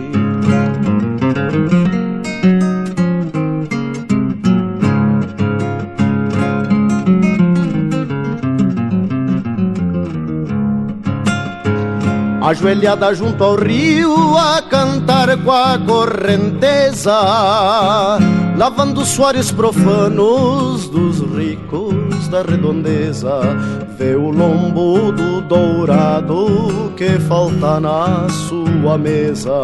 Ajoelhada 12.41 13.13
junto 13.13 13.43
ao 13.43 13.55
rio 13.55 14.37
a 14.37 14.61
cantar 14.61 15.37
com 15.37 15.51
a 15.51 15.77
correnteza, 15.79 17.17
lavando 18.57 19.05
suores 19.05 19.51
profanos 19.51 20.89
dos 20.89 21.19
ricos 21.35 22.00
da 22.31 22.41
redondeza. 22.41 23.41
Vê 23.99 24.15
o 24.15 24.29
lombo 24.29 25.11
do 25.11 25.41
dourado 25.41 26.93
que 26.95 27.19
falta 27.19 27.79
na 27.79 28.27
sua 28.29 28.97
mesa. 28.97 29.61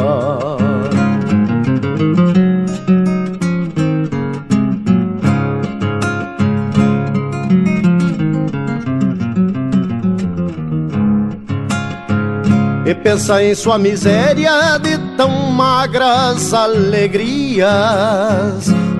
e 12.86 12.96
pensa 12.96 13.44
em 13.44 13.54
sua 13.54 13.78
miséria 13.78 14.78
de 14.78 14.98
tão 15.18 15.30
magras 15.52 16.54
alegrias, 16.54 17.68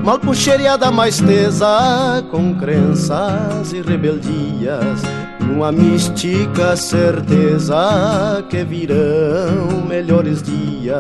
mal 0.08 0.18
puxeriada 0.18 0.90
mais 0.90 1.20
tesa 1.20 2.24
com 2.32 2.56
crenças 2.56 3.74
e 3.74 3.82
rebeldias, 3.82 5.02
numa 5.42 5.70
mística 5.70 6.78
certeza 6.78 8.42
que 8.50 8.64
virão 8.64 9.86
melhores 9.86 10.42
dias. 10.42 10.98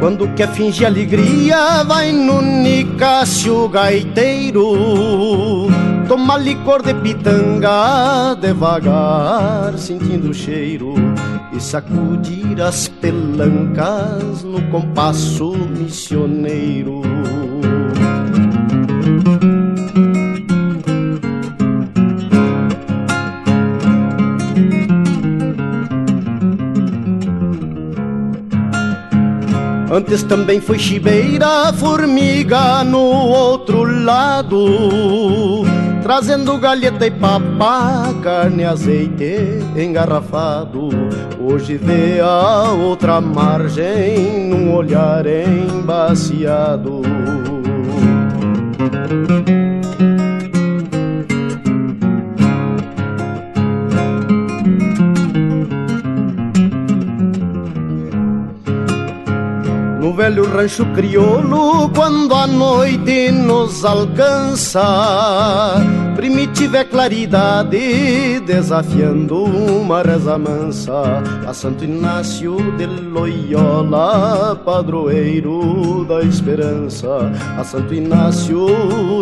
Quando 0.00 0.26
quer 0.34 0.48
fingir 0.54 0.86
alegria, 0.86 1.84
vai 1.84 2.12
no 2.12 2.40
Nicásio 2.40 3.68
Gaiteiro 3.68 5.67
Toma 6.08 6.38
licor 6.38 6.82
de 6.82 6.94
pitanga 6.94 8.34
devagar, 8.40 9.76
sentindo 9.76 10.30
o 10.30 10.34
cheiro 10.34 10.94
e 11.52 11.60
sacudir 11.60 12.62
as 12.62 12.88
pelancas 12.88 14.42
no 14.42 14.62
compasso 14.70 15.52
missioneiro. 15.52 17.02
Antes 29.90 30.22
também 30.22 30.58
foi 30.58 30.78
chibeira, 30.78 31.70
formiga 31.74 32.82
no 32.82 32.98
outro 32.98 33.84
lado 34.04 35.67
Trazendo 36.08 36.56
galheta 36.56 37.06
e 37.06 37.10
papá, 37.10 38.14
carne 38.22 38.64
azeite 38.64 39.58
engarrafado. 39.76 40.88
Hoje 41.38 41.76
vê 41.76 42.18
a 42.18 42.72
outra 42.72 43.20
margem 43.20 44.48
num 44.48 44.74
olhar 44.74 45.26
embaciado 45.26 47.02
velho 60.28 60.44
rancho 60.44 60.84
crioulo 60.94 61.88
quando 61.94 62.34
a 62.34 62.46
noite 62.46 63.30
nos 63.30 63.82
alcança. 63.84 64.82
Primitiva 66.16 66.78
é 66.78 66.84
claridade 66.84 68.40
desafiando 68.40 69.44
uma 69.44 70.02
reza 70.02 70.36
mansa 70.36 71.22
a 71.46 71.54
Santo 71.54 71.84
Inácio 71.84 72.56
de 72.76 72.84
Loyola, 72.84 74.54
padroeiro 74.56 76.04
da 76.04 76.20
esperança. 76.20 77.32
A 77.56 77.64
Santo 77.64 77.94
Inácio 77.94 78.66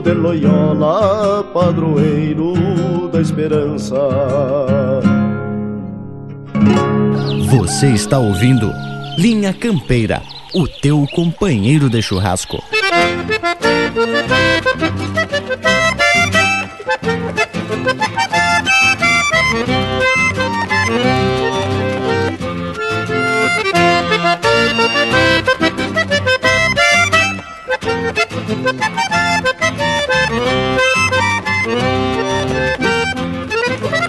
de 0.03 0.13
Loyola, 0.13 1.45
padroeiro 1.55 3.09
da 3.13 3.21
esperança. 3.21 3.97
Você 7.49 7.91
está 7.91 8.19
ouvindo 8.19 8.73
Linha 9.19 9.55
Campeira 9.55 10.21
o 10.59 10.67
teu 10.67 11.07
companheiro 11.13 11.91
de 11.91 12.01
churrasco. 12.01 12.65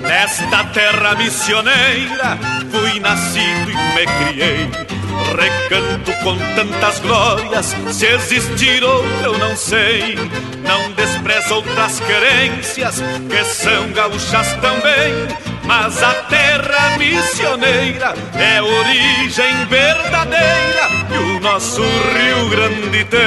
Nesta 0.01 0.63
terra 0.73 1.15
missioneira 1.15 2.37
fui 2.71 3.01
nascido 3.01 3.69
e 3.69 3.75
me 3.93 4.05
criei 4.05 4.96
recanto 5.35 6.11
com 6.23 6.37
tantas 6.55 6.99
glórias, 6.99 7.75
se 7.91 8.05
existir 8.05 8.83
outro 8.83 9.07
eu 9.23 9.37
não 9.37 9.55
sei. 9.55 10.15
Não 10.63 10.91
desprezo 10.93 11.55
outras 11.55 11.99
querências, 12.01 13.01
que 13.29 13.43
são 13.45 13.91
gaúchas 13.91 14.53
também. 14.53 15.27
Mas 15.63 16.01
a 16.01 16.13
terra 16.29 16.97
missioneira 16.97 18.13
é 18.35 18.61
origem 18.61 19.65
verdadeira 19.65 20.87
que 21.09 21.17
o 21.17 21.39
nosso 21.41 21.81
Rio 21.81 22.49
Grande 22.49 23.03
tem. 23.05 23.17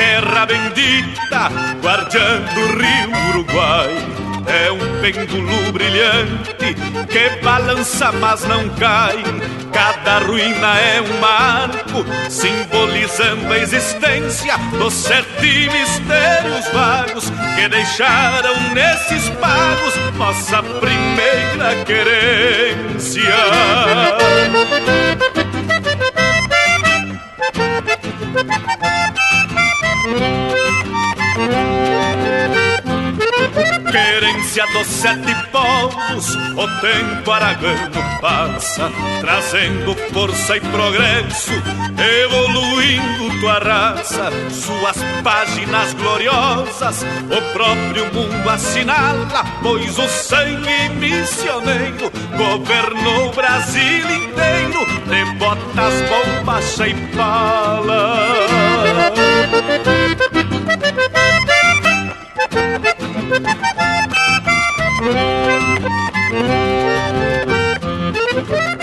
Terra 0.00 0.46
bendita, 0.46 1.50
guardiando 1.82 2.58
o 2.58 2.66
rio 2.78 3.10
Uruguai. 3.28 3.90
É 4.46 4.72
um 4.72 5.00
pêndulo 5.02 5.72
brilhante 5.72 6.74
que 7.10 7.44
balança, 7.44 8.10
mas 8.12 8.42
não 8.44 8.66
cai. 8.70 9.22
Cada 9.70 10.20
ruína 10.20 10.78
é 10.78 11.02
um 11.02 11.20
marco, 11.20 12.04
simbolizando 12.30 13.52
a 13.52 13.58
existência 13.58 14.56
dos 14.78 14.94
sete 14.94 15.68
mistérios 15.70 16.66
vagos 16.72 17.30
que 17.54 17.68
deixaram 17.68 18.54
nesses 18.74 19.28
pagos 19.38 19.94
nossa 20.16 20.62
primeira 20.62 21.84
querência. 21.84 23.34
Querência 33.90 34.66
dos 34.68 34.86
sete 34.86 35.34
povos, 35.50 36.34
o 36.34 36.80
tempo 36.80 37.30
aragano 37.30 38.20
passa, 38.20 38.90
trazendo 39.20 39.94
força 40.12 40.56
e 40.56 40.60
progresso, 40.60 41.52
evoluindo 41.98 43.40
tua 43.40 43.58
raça, 43.58 44.30
suas 44.50 44.96
páginas 45.24 45.92
gloriosas, 45.94 47.02
o 47.02 47.52
próprio 47.52 48.06
mundo 48.14 48.48
assinala, 48.48 49.44
pois 49.62 49.98
o 49.98 50.08
sangue 50.08 50.88
missioneiro 50.98 52.12
governou 52.36 53.28
o 53.28 53.32
Brasil 53.32 54.08
inteiro, 54.10 54.86
de 55.06 55.24
botas, 55.38 55.94
bombacha 56.08 56.86
e 56.86 56.94
pala. 57.16 58.69
Thank 66.32 66.94
you. 66.94 66.99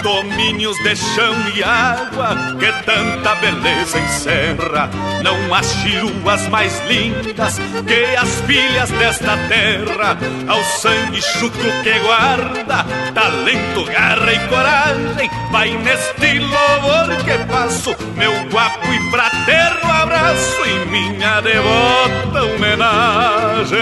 Domínios 0.02 0.78
de 0.84 0.96
chão 0.96 1.36
e 1.56 1.64
água 1.64 2.36
que 2.60 2.72
tanta 2.84 3.36
beleza 3.36 4.00
encerra. 4.00 4.90
Não 5.24 5.54
há 5.54 5.64
chiruas 5.64 6.48
mais 6.50 6.82
lindas 6.88 7.60
que 7.88 8.16
as 8.16 8.42
filhas 8.42 8.90
desta 8.92 9.38
terra. 9.48 10.18
Ao 10.48 10.64
sangue 10.64 11.22
chucro 11.22 11.72
que 11.84 12.00
guarda, 12.00 12.86
talento, 13.14 13.86
garra 13.86 14.34
e 14.34 14.40
coragem. 14.48 15.30
Vai 15.52 15.72
neste 15.78 16.40
louvor 16.40 17.16
que 17.24 17.38
faço, 17.52 17.96
meu 18.16 18.34
guapo 18.50 18.88
e 18.92 19.12
fraterno 19.12 19.92
abraço 19.92 20.66
e 20.66 20.86
minha 20.90 21.42
devota 21.42 22.44
homenagem. 22.44 23.78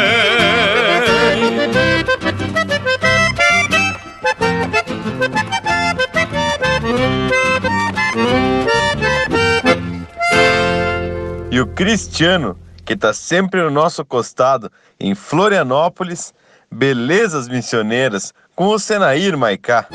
E 11.51 11.59
o 11.61 11.67
Cristiano, 11.67 12.59
que 12.83 12.93
está 12.93 13.13
sempre 13.13 13.61
no 13.61 13.71
nosso 13.71 14.03
costado 14.03 14.71
em 14.99 15.15
Florianópolis, 15.15 16.33
Belezas 16.69 17.47
Missioneiras, 17.47 18.33
com 18.55 18.67
o 18.67 18.79
Senair 18.79 19.37
Maicá. 19.37 19.87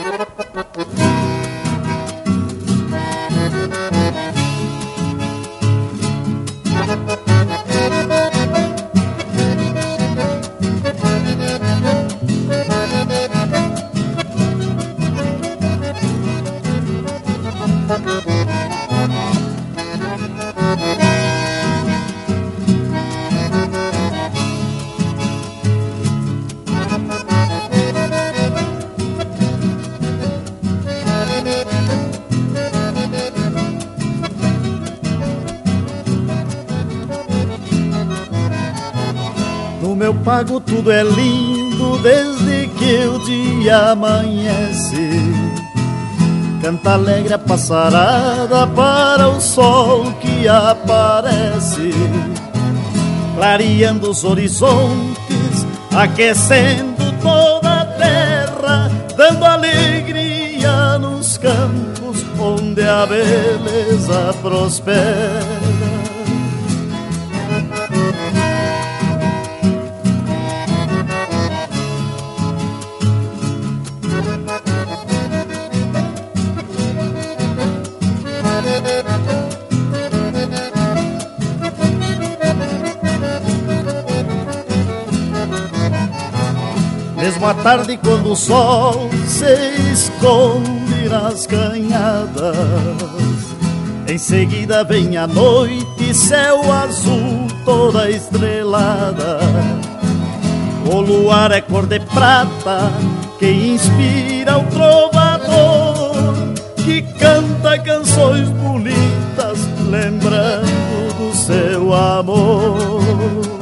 Pago 40.15 40.61
tudo 40.61 40.91
é 40.91 41.03
lindo 41.03 41.99
desde 41.99 42.69
que 42.69 43.07
o 43.07 43.19
dia 43.25 43.93
amanhece. 43.93 45.11
Canta 46.63 46.93
alegre 46.93 47.35
a 47.35 47.39
passarada 47.39 48.67
para 48.67 49.29
o 49.29 49.41
sol 49.41 50.13
que 50.21 50.47
aparece, 50.47 51.91
clareando 53.35 54.11
os 54.11 54.25
horizontes, 54.25 55.67
aquecendo 55.95 57.13
toda 57.23 57.81
a 57.81 57.85
terra, 57.87 58.91
dando 59.17 59.45
alegria 59.45 60.99
nos 60.99 61.39
campos 61.39 62.25
onde 62.39 62.83
a 62.83 63.07
beleza 63.07 64.35
prospera. 64.43 65.50
Mesmo 87.41 87.53
à 87.53 87.55
tarde, 87.55 87.97
quando 87.97 88.33
o 88.33 88.37
sol 88.37 89.09
se 89.27 89.91
esconde 89.91 91.09
nas 91.09 91.47
canhadas, 91.47 92.55
em 94.07 94.19
seguida 94.19 94.85
vem 94.85 95.17
a 95.17 95.27
noite, 95.27 96.13
céu 96.13 96.71
azul 96.71 97.47
toda 97.65 98.11
estrelada. 98.11 99.39
O 100.93 101.01
luar 101.01 101.51
é 101.51 101.63
cor 101.63 101.87
de 101.87 102.01
prata 102.01 102.93
que 103.39 103.51
inspira 103.51 104.59
o 104.59 104.65
trovador 104.65 106.13
que 106.85 107.01
canta 107.19 107.79
canções 107.79 108.51
bonitas, 108.51 109.61
lembrando 109.89 111.17
do 111.17 111.35
seu 111.35 111.95
amor. 111.95 113.60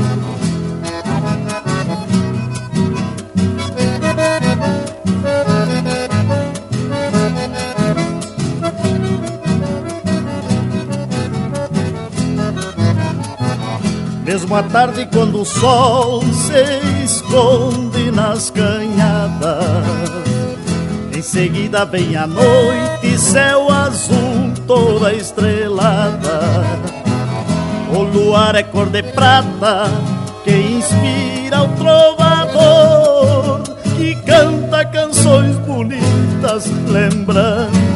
Mesmo 14.29 14.55
à 14.55 14.63
tarde, 14.63 15.09
quando 15.11 15.41
o 15.41 15.45
sol 15.47 16.21
se 16.21 17.03
esconde 17.03 18.11
nas 18.11 18.51
canhadas, 18.51 19.65
em 21.17 21.23
seguida 21.23 21.87
vem 21.87 22.15
a 22.15 22.27
noite, 22.27 23.19
céu 23.19 23.73
azul, 23.73 24.53
toda 24.67 25.15
estrelada. 25.15 26.63
O 27.91 28.03
luar 28.03 28.55
é 28.55 28.63
cor 28.63 28.91
de 28.91 29.03
prata 29.03 29.91
que 30.45 30.51
inspira 30.51 31.63
o 31.63 31.69
trovador 31.69 33.63
que 33.97 34.15
canta 34.27 34.85
canções 34.85 35.57
bonitas, 35.61 36.67
lembrando 36.87 37.88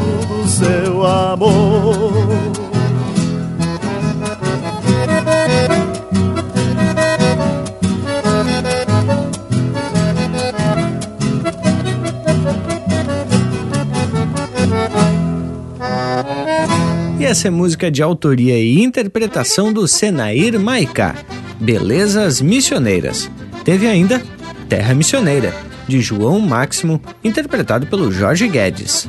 essa 17.32 17.48
é 17.48 17.50
música 17.50 17.90
de 17.90 18.02
autoria 18.02 18.58
e 18.58 18.82
interpretação 18.82 19.72
do 19.72 19.88
Senair 19.88 20.60
Maicá, 20.60 21.14
Belezas 21.58 22.42
Missioneiras. 22.42 23.30
Teve 23.64 23.86
ainda 23.86 24.22
Terra 24.68 24.94
Missioneira, 24.94 25.54
de 25.88 26.02
João 26.02 26.38
Máximo, 26.40 27.00
interpretado 27.24 27.86
pelo 27.86 28.12
Jorge 28.12 28.46
Guedes. 28.46 29.08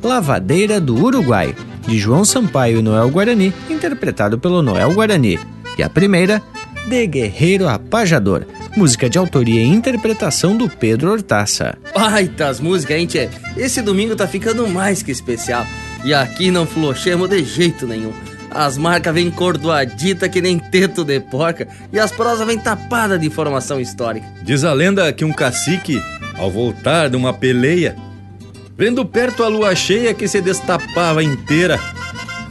Lavadeira 0.00 0.80
do 0.80 0.94
Uruguai, 0.94 1.52
de 1.84 1.98
João 1.98 2.24
Sampaio 2.24 2.78
e 2.78 2.82
Noel 2.82 3.10
Guarani, 3.10 3.52
interpretado 3.68 4.38
pelo 4.38 4.62
Noel 4.62 4.94
Guarani. 4.94 5.36
E 5.76 5.82
a 5.82 5.90
primeira, 5.90 6.40
De 6.86 7.08
Guerreiro 7.08 7.66
a 7.66 7.76
Pajador, 7.76 8.46
música 8.76 9.10
de 9.10 9.18
autoria 9.18 9.60
e 9.60 9.66
interpretação 9.66 10.56
do 10.56 10.68
Pedro 10.68 11.10
Hortaça. 11.10 11.76
Baitas 11.92 12.60
músicas, 12.60 12.96
hein, 12.96 13.06
tchê? 13.08 13.28
Esse 13.56 13.82
domingo 13.82 14.14
tá 14.14 14.28
ficando 14.28 14.68
mais 14.68 15.02
que 15.02 15.10
especial. 15.10 15.66
E 16.08 16.14
aqui 16.14 16.50
não 16.50 16.66
flochemos 16.66 17.28
de 17.28 17.44
jeito 17.44 17.86
nenhum. 17.86 18.14
As 18.50 18.78
marcas 18.78 19.12
vêm 19.12 19.30
cordoadita 19.30 20.26
que 20.26 20.40
nem 20.40 20.58
teto 20.58 21.04
de 21.04 21.20
porca 21.20 21.68
e 21.92 21.98
as 21.98 22.10
prosas 22.10 22.46
vêm 22.46 22.58
tapadas 22.58 23.20
de 23.20 23.26
informação 23.26 23.78
histórica. 23.78 24.26
Diz 24.42 24.64
a 24.64 24.72
lenda 24.72 25.12
que 25.12 25.22
um 25.22 25.34
cacique, 25.34 26.02
ao 26.38 26.50
voltar 26.50 27.10
de 27.10 27.16
uma 27.18 27.34
peleia, 27.34 27.94
vendo 28.74 29.04
perto 29.04 29.44
a 29.44 29.48
lua 29.48 29.74
cheia 29.74 30.14
que 30.14 30.26
se 30.26 30.40
destapava 30.40 31.22
inteira, 31.22 31.78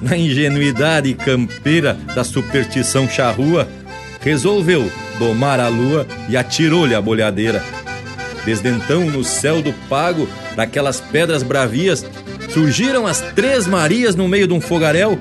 na 0.04 0.16
ingenuidade 0.16 1.16
campeira 1.16 1.98
da 2.14 2.24
superstição 2.24 3.10
charrua, 3.10 3.68
resolveu 4.22 4.88
domar 5.18 5.60
a 5.60 5.68
lua 5.68 6.06
e 6.30 6.38
atirou-lhe 6.38 6.94
a 6.94 7.02
bolhadeira. 7.02 7.64
Desde 8.46 8.70
então, 8.70 9.08
no 9.08 9.24
céu 9.24 9.64
do 9.64 9.74
pago, 9.90 10.30
daquelas 10.56 11.02
pedras 11.02 11.42
bravias, 11.42 12.06
surgiram 12.50 13.06
as 13.06 13.22
Três 13.34 13.68
Marias 13.68 14.16
no 14.16 14.28
meio 14.28 14.48
de 14.48 14.54
um 14.54 14.62
fogaréu 14.62 15.20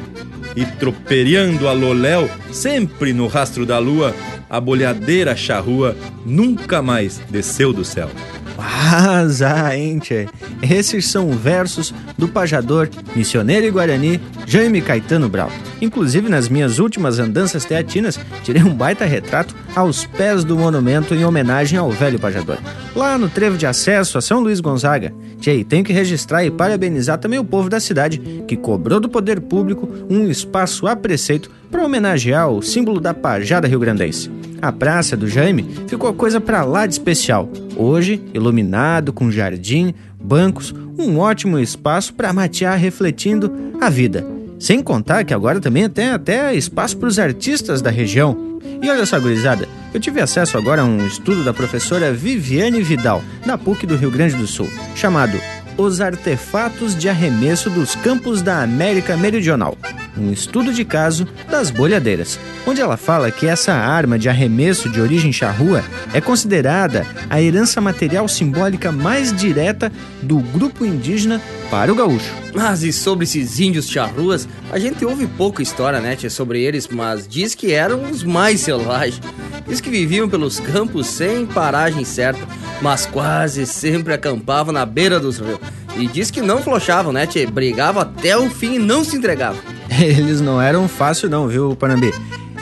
e 0.54 0.64
troperiando 0.64 1.68
a 1.68 1.72
Loléu, 1.72 2.30
sempre 2.52 3.12
no 3.12 3.26
rastro 3.26 3.66
da 3.66 3.78
lua, 3.78 4.14
a 4.48 4.60
bolhadeira 4.60 5.36
charrua 5.36 5.96
nunca 6.24 6.80
mais 6.80 7.20
desceu 7.30 7.72
do 7.72 7.84
céu. 7.84 8.10
Azaente! 8.58 10.28
Esses 10.62 11.08
são 11.08 11.30
versos 11.32 11.92
do 12.16 12.26
pajador, 12.26 12.88
missioneiro 13.14 13.66
e 13.66 13.70
guarani, 13.70 14.20
Jaime 14.46 14.80
Caetano 14.80 15.28
Brau. 15.28 15.50
Inclusive, 15.80 16.28
nas 16.28 16.48
minhas 16.48 16.78
últimas 16.78 17.18
andanças 17.18 17.64
teatinas, 17.64 18.18
tirei 18.42 18.62
um 18.62 18.74
baita 18.74 19.04
retrato 19.04 19.54
aos 19.74 20.06
pés 20.06 20.42
do 20.42 20.56
monumento 20.56 21.14
em 21.14 21.24
homenagem 21.24 21.78
ao 21.78 21.90
velho 21.90 22.18
pajador. 22.18 22.58
Lá 22.96 23.18
no 23.18 23.28
trevo 23.28 23.58
de 23.58 23.66
acesso 23.66 24.16
a 24.16 24.22
São 24.22 24.40
Luís 24.40 24.58
Gonzaga. 24.58 25.12
Tchê, 25.38 25.62
tenho 25.62 25.84
que 25.84 25.92
registrar 25.92 26.46
e 26.46 26.50
parabenizar 26.50 27.18
também 27.18 27.38
o 27.38 27.44
povo 27.44 27.68
da 27.68 27.78
cidade, 27.78 28.18
que 28.48 28.56
cobrou 28.56 28.98
do 28.98 29.06
poder 29.06 29.38
público 29.38 29.86
um 30.08 30.30
espaço 30.30 30.86
a 30.86 30.96
preceito 30.96 31.50
para 31.70 31.84
homenagear 31.84 32.48
o 32.48 32.62
símbolo 32.62 32.98
da 32.98 33.12
pajada 33.12 33.68
rio-grandense. 33.68 34.30
A 34.62 34.72
praça 34.72 35.14
do 35.14 35.28
Jaime 35.28 35.66
ficou 35.86 36.14
coisa 36.14 36.40
para 36.40 36.64
lá 36.64 36.86
de 36.86 36.94
especial. 36.94 37.50
Hoje, 37.76 38.22
iluminado 38.32 39.12
com 39.12 39.30
jardim, 39.30 39.92
bancos, 40.18 40.74
um 40.98 41.18
ótimo 41.18 41.58
espaço 41.58 42.14
para 42.14 42.32
matear 42.32 42.78
refletindo 42.78 43.52
a 43.78 43.90
vida. 43.90 44.35
Sem 44.58 44.82
contar 44.82 45.24
que 45.24 45.34
agora 45.34 45.60
também 45.60 45.88
tem 45.88 46.08
até 46.08 46.54
espaço 46.54 46.96
para 46.96 47.08
os 47.08 47.18
artistas 47.18 47.82
da 47.82 47.90
região. 47.90 48.58
E 48.82 48.90
olha 48.90 49.06
só, 49.06 49.18
gurizada, 49.18 49.68
eu 49.92 50.00
tive 50.00 50.20
acesso 50.20 50.56
agora 50.56 50.82
a 50.82 50.84
um 50.84 51.06
estudo 51.06 51.44
da 51.44 51.52
professora 51.52 52.12
Viviane 52.12 52.82
Vidal, 52.82 53.22
da 53.44 53.56
PUC 53.56 53.86
do 53.86 53.96
Rio 53.96 54.10
Grande 54.10 54.36
do 54.36 54.46
Sul, 54.46 54.68
chamado 54.94 55.38
Os 55.76 56.00
Artefatos 56.00 56.96
de 56.96 57.08
Arremesso 57.08 57.70
dos 57.70 57.94
Campos 57.96 58.42
da 58.42 58.62
América 58.62 59.16
Meridional 59.16 59.76
um 60.18 60.32
estudo 60.32 60.72
de 60.72 60.84
caso 60.84 61.26
das 61.50 61.70
bolhadeiras, 61.70 62.38
onde 62.66 62.80
ela 62.80 62.96
fala 62.96 63.30
que 63.30 63.46
essa 63.46 63.72
arma 63.72 64.18
de 64.18 64.28
arremesso 64.28 64.88
de 64.88 65.00
origem 65.00 65.32
charrua 65.32 65.84
é 66.12 66.20
considerada 66.20 67.06
a 67.28 67.40
herança 67.40 67.80
material 67.80 68.26
simbólica 68.28 68.90
mais 68.90 69.32
direta 69.32 69.92
do 70.22 70.38
grupo 70.38 70.84
indígena 70.84 71.40
para 71.70 71.92
o 71.92 71.94
gaúcho. 71.94 72.32
Mas 72.54 72.82
e 72.82 72.92
sobre 72.92 73.24
esses 73.24 73.60
índios 73.60 73.88
charruas, 73.88 74.48
a 74.72 74.78
gente 74.78 75.04
ouve 75.04 75.26
pouca 75.26 75.62
história, 75.62 76.00
né, 76.00 76.16
tia, 76.16 76.30
sobre 76.30 76.62
eles, 76.62 76.88
mas 76.88 77.28
diz 77.28 77.54
que 77.54 77.72
eram 77.72 78.10
os 78.10 78.22
mais 78.24 78.60
selvagens. 78.60 79.20
Diz 79.66 79.80
que 79.80 79.90
viviam 79.90 80.28
pelos 80.28 80.60
campos 80.60 81.06
sem 81.06 81.44
paragem 81.44 82.04
certa, 82.04 82.46
mas 82.80 83.04
quase 83.04 83.66
sempre 83.66 84.14
acampavam 84.14 84.72
na 84.72 84.86
beira 84.86 85.18
dos 85.18 85.38
rios. 85.38 85.58
E 85.96 86.06
diz 86.06 86.30
que 86.30 86.42
não 86.42 86.62
flochavam, 86.62 87.12
né, 87.12 87.26
tia? 87.26 87.48
Brigavam 87.50 88.02
até 88.02 88.36
o 88.36 88.50
fim 88.50 88.74
e 88.74 88.78
não 88.78 89.02
se 89.02 89.16
entregavam. 89.16 89.60
Eles 90.00 90.40
não 90.40 90.60
eram 90.60 90.88
fácil 90.88 91.28
não, 91.28 91.48
viu, 91.48 91.74
Panambi? 91.74 92.12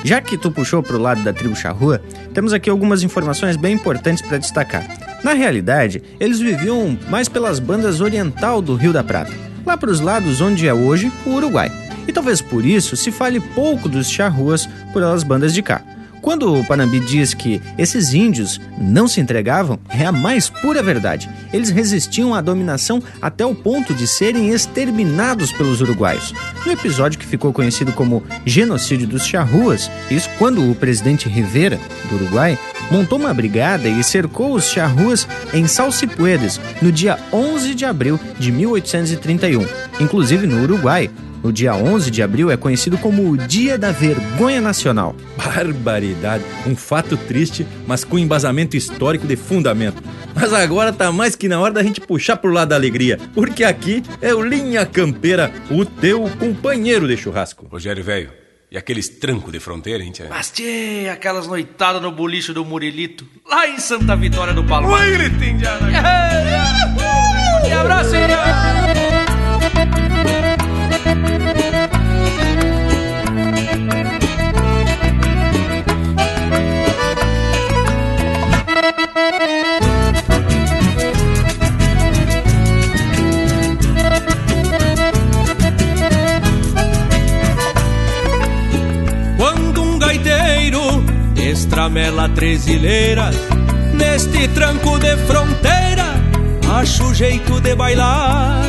Já 0.04 0.20
que 0.20 0.36
tu 0.36 0.50
puxou 0.50 0.82
pro 0.82 0.98
lado 0.98 1.22
da 1.22 1.32
tribo 1.32 1.56
charrua, 1.56 2.00
temos 2.32 2.52
aqui 2.52 2.68
algumas 2.68 3.02
informações 3.02 3.56
bem 3.56 3.74
importantes 3.74 4.22
para 4.22 4.38
destacar. 4.38 4.86
Na 5.24 5.32
realidade, 5.32 6.02
eles 6.20 6.38
viviam 6.38 6.98
mais 7.08 7.28
pelas 7.28 7.58
bandas 7.58 8.00
oriental 8.00 8.60
do 8.60 8.74
Rio 8.74 8.92
da 8.92 9.02
Prata, 9.02 9.32
lá 9.64 9.76
para 9.76 9.90
os 9.90 10.00
lados 10.00 10.40
onde 10.40 10.68
é 10.68 10.74
hoje 10.74 11.10
o 11.24 11.30
Uruguai. 11.30 11.72
E 12.06 12.12
talvez 12.12 12.42
por 12.42 12.64
isso 12.66 12.96
se 12.96 13.10
fale 13.10 13.40
pouco 13.40 13.88
dos 13.88 14.10
charruas 14.10 14.68
por 14.92 15.02
elas 15.02 15.22
bandas 15.22 15.54
de 15.54 15.62
cá. 15.62 15.82
Quando 16.24 16.58
o 16.58 16.64
Panambi 16.64 17.00
diz 17.00 17.34
que 17.34 17.60
esses 17.76 18.14
índios 18.14 18.58
não 18.78 19.06
se 19.06 19.20
entregavam, 19.20 19.78
é 19.90 20.06
a 20.06 20.10
mais 20.10 20.48
pura 20.48 20.82
verdade. 20.82 21.28
Eles 21.52 21.68
resistiam 21.68 22.34
à 22.34 22.40
dominação 22.40 23.02
até 23.20 23.44
o 23.44 23.54
ponto 23.54 23.92
de 23.92 24.08
serem 24.08 24.48
exterminados 24.48 25.52
pelos 25.52 25.82
uruguaios. 25.82 26.32
No 26.64 26.72
episódio 26.72 27.18
que 27.18 27.26
ficou 27.26 27.52
conhecido 27.52 27.92
como 27.92 28.22
Genocídio 28.46 29.06
dos 29.06 29.26
Charruas, 29.26 29.90
isso 30.10 30.30
quando 30.38 30.70
o 30.70 30.74
presidente 30.74 31.28
Rivera, 31.28 31.78
do 32.08 32.14
Uruguai, 32.14 32.58
montou 32.90 33.18
uma 33.18 33.34
brigada 33.34 33.86
e 33.86 34.02
cercou 34.02 34.54
os 34.54 34.70
charruas 34.70 35.28
em 35.52 35.66
Salsipuedes 35.66 36.58
no 36.80 36.90
dia 36.90 37.18
11 37.34 37.74
de 37.74 37.84
abril 37.84 38.18
de 38.38 38.50
1831. 38.50 39.66
Inclusive 40.00 40.46
no 40.46 40.62
Uruguai, 40.62 41.10
o 41.44 41.52
dia 41.52 41.74
11 41.74 42.10
de 42.10 42.22
abril 42.22 42.50
é 42.50 42.56
conhecido 42.56 42.96
como 42.96 43.30
o 43.30 43.36
Dia 43.36 43.76
da 43.76 43.92
Vergonha 43.92 44.62
Nacional. 44.62 45.14
Barbaridade, 45.36 46.42
um 46.66 46.74
fato 46.74 47.18
triste, 47.18 47.66
mas 47.86 48.02
com 48.02 48.18
embasamento 48.18 48.76
histórico 48.76 49.26
de 49.26 49.36
fundamento. 49.36 50.02
Mas 50.34 50.54
agora 50.54 50.92
tá 50.92 51.12
mais 51.12 51.36
que 51.36 51.46
na 51.46 51.60
hora 51.60 51.74
da 51.74 51.82
gente 51.82 52.00
puxar 52.00 52.38
pro 52.38 52.50
lado 52.50 52.70
da 52.70 52.76
alegria, 52.76 53.18
porque 53.34 53.62
aqui 53.62 54.02
é 54.22 54.34
o 54.34 54.42
Linha 54.42 54.86
Campeira, 54.86 55.52
o 55.70 55.84
teu 55.84 56.28
companheiro 56.38 57.06
de 57.06 57.16
churrasco. 57.16 57.66
Rogério 57.66 58.02
velho, 58.02 58.30
e 58.70 58.78
aqueles 58.78 59.08
trancos 59.08 59.52
de 59.52 59.60
fronteira, 59.60 60.02
hein, 60.02 60.10
tia? 60.10 60.26
Mas, 60.30 60.50
tchê, 60.50 61.10
aquelas 61.12 61.46
noitadas 61.46 62.00
no 62.00 62.10
bolicho 62.10 62.54
do 62.54 62.64
Murilito, 62.64 63.24
lá 63.46 63.68
em 63.68 63.78
Santa 63.78 64.16
Vitória 64.16 64.54
do 64.54 64.64
Palmar. 64.64 65.00
Oi, 65.00 65.12
gritinho 65.12 65.60
E 67.68 67.72
abraço, 67.72 68.16
hein? 68.16 70.13
Estramela 91.84 92.30
trezileiras 92.30 93.36
neste 93.92 94.48
tranco 94.48 94.98
de 94.98 95.16
fronteira, 95.26 96.14
acho 96.80 97.12
jeito 97.12 97.60
de 97.60 97.74
bailar. 97.74 98.62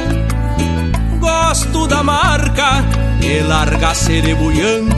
Gosto 1.17 1.87
da 1.87 2.03
marca 2.03 2.83
e 3.23 3.39
larga 3.41 3.93
cerebuiando, 3.95 4.93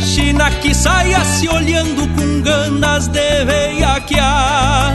China 0.00 0.50
que 0.52 0.74
saia 0.74 1.22
se 1.22 1.48
olhando 1.48 2.08
com 2.16 2.40
ganas 2.40 3.08
de 3.08 3.44
veiaquear. 3.44 4.94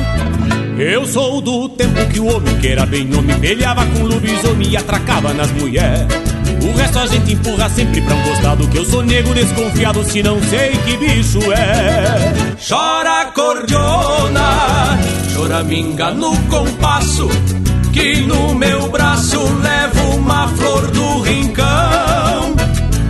Eu 0.80 1.06
sou 1.06 1.40
do 1.40 1.70
tempo 1.70 2.04
que 2.12 2.20
o 2.20 2.36
homem 2.36 2.58
que 2.58 2.68
era 2.68 2.86
bem 2.86 3.16
homem 3.16 3.40
Pelhava 3.40 3.86
com 3.86 4.04
lobisomem 4.04 4.70
e 4.70 4.78
atracava 4.78 5.34
nas 5.34 5.52
mulheres 5.52 6.37
O 6.68 6.78
resto 6.78 7.00
a 7.00 7.08
gente 7.08 7.34
empurra 7.34 7.70
sempre 7.70 8.02
pra 8.02 8.16
um 8.16 8.22
costado 8.24 8.68
Que 8.68 8.78
eu 8.78 8.86
sou 8.86 9.04
nego 9.04 9.34
desconfiado 9.34 10.04
se 10.04 10.22
não 10.22 10.42
sei 10.44 10.72
que 10.86 10.98
bicho 10.98 11.40
é. 11.52 12.56
Chora 12.68 13.32
cordiona, 13.34 15.00
choraminga 15.34 16.12
no 16.12 16.36
compasso 16.44 17.30
Que 17.94 18.22
no 18.22 18.54
meu 18.54 18.90
braço 18.90 19.40
levo 19.62 20.16
uma 20.18 20.48
flor 20.50 20.88
do 20.92 21.22
rincão. 21.22 22.56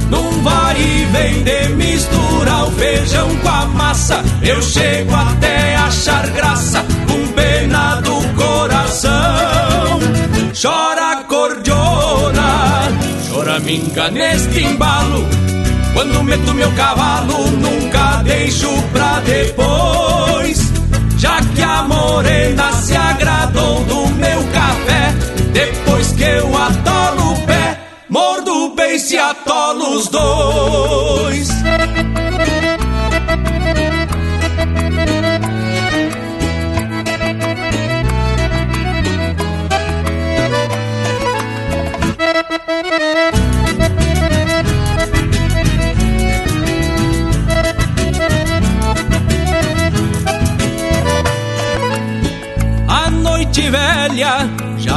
Num 0.09 0.41
vai 0.43 0.79
e 0.79 1.05
vem 1.11 1.43
de 1.43 1.69
misturar 1.75 2.67
o 2.67 2.71
feijão 2.71 3.35
com 3.37 3.49
a 3.49 3.65
massa 3.65 4.23
Eu 4.41 4.61
chego 4.61 5.13
até 5.13 5.75
achar 5.75 6.27
graça 6.27 6.85
choraminga 13.77 14.09
neste 14.11 14.63
embalo. 14.63 15.25
Quando 15.93 16.23
meto 16.23 16.53
meu 16.53 16.71
cavalo 16.71 17.51
nunca 17.51 18.23
deixo 18.23 18.69
pra 18.91 19.19
depois. 19.21 20.73
Já 21.17 21.41
que 21.55 21.61
a 21.61 21.83
morena 21.83 22.71
se 22.73 22.95
agradou 22.95 23.83
do 23.85 24.07
meu 24.17 24.43
café 24.53 25.15
Depois 25.51 25.86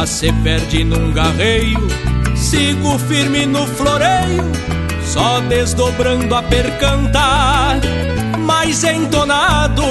se 0.06 0.32
perde 0.44 0.84
num 0.84 1.12
garreio 1.12 1.78
Sigo 2.36 2.98
firme 2.98 3.46
no 3.46 3.66
floreio 3.66 4.44
Só 5.04 5.40
desdobrando 5.40 6.34
a 6.34 6.42
percantar 6.42 7.80
Mais 8.38 8.82
entonado 8.84 9.82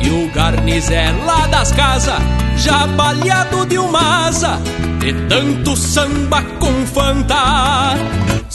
que 0.00 0.10
o 0.10 0.30
garnizé 0.32 1.10
lá 1.24 1.46
das 1.46 1.72
casas 1.72 2.20
Já 2.56 2.86
baleado 2.86 3.66
de 3.66 3.78
uma 3.78 4.28
asa 4.28 4.60
De 5.00 5.12
tanto 5.28 5.76
samba 5.76 6.42
com 6.60 6.86
fantar 6.86 7.96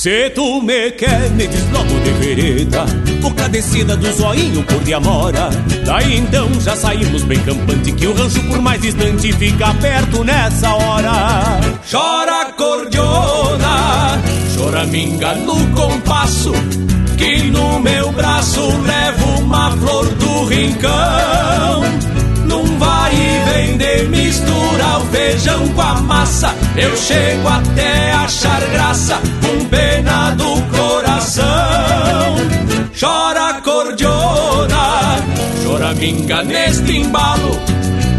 Se 0.03 0.29
tu 0.31 0.61
me 0.61 0.91
quer, 0.91 1.29
me 1.29 1.47
diz 1.47 1.71
logo 1.71 1.97
de 2.01 2.11
vereda 2.19 2.83
Boca 3.21 3.47
descida 3.47 3.95
do 3.95 4.11
zoinho 4.11 4.61
por 4.63 4.83
de 4.83 4.93
amora 4.93 5.49
Daí 5.85 6.17
então 6.17 6.49
já 6.59 6.75
saímos 6.75 7.23
bem 7.23 7.39
campante 7.39 7.93
Que 7.93 8.07
o 8.07 8.13
rancho 8.13 8.43
por 8.49 8.61
mais 8.61 8.81
distante 8.81 9.31
fica 9.31 9.73
perto 9.75 10.25
nessa 10.25 10.75
hora. 10.75 11.57
Chora 11.89 12.51
cordiona, 12.51 14.21
choraminga 14.53 15.35
no 15.35 15.55
compasso 15.69 16.51
Que 17.17 17.43
no 17.43 17.79
meu 17.79 18.11
braço 18.11 18.59
levo 18.59 19.39
uma 19.39 19.71
flor 19.71 20.05
do 20.15 20.43
rincão 20.47 22.02
Vai 22.77 23.13
e 23.13 23.49
vem 23.49 23.77
de 23.77 24.03
o 24.97 25.05
feijão 25.11 25.67
com 25.69 25.81
a 25.81 25.95
massa. 26.01 26.53
Eu 26.75 26.95
chego 26.95 27.47
até 27.47 28.11
achar 28.13 28.61
graça 28.71 29.19
com 29.41 29.65
pena 29.65 30.31
do 30.31 30.61
coração. 30.75 31.43
Chora 32.99 33.61
cordiona, 33.61 35.17
choraminga 35.63 36.43
neste 36.43 36.97
embalo. 36.97 37.59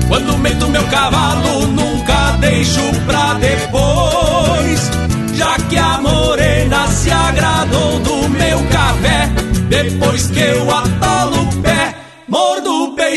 Quando 0.09 0.39
meto 0.39 0.69
meu 0.69 0.85
cavalo 0.85 1.67
nunca 1.69 2.37
deixo 2.41 2.83
pra 3.07 3.35
depois. 3.35 4.91
Já 5.35 5.57
que 5.69 5.77
a 5.77 6.01
morena 6.01 6.87
se 6.89 7.11
agradou 7.11 7.99
do 7.99 8.29
meu 8.29 8.59
café 8.71 9.29
Depois 9.69 10.29
que 10.29 10.39
eu 10.39 10.71
atolo 10.71 10.85
o 10.85 11.01
pé 11.01 11.24
Mordo 11.24 11.24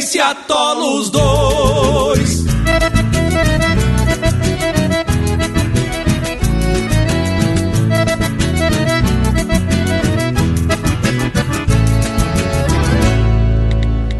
o 0.08 0.12
beice 0.12 0.18
e 0.18 0.22
atolo 0.22 1.00
os 1.00 1.10
dois 1.10 2.46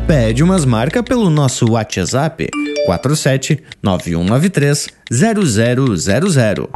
Pede 0.06 0.44
umas 0.44 0.66
marcas 0.66 1.04
pelo 1.04 1.30
nosso 1.30 1.72
WhatsApp 1.72 2.50
47 2.86 3.64
9193 3.82 4.88
0000. 5.10 6.70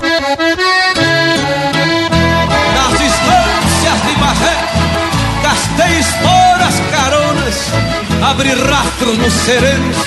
Abri 8.32 8.54
rastros 8.54 9.18
nos 9.18 9.34
serenos 9.34 9.98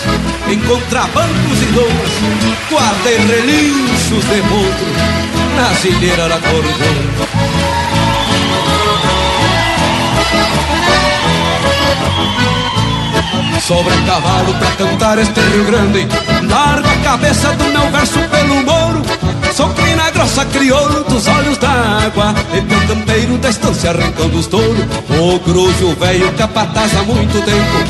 Em 0.48 0.58
contrabancos 0.60 1.60
e 1.60 1.66
domas 1.66 2.70
Guardei 2.70 3.18
relinchos 3.18 4.24
de 4.24 4.40
potro 4.48 4.86
Nas 5.54 5.84
ilheiras 5.84 6.30
da 6.30 6.38
cordona 6.38 7.24
Sobre 13.60 13.94
cavalo 14.06 14.54
pra 14.54 14.70
cantar 14.70 15.18
este 15.18 15.40
Rio 15.40 15.64
Grande 15.66 16.08
Largo 16.48 16.88
a 16.88 16.96
cabeça 17.04 17.52
do 17.52 17.64
meu 17.64 17.90
verso 17.90 18.20
pelo 18.30 18.62
moro 18.62 19.02
Sou 19.54 19.68
crina 19.68 20.10
grossa, 20.10 20.44
crioulo 20.46 21.04
dos 21.04 21.28
olhos 21.28 21.56
d'água 21.58 22.34
E 22.52 22.60
campeiro 22.88 23.38
da 23.38 23.50
estância 23.50 23.90
arrancando 23.90 24.36
os 24.36 24.48
touros 24.48 24.84
O 25.10 25.38
grujo 25.38 25.94
velho 25.94 26.32
capataz 26.32 26.90
há 26.96 27.04
muito 27.04 27.40
tempo 27.44 27.84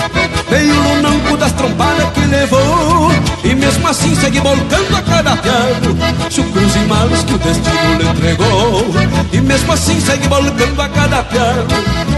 Veio 0.51 0.75
no 0.75 1.01
nanco 1.01 1.39
das 1.39 1.53
trompadas 1.53 2.07
que 2.13 2.21
levou 2.27 3.11
E 3.43 3.55
mesmo 3.55 3.89
assim 3.89 4.15
segue 4.15 4.41
volcando 4.41 4.95
a 4.95 5.01
cada 5.01 5.39
piano 5.39 5.97
Chucros 6.29 6.77
e 6.77 6.81
malos 6.81 7.25
que 7.25 7.33
o 7.33 7.39
destino 7.39 7.95
lhe 7.99 8.09
entregou 8.09 8.85
E 9.33 9.41
mesmo 9.41 9.73
assim 9.73 9.99
segue 10.03 10.29
volcando 10.29 10.83
a 10.83 10.89
cada 10.91 11.23
piano 11.23 11.67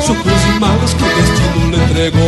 Chucros 0.05 0.43
e 0.43 0.59
malos 0.59 0.93
que 0.93 1.05
o 1.05 1.09
destino 1.09 1.71
lhe 1.71 1.77
entregou 1.85 2.27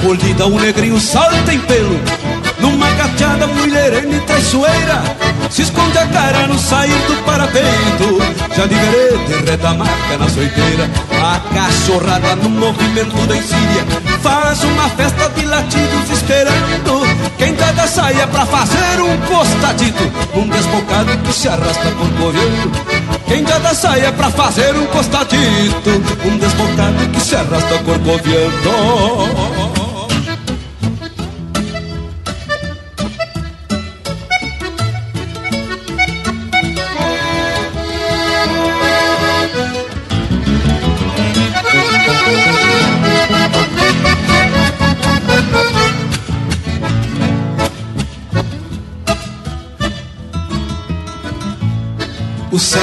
Recolhida 0.00 0.46
o 0.46 0.60
negrinho 0.60 1.00
salta 1.00 1.52
em 1.52 1.58
pelo. 1.58 1.98
Numa 2.60 2.88
gateada 2.92 3.48
mulherena 3.48 4.16
e 4.16 4.20
traiçoeira 4.20 5.02
Se 5.50 5.62
esconde 5.62 5.98
a 5.98 6.06
cara 6.06 6.46
no 6.46 6.58
sair 6.58 6.98
do 7.06 7.16
parapeito. 7.24 8.18
Já 8.56 8.66
de 8.66 8.74
reta 9.44 9.74
marca 9.74 10.18
na 10.18 10.28
soiteira 10.28 10.90
A 11.20 11.40
cachorrada 11.54 12.36
no 12.36 12.48
movimento 12.48 13.16
da 13.26 13.36
encilha 13.36 13.86
Faz 14.22 14.62
uma 14.64 14.88
festa 14.90 15.28
de 15.30 15.46
latidos 15.46 16.10
esperando. 16.10 17.06
Quem 17.36 17.54
tá 17.54 17.72
da 17.72 17.86
saia 17.86 18.26
pra 18.26 18.46
fazer 18.46 19.00
um 19.00 19.16
costadito 19.26 20.12
Um 20.34 20.48
desbocado 20.48 21.18
que 21.18 21.32
se 21.32 21.48
arrasta 21.48 21.90
por 21.90 22.10
correndo 22.12 23.08
quem 23.28 23.46
já 23.46 23.58
da 23.58 23.74
saia 23.74 24.10
pra 24.10 24.30
fazer 24.30 24.74
um 24.74 24.86
costadito 24.86 25.90
Um 26.24 26.38
desbocado 26.38 27.08
que 27.12 27.20
se 27.20 27.36
arrasta 27.36 27.78
corcoviando 27.84 29.57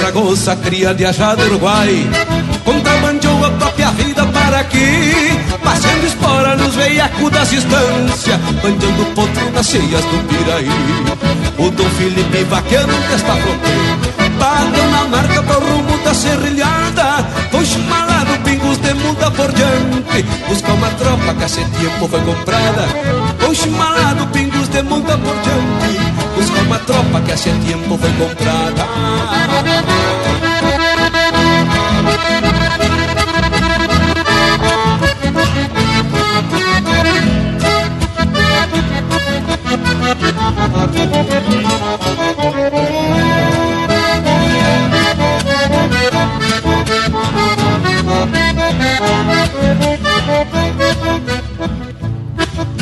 O 0.06 0.08
Saragossa, 0.08 0.56
cria 0.58 0.94
de 0.94 1.04
Ajá 1.04 1.34
do 1.34 1.44
Uruguai. 1.46 2.08
Contrabandeou 2.64 3.44
a 3.44 3.50
própria 3.50 3.90
vida 3.90 4.24
para 4.28 4.60
aqui. 4.60 5.12
Passando 5.64 6.06
espora 6.06 6.56
nos 6.56 6.76
veiacos 6.76 7.32
das 7.32 7.52
estâncias 7.52 8.40
Bandeando 8.62 9.06
potro 9.16 9.52
nas 9.52 9.66
cheias 9.66 10.06
do 10.06 10.28
Piraí. 10.28 10.70
O 11.58 11.72
Dom 11.72 11.90
Felipe 11.90 12.44
vaqueando 12.44 12.94
desta 13.10 13.34
fronteira. 13.34 14.30
Bateu 14.38 14.92
na 14.92 15.06
marca 15.06 15.42
pro 15.42 15.60
rumo 15.60 15.98
da 16.04 16.14
serrilhada. 16.14 17.26
Foi 17.50 17.66
chimalado 17.66 18.40
pingos 18.44 18.78
de 18.78 18.94
muda 18.94 19.32
por 19.32 19.52
diante. 19.54 20.24
Buscar 20.48 20.74
uma 20.74 20.90
tropa 20.92 21.34
que 21.34 21.44
há 21.46 21.50
tempo 21.50 22.08
foi 22.08 22.22
comprada. 22.22 22.88
Foi 23.40 23.56
chimalado 23.56 24.28
pingos 24.28 24.70
de 24.70 24.84
muda 24.84 25.18
por 25.18 25.36
diante 25.42 26.05
Buscar 26.36 26.62
uma 26.64 26.80
tropa 26.80 27.22
que 27.22 27.32
há 27.32 27.38
tempo 27.38 27.98
foi 27.98 28.12
comprada 28.14 28.86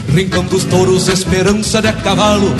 Rincão 0.10 0.44
dos 0.46 0.64
touros, 0.66 1.08
esperança 1.08 1.82
de 1.82 1.92
cavalo 1.94 2.56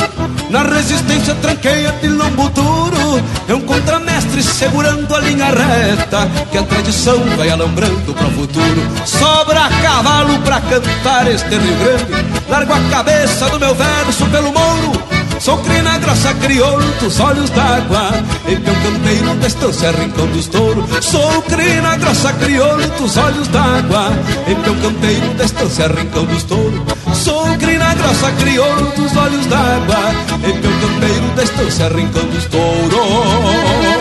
Na 0.54 0.62
resistência 0.62 1.34
tranqueia 1.34 1.92
de 2.00 2.08
lombo 2.10 2.48
duro 2.50 3.20
É 3.48 3.56
um 3.56 3.62
contramestre 3.62 4.44
segurando 4.44 5.12
a 5.16 5.20
linha 5.20 5.48
reta 5.48 6.30
Que 6.52 6.60
a 6.60 6.64
tradição 6.64 7.18
vai 7.36 7.50
alambrando 7.50 8.14
pro 8.14 8.30
futuro. 8.30 8.82
Sobra 9.04 9.68
cavalo 9.82 10.38
pra 10.42 10.62
cantar 10.62 11.28
este 11.28 11.50
Rio 11.50 11.76
Grande. 11.78 12.44
Largo 12.48 12.72
a 12.72 12.80
cabeça 12.92 13.50
do 13.50 13.60
meu 13.60 13.74
verso 13.74 14.28
pelo 14.28 14.54
mouro 14.54 14.92
Sou 15.40 15.58
crina 15.58 15.98
grossa, 15.98 16.32
crioulo 16.36 16.86
dos 17.02 17.20
olhos 17.20 17.50
d'água. 17.50 18.12
E 18.48 18.56
meu 18.56 18.76
campeiro 18.76 19.36
da 19.36 19.48
estância, 19.48 19.92
rincão 19.92 20.28
dos 20.28 20.48
touros 20.48 20.86
Sou 21.04 21.42
crina 21.42 21.98
grossa, 21.98 22.32
crioulo 22.32 22.88
dos 22.90 23.18
olhos 23.18 23.48
d'água. 23.48 24.14
E 24.48 24.54
meu 24.54 24.76
campeiro 24.76 25.34
da 25.34 25.46
estância, 25.46 25.88
rincão 25.88 26.26
dos 26.26 26.44
touros 26.44 26.93
Sou 27.14 27.46
crina 27.58 27.94
grossa, 27.96 28.32
crioulo 28.34 28.92
dos 28.96 29.16
olhos 29.16 29.46
d'água 29.46 30.14
E 30.44 30.54
meu 30.54 30.80
campeiro 30.80 31.36
da 31.36 31.44
estância, 31.44 31.88
rincão 31.90 32.26
dos 32.26 32.46
touros 32.46 33.94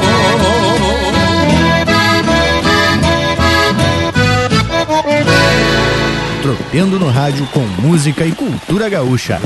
Tropeando 6.43 6.99
no 6.99 7.09
rádio 7.09 7.47
com 7.47 7.61
música 7.81 8.27
e 8.27 8.33
cultura 8.33 8.89
gaúcha. 8.89 9.41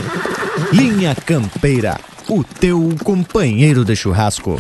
Linha 0.73 1.15
Campeira, 1.15 2.01
o 2.29 2.43
teu 2.43 2.89
companheiro 3.05 3.85
de 3.85 3.95
churrasco. 3.95 4.59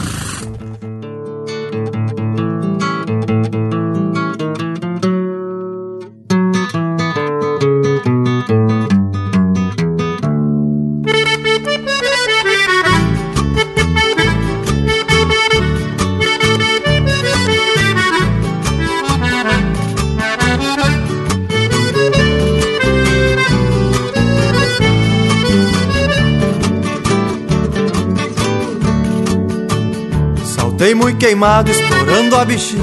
Queimado, 31.26 31.72
estourando 31.72 32.36
a 32.36 32.44
bexiga 32.44 32.82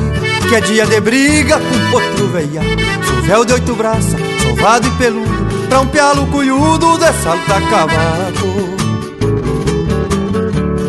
Que 0.50 0.56
é 0.56 0.60
dia 0.60 0.86
de 0.86 1.00
briga 1.00 1.60
com 1.60 1.92
potro 1.92 2.28
veia 2.28 2.62
Sou 3.06 3.22
véu 3.22 3.46
de 3.46 3.54
oito 3.54 3.74
braças, 3.74 4.20
sovado 4.42 4.86
e 4.86 4.92
peludo 4.92 5.68
Pra 5.70 5.80
um 5.80 5.88
pialo 5.88 6.28
cunhudo 6.28 6.98
de 6.98 7.14
salta 7.24 7.62
cavaco 7.70 8.48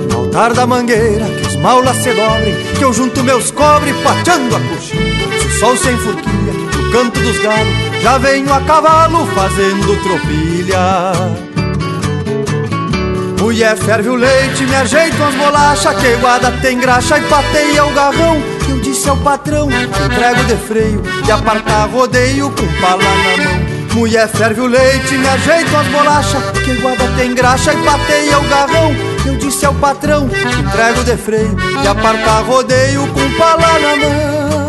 No 0.09 0.17
altar 0.17 0.53
da 0.53 0.67
mangueira, 0.67 1.27
que 1.27 1.47
os 1.47 1.57
maulas 1.57 1.97
se 1.99 2.13
dobrem 2.13 2.57
Que 2.77 2.85
eu 2.85 2.93
junto 2.93 3.23
meus 3.23 3.53
cobre 3.53 3.95
pateando 4.03 4.57
a 4.57 4.61
coxinha. 4.61 5.15
Se 5.41 5.47
o 5.47 5.59
sol 5.61 5.77
sem 5.77 5.97
forquilha, 5.99 6.53
no 6.53 6.91
canto 6.91 7.21
dos 7.21 7.39
galos 7.39 8.03
Já 8.03 8.19
venho 8.19 8.53
a 8.53 8.61
cavalo 8.63 9.27
fazendo 9.29 10.03
tropilha 10.03 11.54
Mulher 13.45 13.77
ferve 13.77 14.09
o 14.09 14.15
leite, 14.15 14.65
me 14.65 14.75
ajeito 14.75 15.23
as 15.23 15.35
bolachas 15.35 15.95
Que 16.01 16.17
guarda 16.17 16.51
tem 16.63 16.81
graxa 16.81 17.19
e 17.19 17.23
pateia 17.29 17.85
o 17.85 17.93
garrão. 17.93 18.43
Eu 18.67 18.81
disse 18.81 19.07
ao 19.07 19.19
patrão, 19.19 19.69
entrego 19.71 20.45
de 20.45 20.57
freio 20.57 21.03
E 21.29 21.31
apartar 21.31 21.87
rodeio 21.91 22.51
com 22.51 22.67
pala 22.81 23.03
na 23.03 23.37
mão. 23.45 23.99
Mulher 23.99 24.29
ferve 24.29 24.63
o 24.63 24.67
leite, 24.67 25.19
me 25.19 25.29
ajeito 25.29 25.77
as 25.77 25.87
bolachas 25.89 26.43
Que 26.65 26.73
guarda 26.81 27.07
tem 27.19 27.35
graxa 27.35 27.75
e 27.75 27.85
pateia 27.85 28.39
o 28.39 28.49
garrão. 28.49 28.97
Eu 29.27 29.37
disse 29.37 29.67
ao 29.67 29.75
patrão, 29.75 30.25
entrego 30.25 31.05
de 31.05 31.17
freio 31.19 31.55
E 31.85 31.87
apartar 31.87 32.41
rodeio 32.45 33.07
com 33.09 33.31
pala 33.39 33.79
na 33.79 33.97
mão 33.97 34.65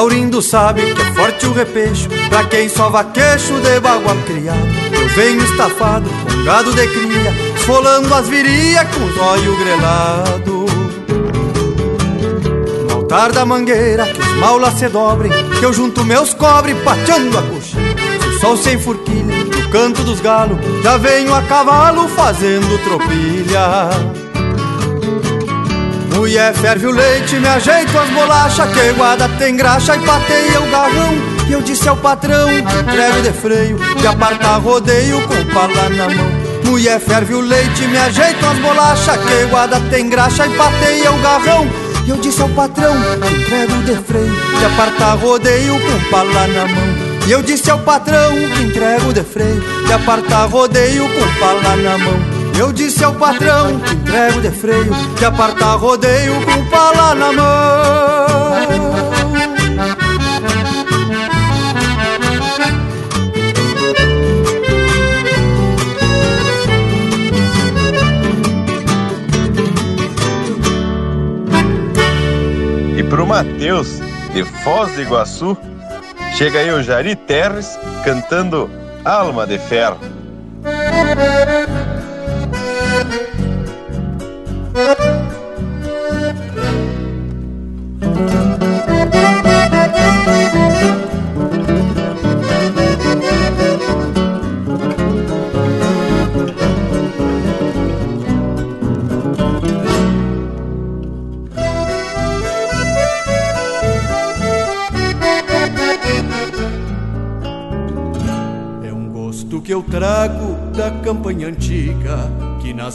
Laurindo 0.00 0.40
sabe 0.40 0.94
que 0.94 1.02
é 1.02 1.12
forte 1.12 1.44
o 1.44 1.52
repecho 1.52 2.08
Pra 2.30 2.42
quem 2.44 2.70
só 2.70 2.88
vaquecho 2.88 3.60
de 3.60 3.78
bagual 3.80 4.16
criado 4.26 4.66
Eu 4.90 5.08
venho 5.10 5.44
estafado 5.44 6.08
com 6.08 6.42
gado 6.42 6.72
de 6.72 6.86
cria 6.88 7.34
Esfolando 7.54 8.14
as 8.14 8.26
virias 8.26 8.86
com 8.94 9.04
os 9.04 9.18
olhos 9.18 9.58
grelados. 9.58 10.72
No 12.86 12.94
altar 12.94 13.30
da 13.32 13.44
mangueira 13.44 14.06
que 14.06 14.22
os 14.22 14.36
maulas 14.36 14.72
se 14.78 14.88
dobrem 14.88 15.30
Que 15.58 15.66
eu 15.66 15.72
junto 15.74 16.02
meus 16.02 16.32
cobre 16.32 16.74
pateando 16.76 17.36
a 17.36 17.42
coxa. 17.42 17.76
Se 18.22 18.26
o 18.26 18.40
sol 18.40 18.56
sem 18.56 18.78
furquilha 18.78 19.44
no 19.44 19.68
canto 19.68 20.02
dos 20.02 20.18
galos 20.22 20.56
Já 20.82 20.96
venho 20.96 21.34
a 21.34 21.42
cavalo 21.42 22.08
fazendo 22.08 22.82
tropilha 22.84 24.19
Mulher 26.20 26.52
ferve 26.52 26.86
o 26.86 26.90
leite, 26.90 27.36
me 27.36 27.48
ajeito 27.48 27.98
as 27.98 28.10
bolachas 28.10 28.68
Que 28.74 28.92
guarda 28.92 29.26
tem 29.38 29.56
graxa 29.56 29.96
e 29.96 30.00
pateia 30.00 30.60
o 30.60 30.70
garrão 30.70 31.14
E 31.48 31.52
eu 31.54 31.62
disse 31.62 31.88
ao 31.88 31.96
patrão, 31.96 32.46
entrego 32.52 33.22
de 33.22 33.32
freio 33.32 33.78
De 33.98 34.06
apartar 34.06 34.60
rodeio 34.60 35.18
com 35.22 35.44
pala 35.46 35.88
na 35.88 36.10
mão. 36.10 36.26
Mulher 36.64 37.00
ferve 37.00 37.32
o 37.32 37.40
leite, 37.40 37.86
me 37.86 37.96
ajeito 37.96 38.44
as 38.44 38.58
bolachas 38.58 39.16
Que 39.16 39.46
guarda 39.46 39.80
tem 39.88 40.10
graxa 40.10 40.46
e 40.46 40.50
pateia 40.50 41.10
o 41.10 41.18
garrão 41.22 41.66
E 42.04 42.10
eu 42.10 42.16
disse 42.18 42.42
ao 42.42 42.50
patrão, 42.50 42.94
entrego 43.32 43.82
de 43.84 43.94
freio 44.04 44.58
De 44.58 44.64
apartar 44.66 45.16
rodeio 45.16 45.80
com 45.80 46.10
pala 46.10 46.46
na 46.48 46.66
mão. 46.66 47.10
E 47.26 47.32
eu 47.32 47.40
disse 47.42 47.70
ao 47.70 47.78
patrão 47.78 48.34
que 48.34 48.62
entrego 48.62 49.10
de 49.14 49.22
freio 49.22 49.64
De 49.86 49.92
apartar 49.94 50.46
rodeio 50.50 51.08
com 51.08 51.40
pala 51.40 51.76
na 51.76 51.96
mão 51.96 52.39
eu 52.60 52.72
disse 52.72 53.02
ao 53.02 53.14
patrão 53.14 53.80
que 53.80 53.94
entrego 53.94 54.40
de 54.42 54.50
freio 54.50 54.92
De 55.18 55.24
apartar 55.24 55.76
rodeio 55.76 56.34
com 56.44 56.64
pala 56.66 57.14
na 57.14 57.32
mão 57.32 58.50
E 72.96 73.02
pro 73.04 73.26
Matheus, 73.26 73.98
de 74.34 74.44
Foz 74.44 74.92
do 74.92 75.00
Iguaçu, 75.00 75.56
chega 76.36 76.58
aí 76.58 76.70
o 76.70 76.82
Jari 76.82 77.16
Terres 77.16 77.78
cantando 78.04 78.70
Alma 79.02 79.46
de 79.46 79.58
Ferro. 79.58 79.98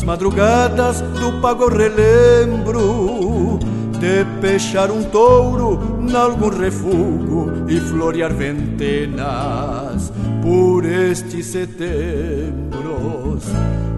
Madrugadas 0.06 1.02
do 1.02 1.42
pago 1.42 1.68
relembro 1.68 3.60
De 4.00 4.24
pechar 4.40 4.92
um 4.92 5.04
touro 5.04 6.00
nalgum 6.00 6.50
refugo 6.50 7.52
E 7.68 7.80
florear 7.80 8.34
ventenas 8.34 10.14
por 10.42 10.86
estes 10.86 11.48
setembros. 11.48 13.44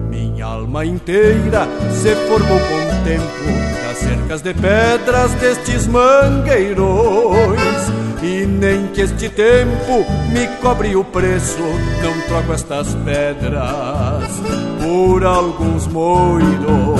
Minha 0.08 0.46
alma 0.46 0.86
inteira 0.86 1.68
se 1.92 2.14
formou 2.26 2.58
com 2.58 2.78
o 2.86 3.04
tempo 3.04 3.44
Das 3.86 3.98
cercas 3.98 4.40
de 4.40 4.54
pedras 4.54 5.34
destes 5.34 5.86
mangueirões 5.86 7.58
e 8.20 8.44
nem 8.44 8.88
que 8.88 9.02
este 9.02 9.28
tempo 9.28 10.04
me 10.32 10.48
cobre 10.60 10.96
o 10.96 11.04
preço, 11.04 11.62
não 12.02 12.20
troco 12.22 12.52
estas 12.52 12.92
pedras 12.96 14.07
por 14.80 15.24
alguns 15.24 15.86
moidos. 15.86 16.98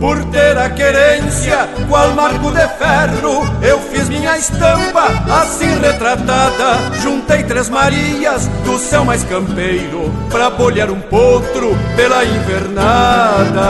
Por 0.00 0.24
ter 0.26 0.56
a 0.56 0.70
querência, 0.70 1.68
qual 1.86 2.14
marco 2.14 2.50
de 2.50 2.66
ferro, 2.78 3.46
eu 3.60 3.78
fiz 3.80 4.08
minha 4.08 4.38
estampa 4.38 5.08
assim 5.42 5.78
retratada. 5.78 6.96
Juntei 7.02 7.42
três 7.42 7.68
Marias 7.68 8.46
do 8.64 8.78
céu 8.78 9.04
mais 9.04 9.22
campeiro, 9.24 10.10
pra 10.30 10.48
bolhar 10.48 10.90
um 10.90 11.00
potro 11.02 11.76
pela 11.96 12.24
invernada. 12.24 13.60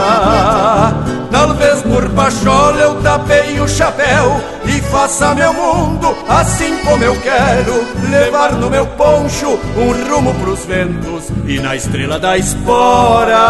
Talvez 1.31 1.81
por 1.81 2.09
pachola 2.09 2.81
eu 2.81 3.01
tapei 3.01 3.59
o 3.59 3.67
chapéu 3.67 4.41
e 4.65 4.81
faça 4.81 5.33
meu 5.33 5.53
mundo 5.53 6.15
assim 6.27 6.77
como 6.83 7.03
eu 7.03 7.15
quero. 7.21 7.85
Levar 8.09 8.53
no 8.53 8.69
meu 8.69 8.85
poncho 8.85 9.59
um 9.77 10.09
rumo 10.09 10.33
pros 10.35 10.65
ventos 10.65 11.29
e 11.47 11.59
na 11.59 11.75
estrela 11.75 12.19
da 12.19 12.37
espora 12.37 13.41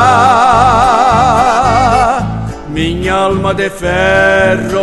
minha 2.71 3.13
alma 3.13 3.53
de 3.53 3.69
ferro. 3.69 4.79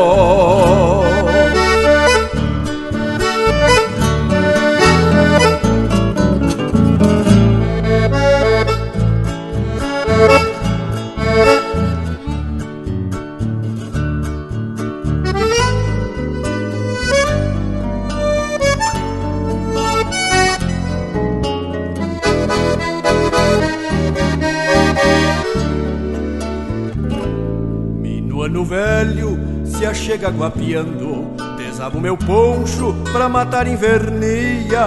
Velho 28.69 29.39
se 29.65 29.87
achega 29.87 30.31
guapiando. 30.31 31.27
Desabo 31.57 32.01
meu 32.01 32.17
poncho 32.17 32.95
pra 33.13 33.29
matar 33.29 33.67
invernia. 33.67 34.79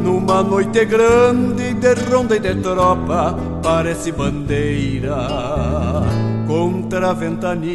Numa 0.00 0.42
noite 0.42 0.84
grande 0.84 1.74
de 1.74 1.94
ronda 1.94 2.34
e 2.34 2.40
de 2.40 2.56
tropa 2.56 3.36
Parece 3.62 4.10
bandeira 4.10 5.28
contra 6.46 7.10
a 7.10 7.12
ventania. 7.12 7.74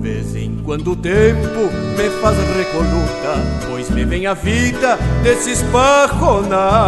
Vez 0.00 0.36
em 0.36 0.56
quando 0.64 0.92
o 0.92 0.96
tempo 0.96 1.68
me 1.96 2.08
faz 2.22 2.38
recoluta 2.56 3.34
Pois 3.68 3.90
me 3.90 4.04
vem 4.04 4.26
a 4.28 4.34
vida 4.34 4.96
desses 5.24 5.60
pajonais 5.64 6.78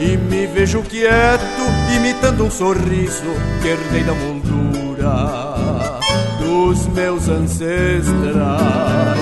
e 0.00 0.16
me 0.16 0.46
vejo 0.46 0.82
quieto, 0.82 1.62
imitando 1.96 2.44
um 2.44 2.50
sorriso 2.50 3.24
que 3.60 3.68
herdei 3.68 4.04
da 4.04 4.14
moldura 4.14 5.98
dos 6.38 6.86
meus 6.88 7.28
ancestrais. 7.28 9.17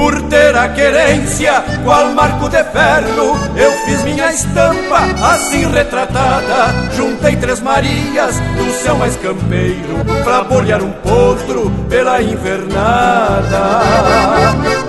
Por 0.00 0.16
ter 0.22 0.56
a 0.56 0.66
querência, 0.70 1.62
qual 1.84 2.06
marco 2.14 2.48
de 2.48 2.64
ferro, 2.64 3.38
eu 3.54 3.70
fiz 3.84 4.02
minha 4.02 4.32
estampa 4.32 5.00
assim 5.22 5.70
retratada. 5.70 6.74
Juntei 6.96 7.36
três 7.36 7.60
Marias 7.60 8.40
do 8.56 8.72
céu 8.82 8.96
mais 8.96 9.14
campeiro, 9.16 10.02
pra 10.24 10.42
bolhar 10.44 10.80
um 10.80 10.90
potro 10.90 11.70
pela 11.90 12.22
invernada. 12.22 13.82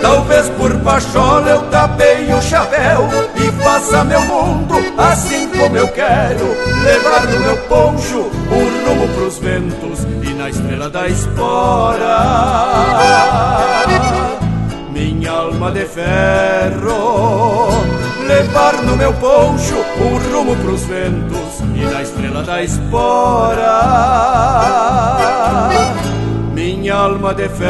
Talvez 0.02 0.48
por 0.52 0.74
pachola 0.80 1.50
eu 1.50 1.62
tapei 1.64 2.34
o 2.34 2.42
chapéu 2.42 3.10
e 3.36 3.52
faça 3.62 4.06
meu 4.06 4.22
mundo 4.22 4.76
assim 4.98 5.50
como 5.50 5.76
eu 5.76 5.90
quero. 5.90 6.56
Levar 6.86 7.28
no 7.28 7.40
meu 7.42 7.58
poncho 7.68 8.32
um 8.50 8.88
rumo 8.88 9.10
pros 9.10 9.40
ventos 9.40 10.08
e 10.24 10.34
na 10.36 10.50
estrela 10.50 10.90
da 10.90 11.06
espora. 11.10 12.18
Minha 15.22 15.34
alma 15.34 15.72
de 15.72 15.86
ferro, 15.86 17.70
levar 18.28 18.82
no 18.82 18.98
meu 18.98 19.14
poncho 19.14 19.76
um 20.00 20.18
rumo 20.18 20.56
pros 20.56 20.84
ventos 20.86 21.60
e 21.76 21.86
na 21.86 22.02
estrela 22.02 22.42
da 22.42 22.64
espora. 22.64 23.70
Minha 26.56 26.96
alma 26.96 27.36
de 27.36 27.48
ferro. 27.50 27.70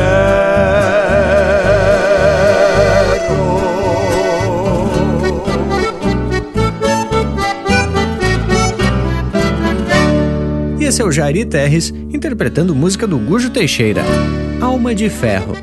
E 10.80 10.86
esse 10.86 11.02
é 11.02 11.06
o 11.06 11.12
Jairi 11.12 11.44
Terres 11.44 11.90
interpretando 11.90 12.74
música 12.74 13.06
do 13.06 13.18
Gujo 13.18 13.50
Teixeira, 13.50 14.04
Alma 14.62 14.96
de 14.96 15.10
Ferro. 15.10 15.58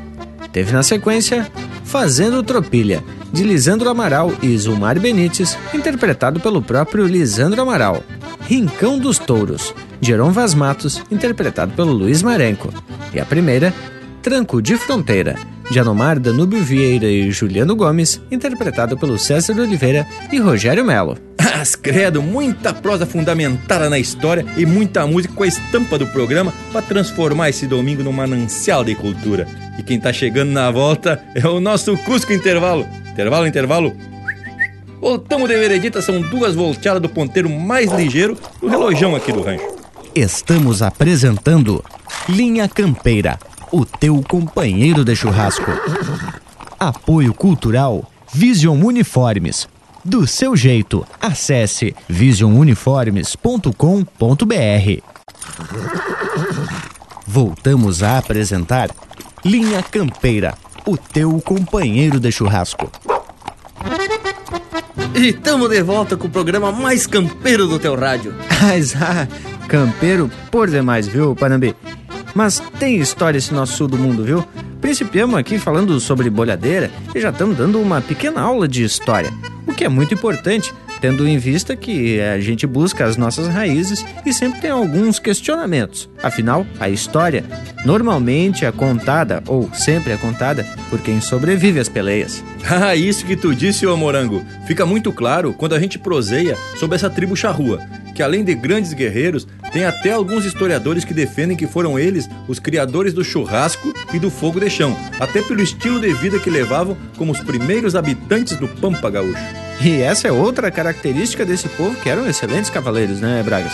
Teve 0.51 0.71
na 0.71 0.83
sequência 0.83 1.47
Fazendo 1.89 2.43
Tropilha, 2.43 3.03
de 3.33 3.43
Lisandro 3.43 3.89
Amaral 3.89 4.31
e 4.43 4.55
Zumar 4.55 4.99
Benites, 4.99 5.57
interpretado 5.73 6.39
pelo 6.39 6.61
próprio 6.61 7.07
Lisandro 7.07 7.59
Amaral. 7.63 8.03
Rincão 8.41 8.99
dos 8.99 9.17
Touros, 9.17 9.73
de 9.99 10.11
Heron 10.11 10.29
Vaz 10.29 10.53
Matos, 10.53 11.01
interpretado 11.09 11.73
pelo 11.73 11.91
Luiz 11.91 12.21
Marenco. 12.21 12.71
E 13.11 13.19
a 13.19 13.25
primeira, 13.25 13.73
Tranco 14.21 14.61
de 14.61 14.77
Fronteira, 14.77 15.35
de 15.71 15.79
Anomar 15.79 16.19
Danúbio 16.19 16.63
Vieira 16.63 17.07
e 17.07 17.31
Juliano 17.31 17.75
Gomes, 17.75 18.21
interpretado 18.29 18.95
pelo 18.95 19.17
César 19.17 19.59
Oliveira 19.59 20.05
e 20.31 20.37
Rogério 20.37 20.85
Melo. 20.85 21.17
As 21.59 21.75
credo, 21.75 22.21
muita 22.21 22.71
prosa 22.71 23.07
fundamentada 23.07 23.89
na 23.89 23.97
história 23.97 24.45
e 24.55 24.63
muita 24.63 25.07
música 25.07 25.33
com 25.33 25.41
a 25.41 25.47
estampa 25.47 25.97
do 25.97 26.05
programa 26.05 26.53
para 26.71 26.83
transformar 26.83 27.49
esse 27.49 27.65
domingo 27.65 28.03
num 28.03 28.13
manancial 28.13 28.83
de 28.83 28.93
cultura. 28.93 29.68
E 29.79 29.81
quem 29.81 29.97
tá 29.97 30.11
chegando 30.11 30.51
na 30.51 30.69
volta 30.69 31.23
é 31.33 31.47
o 31.47 31.61
nosso 31.61 31.97
Cusco 31.99 32.33
Intervalo. 32.33 32.85
Intervalo, 33.09 33.47
intervalo. 33.47 33.95
Voltamos 34.99 35.47
de 35.47 35.57
veredita, 35.57 36.01
são 36.01 36.19
duas 36.19 36.53
volteadas 36.53 37.01
do 37.01 37.07
ponteiro 37.07 37.49
mais 37.49 37.89
ligeiro 37.89 38.37
do 38.59 38.67
relojão 38.67 39.15
aqui 39.15 39.31
do 39.31 39.41
rancho. 39.41 39.63
Estamos 40.13 40.81
apresentando 40.81 41.81
Linha 42.27 42.67
Campeira, 42.67 43.39
o 43.71 43.85
teu 43.85 44.21
companheiro 44.21 45.05
de 45.05 45.15
churrasco. 45.15 45.71
Apoio 46.77 47.33
Cultural 47.33 48.03
Vision 48.33 48.83
Uniformes. 48.83 49.65
Do 50.03 50.27
seu 50.27 50.57
jeito, 50.57 51.07
acesse 51.21 51.95
visionuniformes.com.br. 52.09 55.01
Voltamos 57.25 58.03
a 58.03 58.17
apresentar 58.17 58.89
Linha 59.45 59.81
Campeira, 59.81 60.53
o 60.85 60.97
teu 60.97 61.39
companheiro 61.39 62.19
de 62.19 62.29
churrasco. 62.29 62.91
E 65.15 65.31
tamo 65.31 65.69
de 65.69 65.81
volta 65.81 66.17
com 66.17 66.27
o 66.27 66.29
programa 66.29 66.71
mais 66.71 67.07
campeiro 67.07 67.65
do 67.65 67.79
teu 67.79 67.95
rádio. 67.95 68.35
Mas, 68.61 68.95
ah, 69.01 69.27
campeiro 69.67 70.29
por 70.51 70.69
demais, 70.69 71.07
viu, 71.07 71.35
Panambi? 71.35 71.73
Mas 72.35 72.61
tem 72.79 72.97
história 72.97 73.37
esse 73.37 73.53
nosso 73.53 73.77
sul 73.77 73.87
do 73.87 73.97
mundo, 73.97 74.23
viu? 74.23 74.45
Principiamos 74.81 75.37
aqui 75.37 75.57
falando 75.57 75.99
sobre 75.99 76.29
bolhadeira 76.29 76.91
e 77.15 77.19
já 77.19 77.29
estamos 77.29 77.57
dando 77.57 77.81
uma 77.81 78.01
pequena 78.01 78.41
aula 78.41 78.67
de 78.67 78.83
história, 78.83 79.33
o 79.65 79.73
que 79.73 79.85
é 79.85 79.89
muito 79.89 80.13
importante, 80.13 80.73
tendo 81.01 81.27
em 81.27 81.37
vista 81.37 81.75
que 81.75 82.19
a 82.19 82.39
gente 82.39 82.65
busca 82.67 83.05
as 83.05 83.17
nossas 83.17 83.47
raízes 83.47 84.05
e 84.25 84.33
sempre 84.33 84.61
tem 84.61 84.71
alguns 84.71 85.19
questionamentos. 85.19 86.09
Afinal, 86.21 86.65
a 86.79 86.89
história 86.89 87.43
normalmente 87.85 88.65
é 88.65 88.71
contada, 88.71 89.41
ou 89.47 89.69
sempre 89.73 90.13
é 90.13 90.17
contada, 90.17 90.65
por 90.89 90.99
quem 90.99 91.21
sobrevive 91.21 91.79
às 91.79 91.89
peleias. 91.89 92.43
Ah, 92.71 92.95
isso 92.95 93.25
que 93.25 93.35
tu 93.35 93.53
disse, 93.53 93.87
ô 93.87 93.97
Morango, 93.97 94.45
fica 94.67 94.85
muito 94.85 95.11
claro 95.11 95.53
quando 95.53 95.73
a 95.73 95.79
gente 95.79 95.97
proseia 95.97 96.55
sobre 96.77 96.95
essa 96.95 97.09
tribo 97.09 97.35
charrua, 97.35 97.79
que 98.13 98.21
além 98.21 98.43
de 98.43 98.53
grandes 98.53 98.93
guerreiros, 98.93 99.47
tem 99.71 99.85
até 99.85 100.11
alguns 100.11 100.45
historiadores 100.45 101.03
que 101.03 101.13
defendem 101.13 101.57
que 101.57 101.65
foram 101.67 101.97
eles 101.97 102.29
os 102.47 102.59
criadores 102.59 103.13
do 103.13 103.23
churrasco 103.23 103.93
e 104.13 104.19
do 104.19 104.29
fogo 104.29 104.59
de 104.59 104.69
chão, 104.69 104.95
até 105.19 105.41
pelo 105.41 105.61
estilo 105.61 105.99
de 105.99 106.13
vida 106.13 106.39
que 106.39 106.49
levavam 106.49 106.97
como 107.17 107.31
os 107.31 107.39
primeiros 107.39 107.95
habitantes 107.95 108.55
do 108.57 108.67
Pampa 108.67 109.09
Gaúcho. 109.09 109.68
E 109.81 110.01
essa 110.01 110.27
é 110.27 110.31
outra 110.31 110.69
característica 110.69 111.45
desse 111.45 111.69
povo 111.69 111.95
que 112.01 112.09
eram 112.09 112.27
excelentes 112.27 112.69
cavaleiros, 112.69 113.21
né, 113.21 113.41
Bragas? 113.41 113.73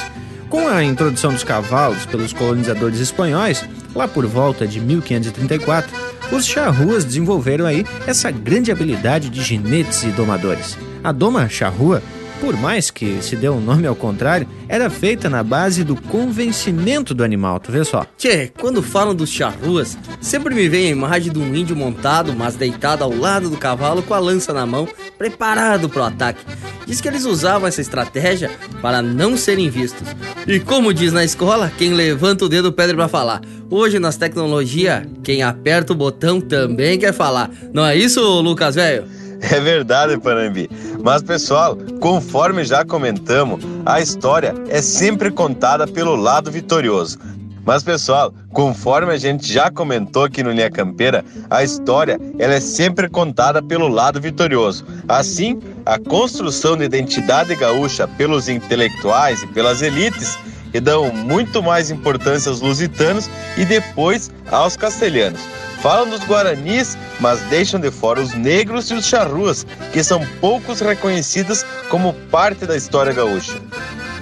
Com 0.49 0.68
a 0.68 0.84
introdução 0.84 1.34
dos 1.34 1.44
cavalos 1.44 2.06
pelos 2.06 2.32
colonizadores 2.32 2.99
espanhóis, 2.99 3.65
lá 3.95 4.07
por 4.07 4.26
volta 4.27 4.68
de 4.68 4.80
1534, 4.80 5.91
os 6.32 6.45
charruas 6.45 7.03
desenvolveram 7.03 7.65
aí 7.65 7.86
essa 8.06 8.30
grande 8.30 8.72
habilidade 8.72 9.30
de 9.30 9.41
ginetes 9.41 10.03
e 10.03 10.07
domadores. 10.07 10.77
A 11.03 11.11
doma 11.11 11.49
charrua 11.49 12.03
por 12.40 12.56
mais 12.57 12.91
que 12.91 13.22
se 13.22 13.36
dê 13.36 13.49
um 13.49 13.60
nome 13.60 13.88
ao 13.88 13.95
contrário, 13.95 14.48
era 14.68 14.90
feita 14.90 15.30
na 15.30 15.44
base 15.44 15.84
do 15.84 15.95
convencimento 15.95 17.14
do 17.14 17.24
animal, 17.24 17.60
tu 17.60 17.72
vê 17.72 17.84
só. 17.84 18.06
Tchê, 18.18 18.52
quando 18.60 18.82
falam 18.82 19.16
dos 19.16 19.30
charruas, 19.30 19.98
sempre 20.22 20.53
me 20.53 20.68
vem 20.68 20.88
a 20.88 20.91
imagem 20.91 21.32
de 21.32 21.40
um 21.40 21.56
índio 21.56 21.76
montado, 21.76 22.34
mas 22.34 22.56
deitado 22.56 23.03
ao 23.03 23.16
lado 23.16 23.49
do 23.49 23.57
cavalo 23.57 24.03
com 24.03 24.14
a 24.14 24.20
lança 24.20 24.53
na 24.53 24.66
mão, 24.66 24.88
preparado 25.18 25.90
para 25.90 26.02
o 26.02 26.06
ataque. 26.06 26.44
Diz 26.86 27.02
que 27.02 27.07
eles 27.07 27.26
usavam 27.26 27.68
essa 27.68 27.82
estratégia 27.82 28.52
para 28.82 29.02
não 29.02 29.36
serem 29.36 29.70
vistos. 29.70 30.07
E 30.45 30.60
como 30.60 30.94
diz 30.94 31.12
na 31.12 31.24
escola, 31.24 31.72
quem 31.76 31.94
levanta 31.94 32.45
o 32.45 32.49
dedo 32.49 32.72
pede 32.72 32.94
para 32.94 33.07
falar. 33.07 33.41
Hoje 33.70 33.98
nas 33.98 34.18
tecnologias, 34.18 35.03
quem 35.24 35.41
aperta 35.41 35.94
o 35.94 35.95
botão 35.95 36.40
também 36.40 36.99
quer 36.99 37.14
falar. 37.14 37.49
Não 37.74 37.84
é 37.84 37.95
isso, 37.95 38.22
Lucas 38.41 38.76
velho? 38.76 39.06
É 39.52 39.60
verdade, 39.60 40.18
Panambi. 40.18 40.70
Mas, 41.03 41.22
pessoal, 41.22 41.78
conforme 41.99 42.64
já 42.64 42.84
comentamos, 42.84 43.64
a 43.86 44.02
história 44.02 44.53
é 44.70 44.82
sempre 44.82 45.32
contada 45.32 45.88
pelo 45.88 46.16
lado 46.16 46.52
vitorioso. 46.52 47.20
Mas, 47.66 47.84
pessoal, 47.84 48.32
conforme 48.53 49.12
a 49.12 49.18
gente 49.18 49.52
já 49.52 49.72
comentou 49.72 50.24
aqui 50.24 50.44
no 50.44 50.52
Linha 50.52 50.70
Campeira, 50.70 51.26
a 51.49 51.64
história 51.64 52.20
ela 52.38 52.53
é 52.53 52.60
sempre 52.60 53.10
contada 53.10 53.62
pelo 53.62 53.88
lado 53.88 54.22
vitorioso. 54.22 54.86
Assim, 55.07 55.60
a 55.84 55.98
construção 55.98 56.78
de 56.78 56.84
identidade 56.84 57.56
gaúcha 57.56 58.07
pelos 58.07 58.48
intelectuais 58.48 59.41
e 59.41 59.48
pelas 59.48 59.82
elites 59.82 60.38
que 60.72 60.80
dão 60.80 61.12
muito 61.12 61.64
mais 61.64 61.90
importância 61.90 62.49
aos 62.49 62.62
lusitanos 62.62 63.30
e 63.57 63.66
depois 63.66 64.30
aos 64.52 64.78
castelhanos. 64.78 65.41
Falam 65.86 66.10
dos 66.10 66.22
guaranis, 66.22 66.98
mas 67.20 67.40
deixam 67.41 67.80
de 67.80 67.91
fora 67.91 68.20
os 68.20 68.34
negros 68.34 68.90
e 68.90 68.95
os 68.95 69.06
charruas, 69.06 69.68
que 69.94 70.03
são 70.03 70.26
poucos 70.41 70.80
reconhecidos 70.80 71.64
como 71.90 72.12
parte 72.32 72.66
da 72.66 72.76
história 72.76 73.14
gaúcha. 73.14 73.62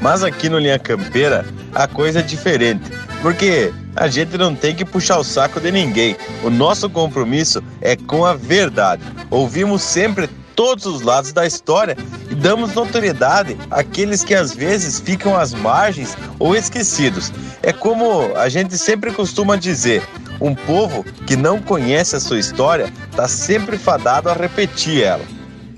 Mas 0.01 0.25
aqui 0.25 0.49
no 0.49 0.59
Linha 0.59 0.77
Campeira, 0.77 1.45
a 1.73 1.87
coisa 1.87 2.19
é 2.19 2.21
diferente, 2.21 2.91
porque 3.21 3.73
a 3.95 4.09
gente 4.09 4.37
não 4.37 4.53
tem 4.53 4.75
que 4.75 4.83
puxar 4.83 5.17
o 5.17 5.23
saco 5.23 5.61
de 5.61 5.71
ninguém. 5.71 6.17
O 6.43 6.49
nosso 6.49 6.89
compromisso 6.89 7.63
é 7.79 7.95
com 7.95 8.25
a 8.25 8.33
verdade. 8.33 9.01
Ouvimos 9.29 9.83
sempre 9.83 10.27
todos 10.57 10.85
os 10.85 11.01
lados 11.01 11.31
da 11.31 11.47
história 11.47 11.95
e 12.29 12.35
damos 12.35 12.73
notoriedade 12.73 13.57
àqueles 13.71 14.21
que 14.21 14.35
às 14.35 14.53
vezes 14.53 14.99
ficam 14.99 15.33
às 15.33 15.53
margens 15.53 16.17
ou 16.39 16.57
esquecidos. 16.57 17.31
É 17.61 17.71
como 17.71 18.35
a 18.35 18.49
gente 18.49 18.77
sempre 18.77 19.13
costuma 19.13 19.55
dizer: 19.55 20.03
um 20.43 20.53
povo 20.53 21.05
que 21.25 21.37
não 21.37 21.59
conhece 21.59 22.17
a 22.17 22.19
sua 22.19 22.37
história 22.37 22.91
está 23.09 23.29
sempre 23.29 23.77
fadado 23.77 24.29
a 24.29 24.33
repetir 24.33 25.01
ela. 25.01 25.23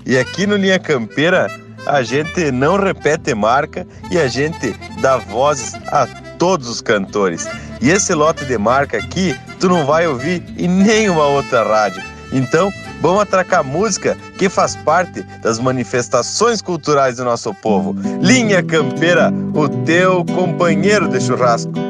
E 0.04 0.18
aqui 0.18 0.44
no 0.46 0.56
Linha 0.56 0.78
Campeira, 0.78 1.48
a 1.86 2.02
gente 2.02 2.50
não 2.50 2.76
repete 2.76 3.32
marca 3.32 3.86
e 4.10 4.18
a 4.18 4.26
gente 4.26 4.72
dá 5.00 5.18
vozes 5.18 5.74
a 5.86 6.06
todos 6.36 6.68
os 6.68 6.80
cantores. 6.80 7.46
E 7.80 7.90
esse 7.90 8.12
lote 8.12 8.44
de 8.44 8.58
marca 8.58 8.98
aqui, 8.98 9.38
tu 9.60 9.68
não 9.68 9.86
vai 9.86 10.06
ouvir 10.08 10.42
em 10.58 10.68
nenhuma 10.68 11.26
outra 11.26 11.62
rádio. 11.62 12.02
Então, 12.32 12.72
vamos 13.00 13.22
atracar 13.22 13.62
música 13.62 14.16
que 14.36 14.48
faz 14.48 14.74
parte 14.74 15.22
das 15.42 15.60
manifestações 15.60 16.60
culturais 16.60 17.18
do 17.18 17.24
nosso 17.24 17.54
povo. 17.54 17.94
Linha 18.20 18.62
Campeira, 18.64 19.32
o 19.54 19.68
teu 19.84 20.24
companheiro 20.24 21.08
de 21.08 21.20
churrasco. 21.20 21.85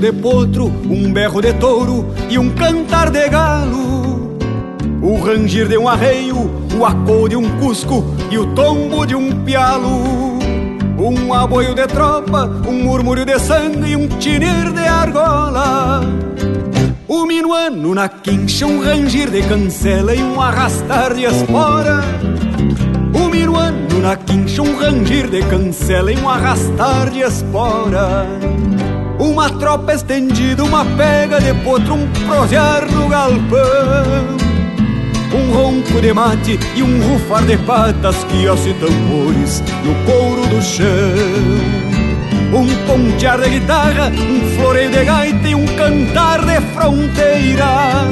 De 0.00 0.12
potro, 0.12 0.66
um 0.66 1.12
berro 1.12 1.40
de 1.40 1.52
touro 1.54 2.06
e 2.28 2.38
um 2.38 2.48
cantar 2.50 3.10
de 3.10 3.28
galo. 3.28 4.38
O 5.02 5.20
rangir 5.22 5.68
de 5.68 5.76
um 5.76 5.88
arreio, 5.88 6.50
o 6.78 6.84
acô 6.84 7.28
de 7.28 7.36
um 7.36 7.58
cusco 7.58 8.04
e 8.30 8.38
o 8.38 8.46
tombo 8.54 9.06
de 9.06 9.14
um 9.14 9.44
pialo. 9.44 10.38
Um 10.98 11.32
aboio 11.32 11.74
de 11.74 11.86
tropa, 11.86 12.44
um 12.66 12.82
murmúrio 12.84 13.24
de 13.24 13.38
sangue 13.38 13.90
e 13.90 13.96
um 13.96 14.08
tinir 14.08 14.72
de 14.72 14.86
argola. 14.86 16.00
O 17.06 17.26
minuano 17.26 17.94
na 17.94 18.08
quincha, 18.08 18.66
um 18.66 18.82
rangir 18.82 19.30
de 19.30 19.42
cancela 19.42 20.14
e 20.14 20.22
um 20.22 20.40
arrastar 20.40 21.14
de 21.14 21.24
espora. 21.24 22.00
O 23.14 23.28
minuano 23.28 24.00
na 24.00 24.16
quincha, 24.16 24.62
um 24.62 24.78
rangir 24.78 25.28
de 25.28 25.42
cancela 25.42 26.12
e 26.12 26.16
um 26.18 26.28
arrastar 26.28 27.10
de 27.10 27.20
espora. 27.20 28.26
Uma 29.20 29.50
tropa 29.50 29.92
estendida, 29.92 30.64
uma 30.64 30.84
pega 30.96 31.38
de 31.40 31.52
potro, 31.62 31.94
um 31.94 32.08
prosear 32.26 32.90
no 32.90 33.06
galpão 33.06 34.38
Um 35.34 35.52
ronco 35.52 36.00
de 36.00 36.12
mate 36.12 36.58
e 36.74 36.82
um 36.82 37.00
rufar 37.06 37.44
de 37.44 37.58
patas 37.58 38.16
que 38.24 38.48
hace 38.48 38.72
tambores 38.74 39.62
no 39.84 39.94
couro 40.10 40.46
do 40.46 40.62
chão 40.62 40.80
um 42.52 42.66
pontear 42.84 43.40
de 43.40 43.48
guitarra, 43.48 44.08
um 44.08 44.56
floreio 44.56 44.90
de 44.90 45.04
gaita 45.04 45.48
e 45.48 45.54
um 45.54 45.64
cantar 45.76 46.44
de 46.44 46.60
fronteira. 46.72 48.08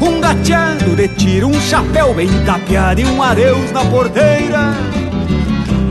Um 0.00 0.20
gateado 0.20 0.94
de 0.94 1.08
tiro, 1.08 1.48
um 1.48 1.60
chapéu 1.60 2.14
bem 2.14 2.28
tapeado 2.44 3.00
e 3.00 3.04
um 3.04 3.20
adeus 3.20 3.72
na 3.72 3.84
porteira. 3.84 4.99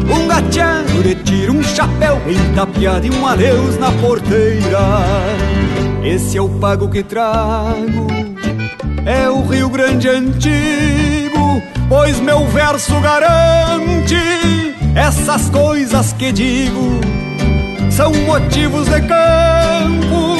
Um 0.10 0.27
gateado 0.27 1.03
de 1.03 1.15
tiro, 1.15 1.53
um 1.53 1.64
chapéu 1.64 2.19
bem 2.26 2.38
tapeado 2.56 3.06
e 3.06 3.11
um 3.11 3.26
adeus 3.26 3.77
na 3.80 3.91
porteira. 3.91 4.80
Esse 6.03 6.38
é 6.38 6.41
o 6.41 6.49
pago 6.49 6.90
que 6.90 7.03
trago, 7.03 8.07
é 9.06 9.30
o 9.30 9.45
Rio 9.45 9.69
Grande 9.69 10.10
antigo, 10.10 11.61
pois 11.88 12.19
meu 12.19 12.45
verso 12.48 12.99
garante 12.99 14.15
essas 14.95 15.49
coisas 15.49 16.14
que 16.14 16.31
digo 16.31 16.99
são 17.99 18.14
motivos 18.14 18.88
de 18.88 19.02
campo 19.02 20.38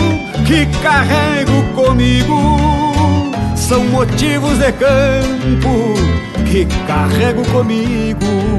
que 0.48 0.66
carrego 0.82 1.62
comigo. 1.76 2.60
São 3.54 3.84
motivos 3.84 4.58
de 4.58 4.72
campo 4.72 5.94
que 6.50 6.66
carrego 6.88 7.44
comigo. 7.52 8.59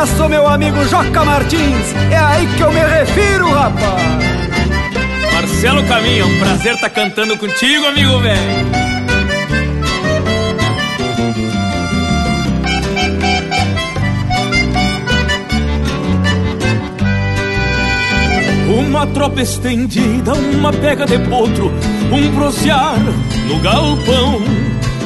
Abraço, 0.00 0.28
meu 0.30 0.48
amigo 0.48 0.82
Joca 0.88 1.24
Martins, 1.24 1.94
é 2.10 2.16
aí 2.16 2.46
que 2.46 2.62
eu 2.62 2.72
me 2.72 2.80
refiro, 2.80 3.50
rapaz. 3.50 4.02
Marcelo 5.34 5.84
Caminho, 5.84 6.26
um 6.26 6.38
prazer 6.38 6.74
estar 6.74 6.88
tá 6.88 6.94
cantando 6.94 7.36
contigo, 7.36 7.86
amigo 7.86 8.18
velho. 8.20 8.70
Uma 18.78 19.06
tropa 19.08 19.42
estendida, 19.42 20.32
uma 20.32 20.72
pega 20.72 21.04
de 21.04 21.18
potro, 21.28 21.70
um 22.10 22.34
prosear 22.34 22.98
no 23.46 23.58
galpão, 23.60 24.40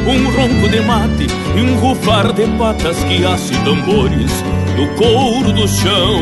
um 0.07 0.31
ronco 0.37 0.69
de 0.69 0.81
mate 0.83 1.27
e 1.57 1.61
um 1.61 1.81
rufar 1.81 2.33
de 2.33 2.47
patas 2.57 3.03
que 3.05 3.25
hace 3.25 3.55
tambores 3.65 4.31
no 4.77 4.89
couro 4.95 5.53
do 5.53 5.67
chão. 5.69 6.21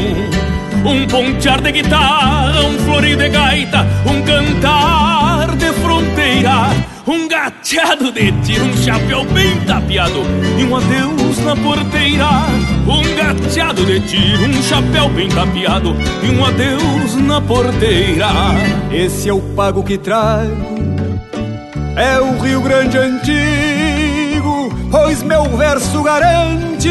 Um 0.85 1.07
pontear 1.07 1.61
de 1.61 1.73
guitarra, 1.73 2.61
um 2.63 2.79
florir 2.81 3.17
de 3.17 3.29
gaita, 3.29 3.87
um 4.05 4.21
cantar 4.23 5.57
de 5.57 5.73
fronteira, 5.75 6.71
um 7.07 7.29
gateado 7.29 8.11
de 8.11 8.33
tiro, 8.43 8.65
um 8.65 8.77
chapéu 8.77 9.25
bem 9.27 9.57
tapeado 9.61 10.23
e 10.59 10.65
um 10.65 10.77
adeus 10.77 11.39
na 11.39 11.55
porteira. 11.55 12.29
Um 12.87 13.17
gateado 13.17 13.87
de 13.87 14.01
tiro, 14.01 14.45
um 14.45 14.63
chapéu 14.63 15.09
bem 15.11 15.29
tapeado 15.29 15.95
e 16.23 16.31
um 16.31 16.45
adeus 16.45 17.15
na 17.17 17.41
porteira. 17.41 18.29
Esse 18.91 19.29
é 19.29 19.33
o 19.33 19.41
pago 19.41 19.85
que 19.85 19.97
trago, 19.97 20.51
é 21.97 22.19
o 22.19 22.39
Rio 22.41 22.61
Grande 22.61 22.99
antigo, 22.99 24.69
pois 24.91 25.23
meu 25.23 25.45
verso 25.57 26.03
garante 26.03 26.91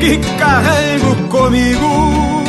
que 0.00 0.18
carrego 0.38 1.14
comigo. 1.28 2.42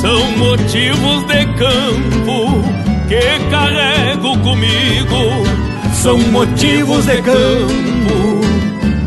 São 0.00 0.36
motivos 0.36 1.24
de 1.26 1.46
campo 1.54 2.62
que 3.08 3.50
carrego 3.50 4.38
comigo 4.40 5.66
são 6.06 6.18
motivos 6.18 7.04
de 7.06 7.20
campo 7.20 8.40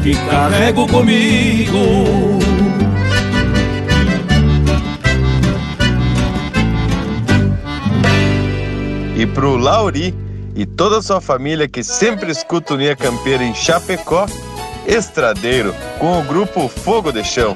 que 0.04 0.14
carrego 0.30 0.86
comigo. 0.86 1.78
E 9.16 9.26
pro 9.28 9.56
Lauri 9.56 10.14
e 10.54 10.66
toda 10.66 10.98
a 10.98 11.02
sua 11.02 11.22
família 11.22 11.70
que 11.70 11.84
sempre 11.84 12.32
escuta 12.32 12.74
o 12.74 12.78
Nia 12.78 12.98
Campeira 12.98 13.46
em 13.46 13.56
Chapecó, 13.56 14.26
Estradeiro, 14.86 15.74
com 16.00 16.20
o 16.20 16.24
grupo 16.24 16.68
Fogo 16.68 17.14
de 17.14 17.24
Chão. 17.24 17.56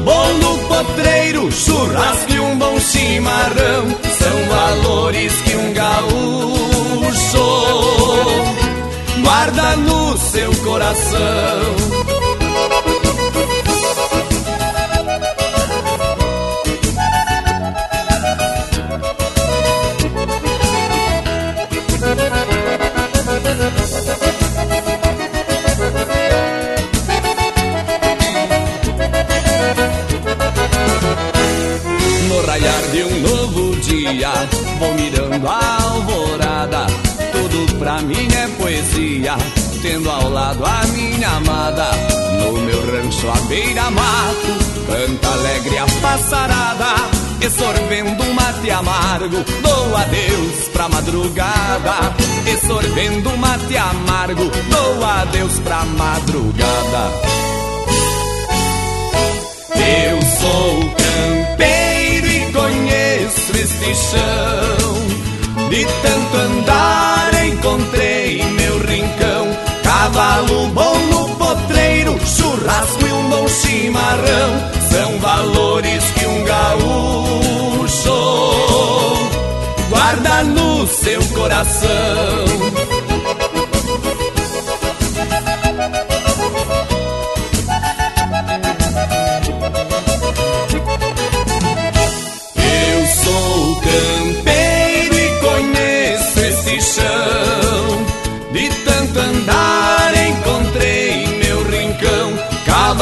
Bom 0.00 0.34
no 0.34 0.58
potreiro, 0.68 1.50
churrasco 1.52 2.32
e 2.32 2.40
um 2.40 2.58
bom 2.58 2.78
chimarrão. 2.80 3.86
São 4.18 4.48
valores 4.48 5.32
que 5.42 5.56
um 5.56 5.72
gaúcho 5.72 7.44
guarda 9.22 9.76
no 9.76 10.18
seu 10.18 10.54
coração. 10.56 12.03
Dia, 34.12 34.32
vou 34.78 34.94
mirando 34.94 35.48
a 35.48 35.82
alvorada 35.82 36.86
pra 37.78 38.00
mim 38.00 38.28
é 38.32 38.48
poesia, 38.56 39.36
tendo 39.82 40.10
ao 40.10 40.30
lado 40.30 40.64
a 40.64 40.86
minha 40.88 41.28
amada. 41.28 41.90
No 42.38 42.52
meu 42.52 42.80
rancho 42.80 43.28
à 43.28 43.36
beira-mato, 43.46 44.48
canta 44.86 45.28
alegre 45.28 45.78
a 45.78 45.86
passarada. 46.00 46.94
E 47.40 47.50
sorvendo 47.50 48.24
mate 48.32 48.70
amargo, 48.70 49.44
dou 49.62 49.96
adeus 49.96 50.68
pra 50.72 50.88
madrugada. 50.88 52.14
E 52.46 52.66
sorvendo 52.66 53.36
mate 53.36 53.76
amargo, 53.76 54.50
dou 54.70 55.04
adeus 55.04 55.58
pra 55.60 55.84
madrugada. 55.84 57.12
Eu 59.76 60.22
sou 60.40 60.94
campeiro 60.94 61.74
e 61.80 61.83
conheço 62.64 63.52
este 63.56 63.94
chão. 63.94 65.68
De 65.68 65.84
tanto 65.84 66.36
andar 66.36 67.44
encontrei 67.46 68.42
meu 68.42 68.78
rincão. 68.78 69.46
Cavalo 69.82 70.68
bom 70.68 70.98
no 71.10 71.28
potreiro 71.36 72.18
Churrasco 72.26 73.06
e 73.06 73.12
um 73.12 73.28
bom 73.28 73.48
chimarrão. 73.48 74.52
São 74.90 75.18
valores 75.18 76.04
que 76.12 76.26
um 76.26 76.44
gaúcho 76.44 76.74
Guarda 79.90 80.44
no 80.44 80.86
seu 80.86 81.22
coração 81.34 83.03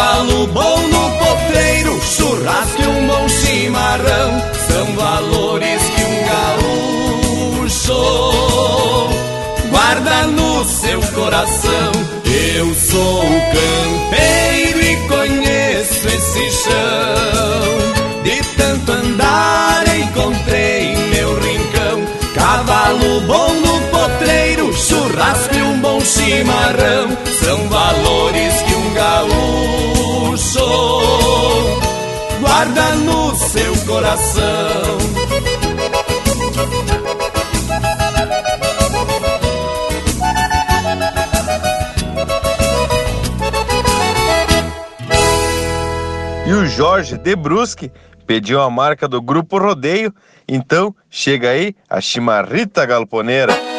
Cavalo 0.03 0.49
bom 0.49 0.79
no 0.89 1.11
potreiro, 1.16 2.01
churrasco 2.03 2.83
e 2.83 2.87
um 2.89 3.07
bom 3.07 3.29
chimarrão. 3.29 4.43
São 4.66 4.97
valores 4.97 5.83
que 5.95 6.03
um 6.03 6.24
gaúcho 7.62 8.01
guarda 9.70 10.27
no 10.27 10.65
seu 10.65 11.01
coração. 11.15 11.93
Eu 12.24 12.74
sou 12.74 13.23
campeiro 13.53 14.83
e 14.83 14.97
conheço 15.07 16.09
esse 16.09 16.51
chão. 16.51 18.03
De 18.24 18.43
tanto 18.57 18.91
andar 18.91 19.85
encontrei 19.97 20.97
meu 20.97 21.39
rincão 21.41 22.07
Cavalo 22.35 23.20
bom 23.23 23.53
no 23.55 23.81
potreiro 23.91 24.73
Churrasco 24.73 25.55
e 25.55 25.62
um 25.62 25.81
bom 25.81 26.01
chimarrão 26.01 27.09
São 27.41 27.69
valores 27.69 28.62
que 28.62 28.72
Guarda 32.62 32.94
no 32.94 33.34
seu 33.34 33.76
coração 33.86 34.98
E 46.47 46.52
o 46.52 46.64
Jorge 46.66 47.18
de 47.18 47.34
Brusque 47.34 47.90
pediu 48.28 48.60
a 48.60 48.70
marca 48.70 49.09
do 49.09 49.20
Grupo 49.20 49.59
Rodeio, 49.59 50.14
então 50.47 50.94
chega 51.10 51.51
aí 51.51 51.74
a 51.90 52.01
chimarrita 52.01 52.86
galponeira. 52.86 53.72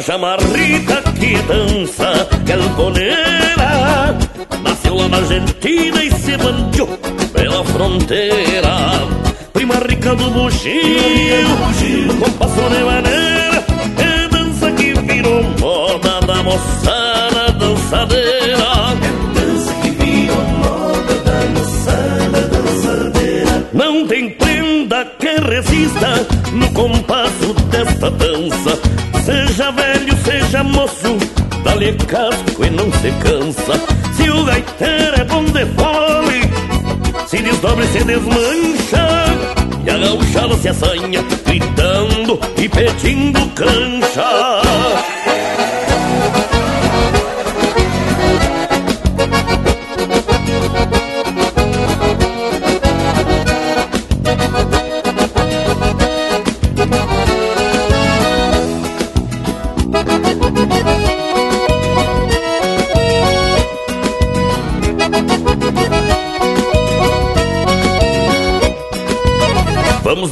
A 0.00 0.02
chamarrita 0.02 1.02
que 1.12 1.36
dança 1.42 2.26
galponeira 2.46 4.16
Nasceu 4.62 4.94
lá 4.94 5.08
na 5.08 5.18
Argentina 5.18 6.02
e 6.02 6.10
se 6.10 6.36
bandiou 6.38 6.88
pela 7.34 7.62
fronteira. 7.64 8.70
Prima 9.52 9.74
rica 9.74 10.14
do 10.14 10.30
bugio, 10.30 10.72
no 12.06 12.14
compasso 12.14 12.60
de 12.70 12.84
maneira 12.84 13.64
É 13.98 14.28
dança 14.28 14.72
que 14.72 14.94
virou 14.94 15.42
moda 15.60 16.20
da 16.26 16.42
moçada 16.42 17.52
dançadeira 17.58 18.96
É 19.02 19.38
dança 19.38 19.74
que 19.82 19.90
virou 19.90 20.42
moda 20.64 21.14
da 21.26 21.60
moçada 21.60 22.48
dançadeira. 22.48 23.68
Não 23.74 24.06
tem 24.06 24.30
prenda 24.30 25.04
que 25.18 25.28
resista 25.40 26.26
no 26.52 26.70
compasso 26.72 27.52
desta 27.70 28.10
dança. 28.10 28.78
Seja 29.24 29.70
seja 30.60 30.64
moço, 30.64 31.16
dá-lhe 31.64 31.92
casco 32.06 32.64
e 32.64 32.70
não 32.70 32.90
se 32.92 33.10
cansa. 33.22 33.80
Se 34.14 34.30
o 34.30 34.44
gaiteiro 34.44 35.20
é 35.20 35.24
bom 35.24 35.44
de 35.44 35.66
fole, 35.66 37.26
se 37.26 37.38
desdobra 37.38 37.84
e 37.84 37.88
se 37.88 38.04
desmancha. 38.04 39.06
E 39.84 39.90
a 39.90 39.98
gauchada 39.98 40.56
se 40.56 40.68
assanha, 40.68 41.22
gritando 41.46 42.38
e 42.56 42.68
pedindo 42.68 43.40
cancha. 43.54 45.19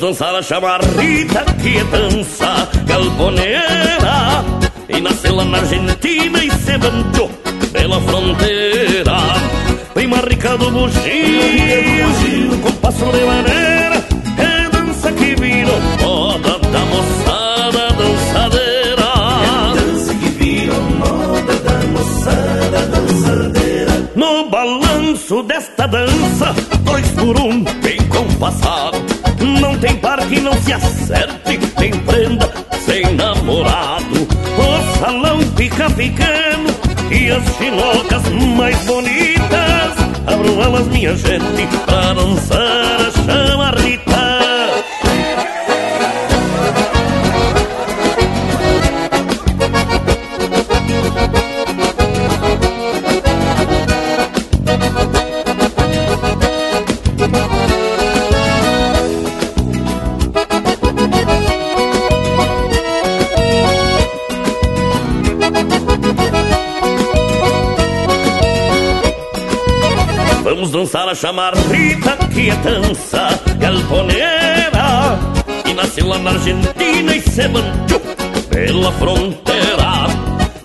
Vamos 0.08 0.20
dançar 0.20 0.34
a 0.34 0.42
chamarrita 0.42 1.44
que 1.60 1.76
é 1.76 1.84
dança 1.84 2.66
galponeira. 2.86 4.42
E 4.88 5.02
nasceu 5.02 5.36
lá 5.36 5.44
na 5.44 5.58
Argentina 5.58 6.42
e 6.42 6.50
se 6.50 6.70
levantou 6.70 7.28
pela 7.70 8.00
fronteira. 8.00 9.18
Prima 9.92 10.16
rica 10.16 10.56
do 10.56 10.70
bugio, 10.70 12.58
compasso 12.62 13.04
de 13.04 13.20
maneira 13.20 14.06
É 14.38 14.70
dança 14.70 15.12
que 15.12 15.34
virou 15.34 15.78
moda 16.00 16.58
da 16.58 16.78
moçada 16.86 17.92
dançadeira 17.98 19.10
É 19.44 19.80
dança 19.80 20.14
que 20.14 20.28
virou 20.30 20.80
moda 20.80 21.54
da 21.54 21.86
moçada 21.88 22.86
dançadeira. 22.86 24.10
No 24.16 24.48
balanço 24.48 25.42
desta 25.42 25.86
dança, 25.86 26.54
dois 26.80 27.06
por 27.08 27.38
um, 27.38 27.62
bem 27.82 27.98
compassado 28.08 28.97
não 29.44 29.78
tem 29.78 29.96
par 29.96 30.18
que 30.26 30.40
não 30.40 30.52
se 30.62 30.72
acerte, 30.72 31.58
tem 31.76 31.90
prenda 31.90 32.50
sem 32.84 33.14
namorado. 33.14 34.28
O 34.58 34.98
salão 34.98 35.40
fica 35.56 35.88
pequeno 35.90 36.68
e 37.10 37.30
as 37.30 37.44
chinocas 37.56 38.28
mais 38.56 38.76
bonitas. 38.84 39.98
Abram 40.26 40.62
elas, 40.62 40.86
minha 40.88 41.16
gente, 41.16 41.66
pra 41.86 42.12
dançar 42.14 43.00
a 43.00 43.10
chamarrita. 43.10 43.77
gacha 71.18 71.32
marrita 71.32 72.16
que 72.32 72.48
é 72.48 72.56
dança 72.56 73.28
galponeira 73.58 75.18
E 75.66 75.74
nasceu 75.74 76.06
lá 76.06 76.18
na 76.18 76.30
Argentina 76.30 77.16
e 77.16 77.20
se 77.20 77.48
manchou 77.48 78.00
pela 78.48 78.92
fronteira. 78.92 80.06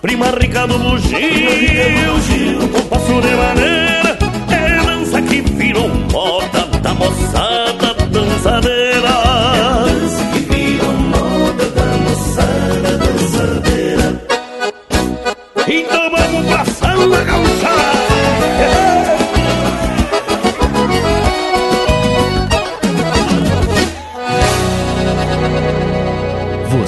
Prima 0.00 0.26
rica 0.40 0.66
do 0.66 0.78
bugio, 0.78 1.18
um 2.62 2.68
compasso 2.68 3.20
de 3.20 3.34
maneira 3.34 4.18
É 4.50 4.84
dança 4.84 5.22
que 5.22 5.40
virou 5.40 5.88
moda 6.12 6.66
da 6.82 6.94
moçada 6.94 7.94
dançadeira 8.10 8.93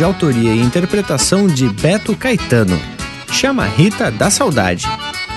De 0.00 0.04
autoria 0.04 0.54
e 0.54 0.62
interpretação 0.62 1.46
de 1.46 1.68
Beto 1.68 2.16
Caetano, 2.16 2.80
Chama 3.30 3.66
Rita 3.66 4.10
da 4.10 4.30
Saudade. 4.30 4.88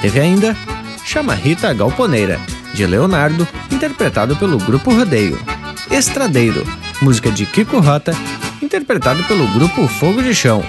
Teve 0.02 0.22
ainda 0.22 0.56
Chama 1.04 1.36
Rita 1.36 1.74
Galponeira, 1.74 2.40
de 2.74 2.88
Leonardo, 2.88 3.46
interpretado 3.70 4.38
pelo 4.38 4.58
Grupo 4.58 4.94
Rodeio. 4.94 5.38
Estradeiro, 5.92 6.66
música 7.02 7.30
de 7.30 7.46
Kiko 7.46 7.82
Rota, 7.82 8.16
interpretado 8.62 9.22
pelo 9.26 9.46
Grupo 9.48 9.86
Fogo 9.86 10.24
de 10.24 10.34
Chão. 10.34 10.64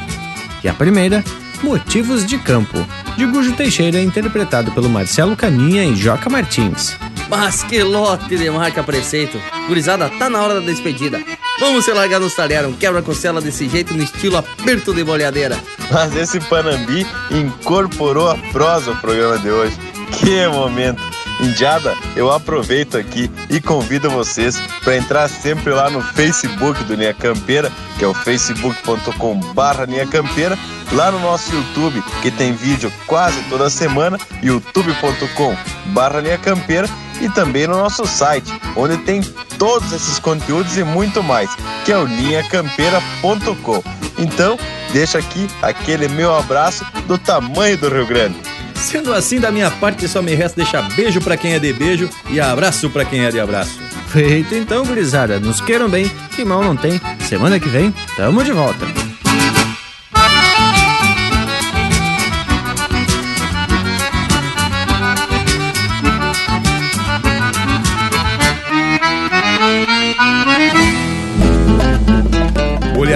E 0.65 0.69
a 0.69 0.75
primeira, 0.75 1.23
Motivos 1.63 2.27
de 2.27 2.37
Campo, 2.37 2.85
de 3.17 3.25
Gujo 3.27 3.53
Teixeira, 3.53 4.03
interpretado 4.03 4.73
pelo 4.73 4.91
Marcelo 4.91 5.37
Caninha 5.37 5.85
e 5.85 5.95
Joca 5.95 6.29
Martins. 6.29 6.97
Mas 7.31 7.63
que 7.63 7.81
lote 7.81 8.37
de 8.37 8.51
marca 8.51 8.83
preceito. 8.83 9.41
Gurizada, 9.69 10.11
tá 10.19 10.29
na 10.29 10.43
hora 10.43 10.55
da 10.55 10.67
despedida. 10.67 11.23
Vamos 11.61 11.85
se 11.85 11.93
largar 11.93 12.21
nos 12.21 12.37
um 12.69 12.73
quebra-costela 12.73 13.41
desse 13.41 13.69
jeito 13.69 13.95
no 13.95 14.03
estilo 14.03 14.37
aperto 14.37 14.93
de 14.93 15.05
bolhadeira. 15.05 15.57
Mas 15.91 16.15
esse 16.17 16.41
Panambi 16.41 17.07
incorporou 17.31 18.29
a 18.29 18.37
prosa 18.53 18.91
ao 18.91 18.97
programa 18.97 19.39
de 19.39 19.51
hoje. 19.51 19.77
Que 20.19 20.47
momento! 20.49 21.03
Indiada, 21.41 21.95
eu 22.15 22.31
aproveito 22.31 22.97
aqui 22.97 23.31
e 23.51 23.61
convido 23.61 24.09
vocês 24.09 24.57
para 24.83 24.97
entrar 24.97 25.29
sempre 25.29 25.73
lá 25.73 25.91
no 25.91 26.01
Facebook 26.01 26.83
do 26.85 26.95
Linha 26.95 27.13
Campeira, 27.13 27.73
que 27.99 28.05
é 28.05 28.09
o 28.09 28.15
facebook.com 28.15 29.41
barra 29.53 29.85
Linha 29.85 30.07
Campeira, 30.07 30.57
lá 30.93 31.11
no 31.11 31.19
nosso 31.19 31.53
YouTube, 31.53 32.03
que 32.23 32.31
tem 32.31 32.53
vídeo 32.53 32.93
quase 33.07 33.43
toda 33.49 33.69
semana, 33.69 34.19
youtube.com 34.43 35.57
barra 35.87 36.21
Linha 36.21 36.39
Campeira, 36.39 36.89
e 37.21 37.29
também 37.29 37.67
no 37.67 37.77
nosso 37.77 38.07
site, 38.07 38.53
onde 38.77 38.97
tem 38.99 39.21
todos 39.59 39.93
esses 39.93 40.19
conteúdos 40.19 40.77
e 40.77 40.85
muito 40.85 41.23
mais, 41.23 41.51
que 41.85 41.93
é 41.93 41.99
o 41.99 42.05
linhacampeira.com. 42.05 43.83
Então, 44.19 44.59
deixa 44.93 45.19
aqui 45.19 45.49
aquele 45.63 46.09
meu 46.09 46.35
abraço 46.35 46.85
do 47.07 47.19
tamanho 47.19 47.77
do 47.77 47.89
Rio 47.89 48.07
Grande. 48.07 48.37
Sendo 48.75 49.13
assim, 49.15 49.41
da 49.41 49.51
minha 49.51 49.71
parte, 49.71 50.07
só 50.07 50.21
me 50.21 50.35
resta 50.35 50.61
deixar 50.63 50.83
beijo 50.95 51.21
para 51.21 51.37
quem 51.37 51.55
é 51.55 51.59
de 51.59 51.73
beijo 51.73 52.09
e 52.31 52.41
abraço 52.41 52.91
para 52.91 53.05
quem 53.05 53.25
é 53.25 53.31
de 53.31 53.41
abraço. 53.41 53.79
Feito 54.09 54.55
então, 54.55 54.85
gurizada. 54.85 55.41
Nos 55.41 55.61
queiram 55.61 55.89
bem, 55.89 56.11
que 56.37 56.45
mal 56.45 56.63
não 56.63 56.77
tem. 56.77 57.01
Semana 57.29 57.59
que 57.59 57.69
vem, 57.69 57.93
tamo 58.17 58.45
de 58.45 58.53
volta. 58.53 59.04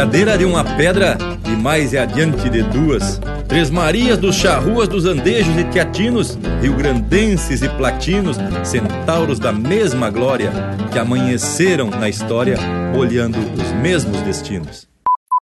Olhadeira 0.09 0.39
de 0.39 0.47
uma 0.47 0.65
pedra 0.65 1.19
e 1.47 1.51
mais 1.51 1.93
é 1.93 1.99
adiante 1.99 2.49
de 2.49 2.63
duas. 2.63 3.21
Três 3.47 3.69
Marias 3.69 4.17
dos 4.17 4.37
charruas 4.37 4.89
dos 4.89 5.05
andejos 5.05 5.55
e 5.59 5.65
teatinos, 5.65 6.39
rio-grandenses 6.63 7.61
e 7.61 7.69
platinos, 7.69 8.39
centauros 8.65 9.39
da 9.39 9.53
mesma 9.53 10.09
glória, 10.09 10.51
que 10.91 10.99
amanheceram 10.99 11.91
na 11.91 12.09
história, 12.09 12.57
olhando 12.97 13.39
os 13.39 13.71
mesmos 13.83 14.19
destinos. 14.23 14.89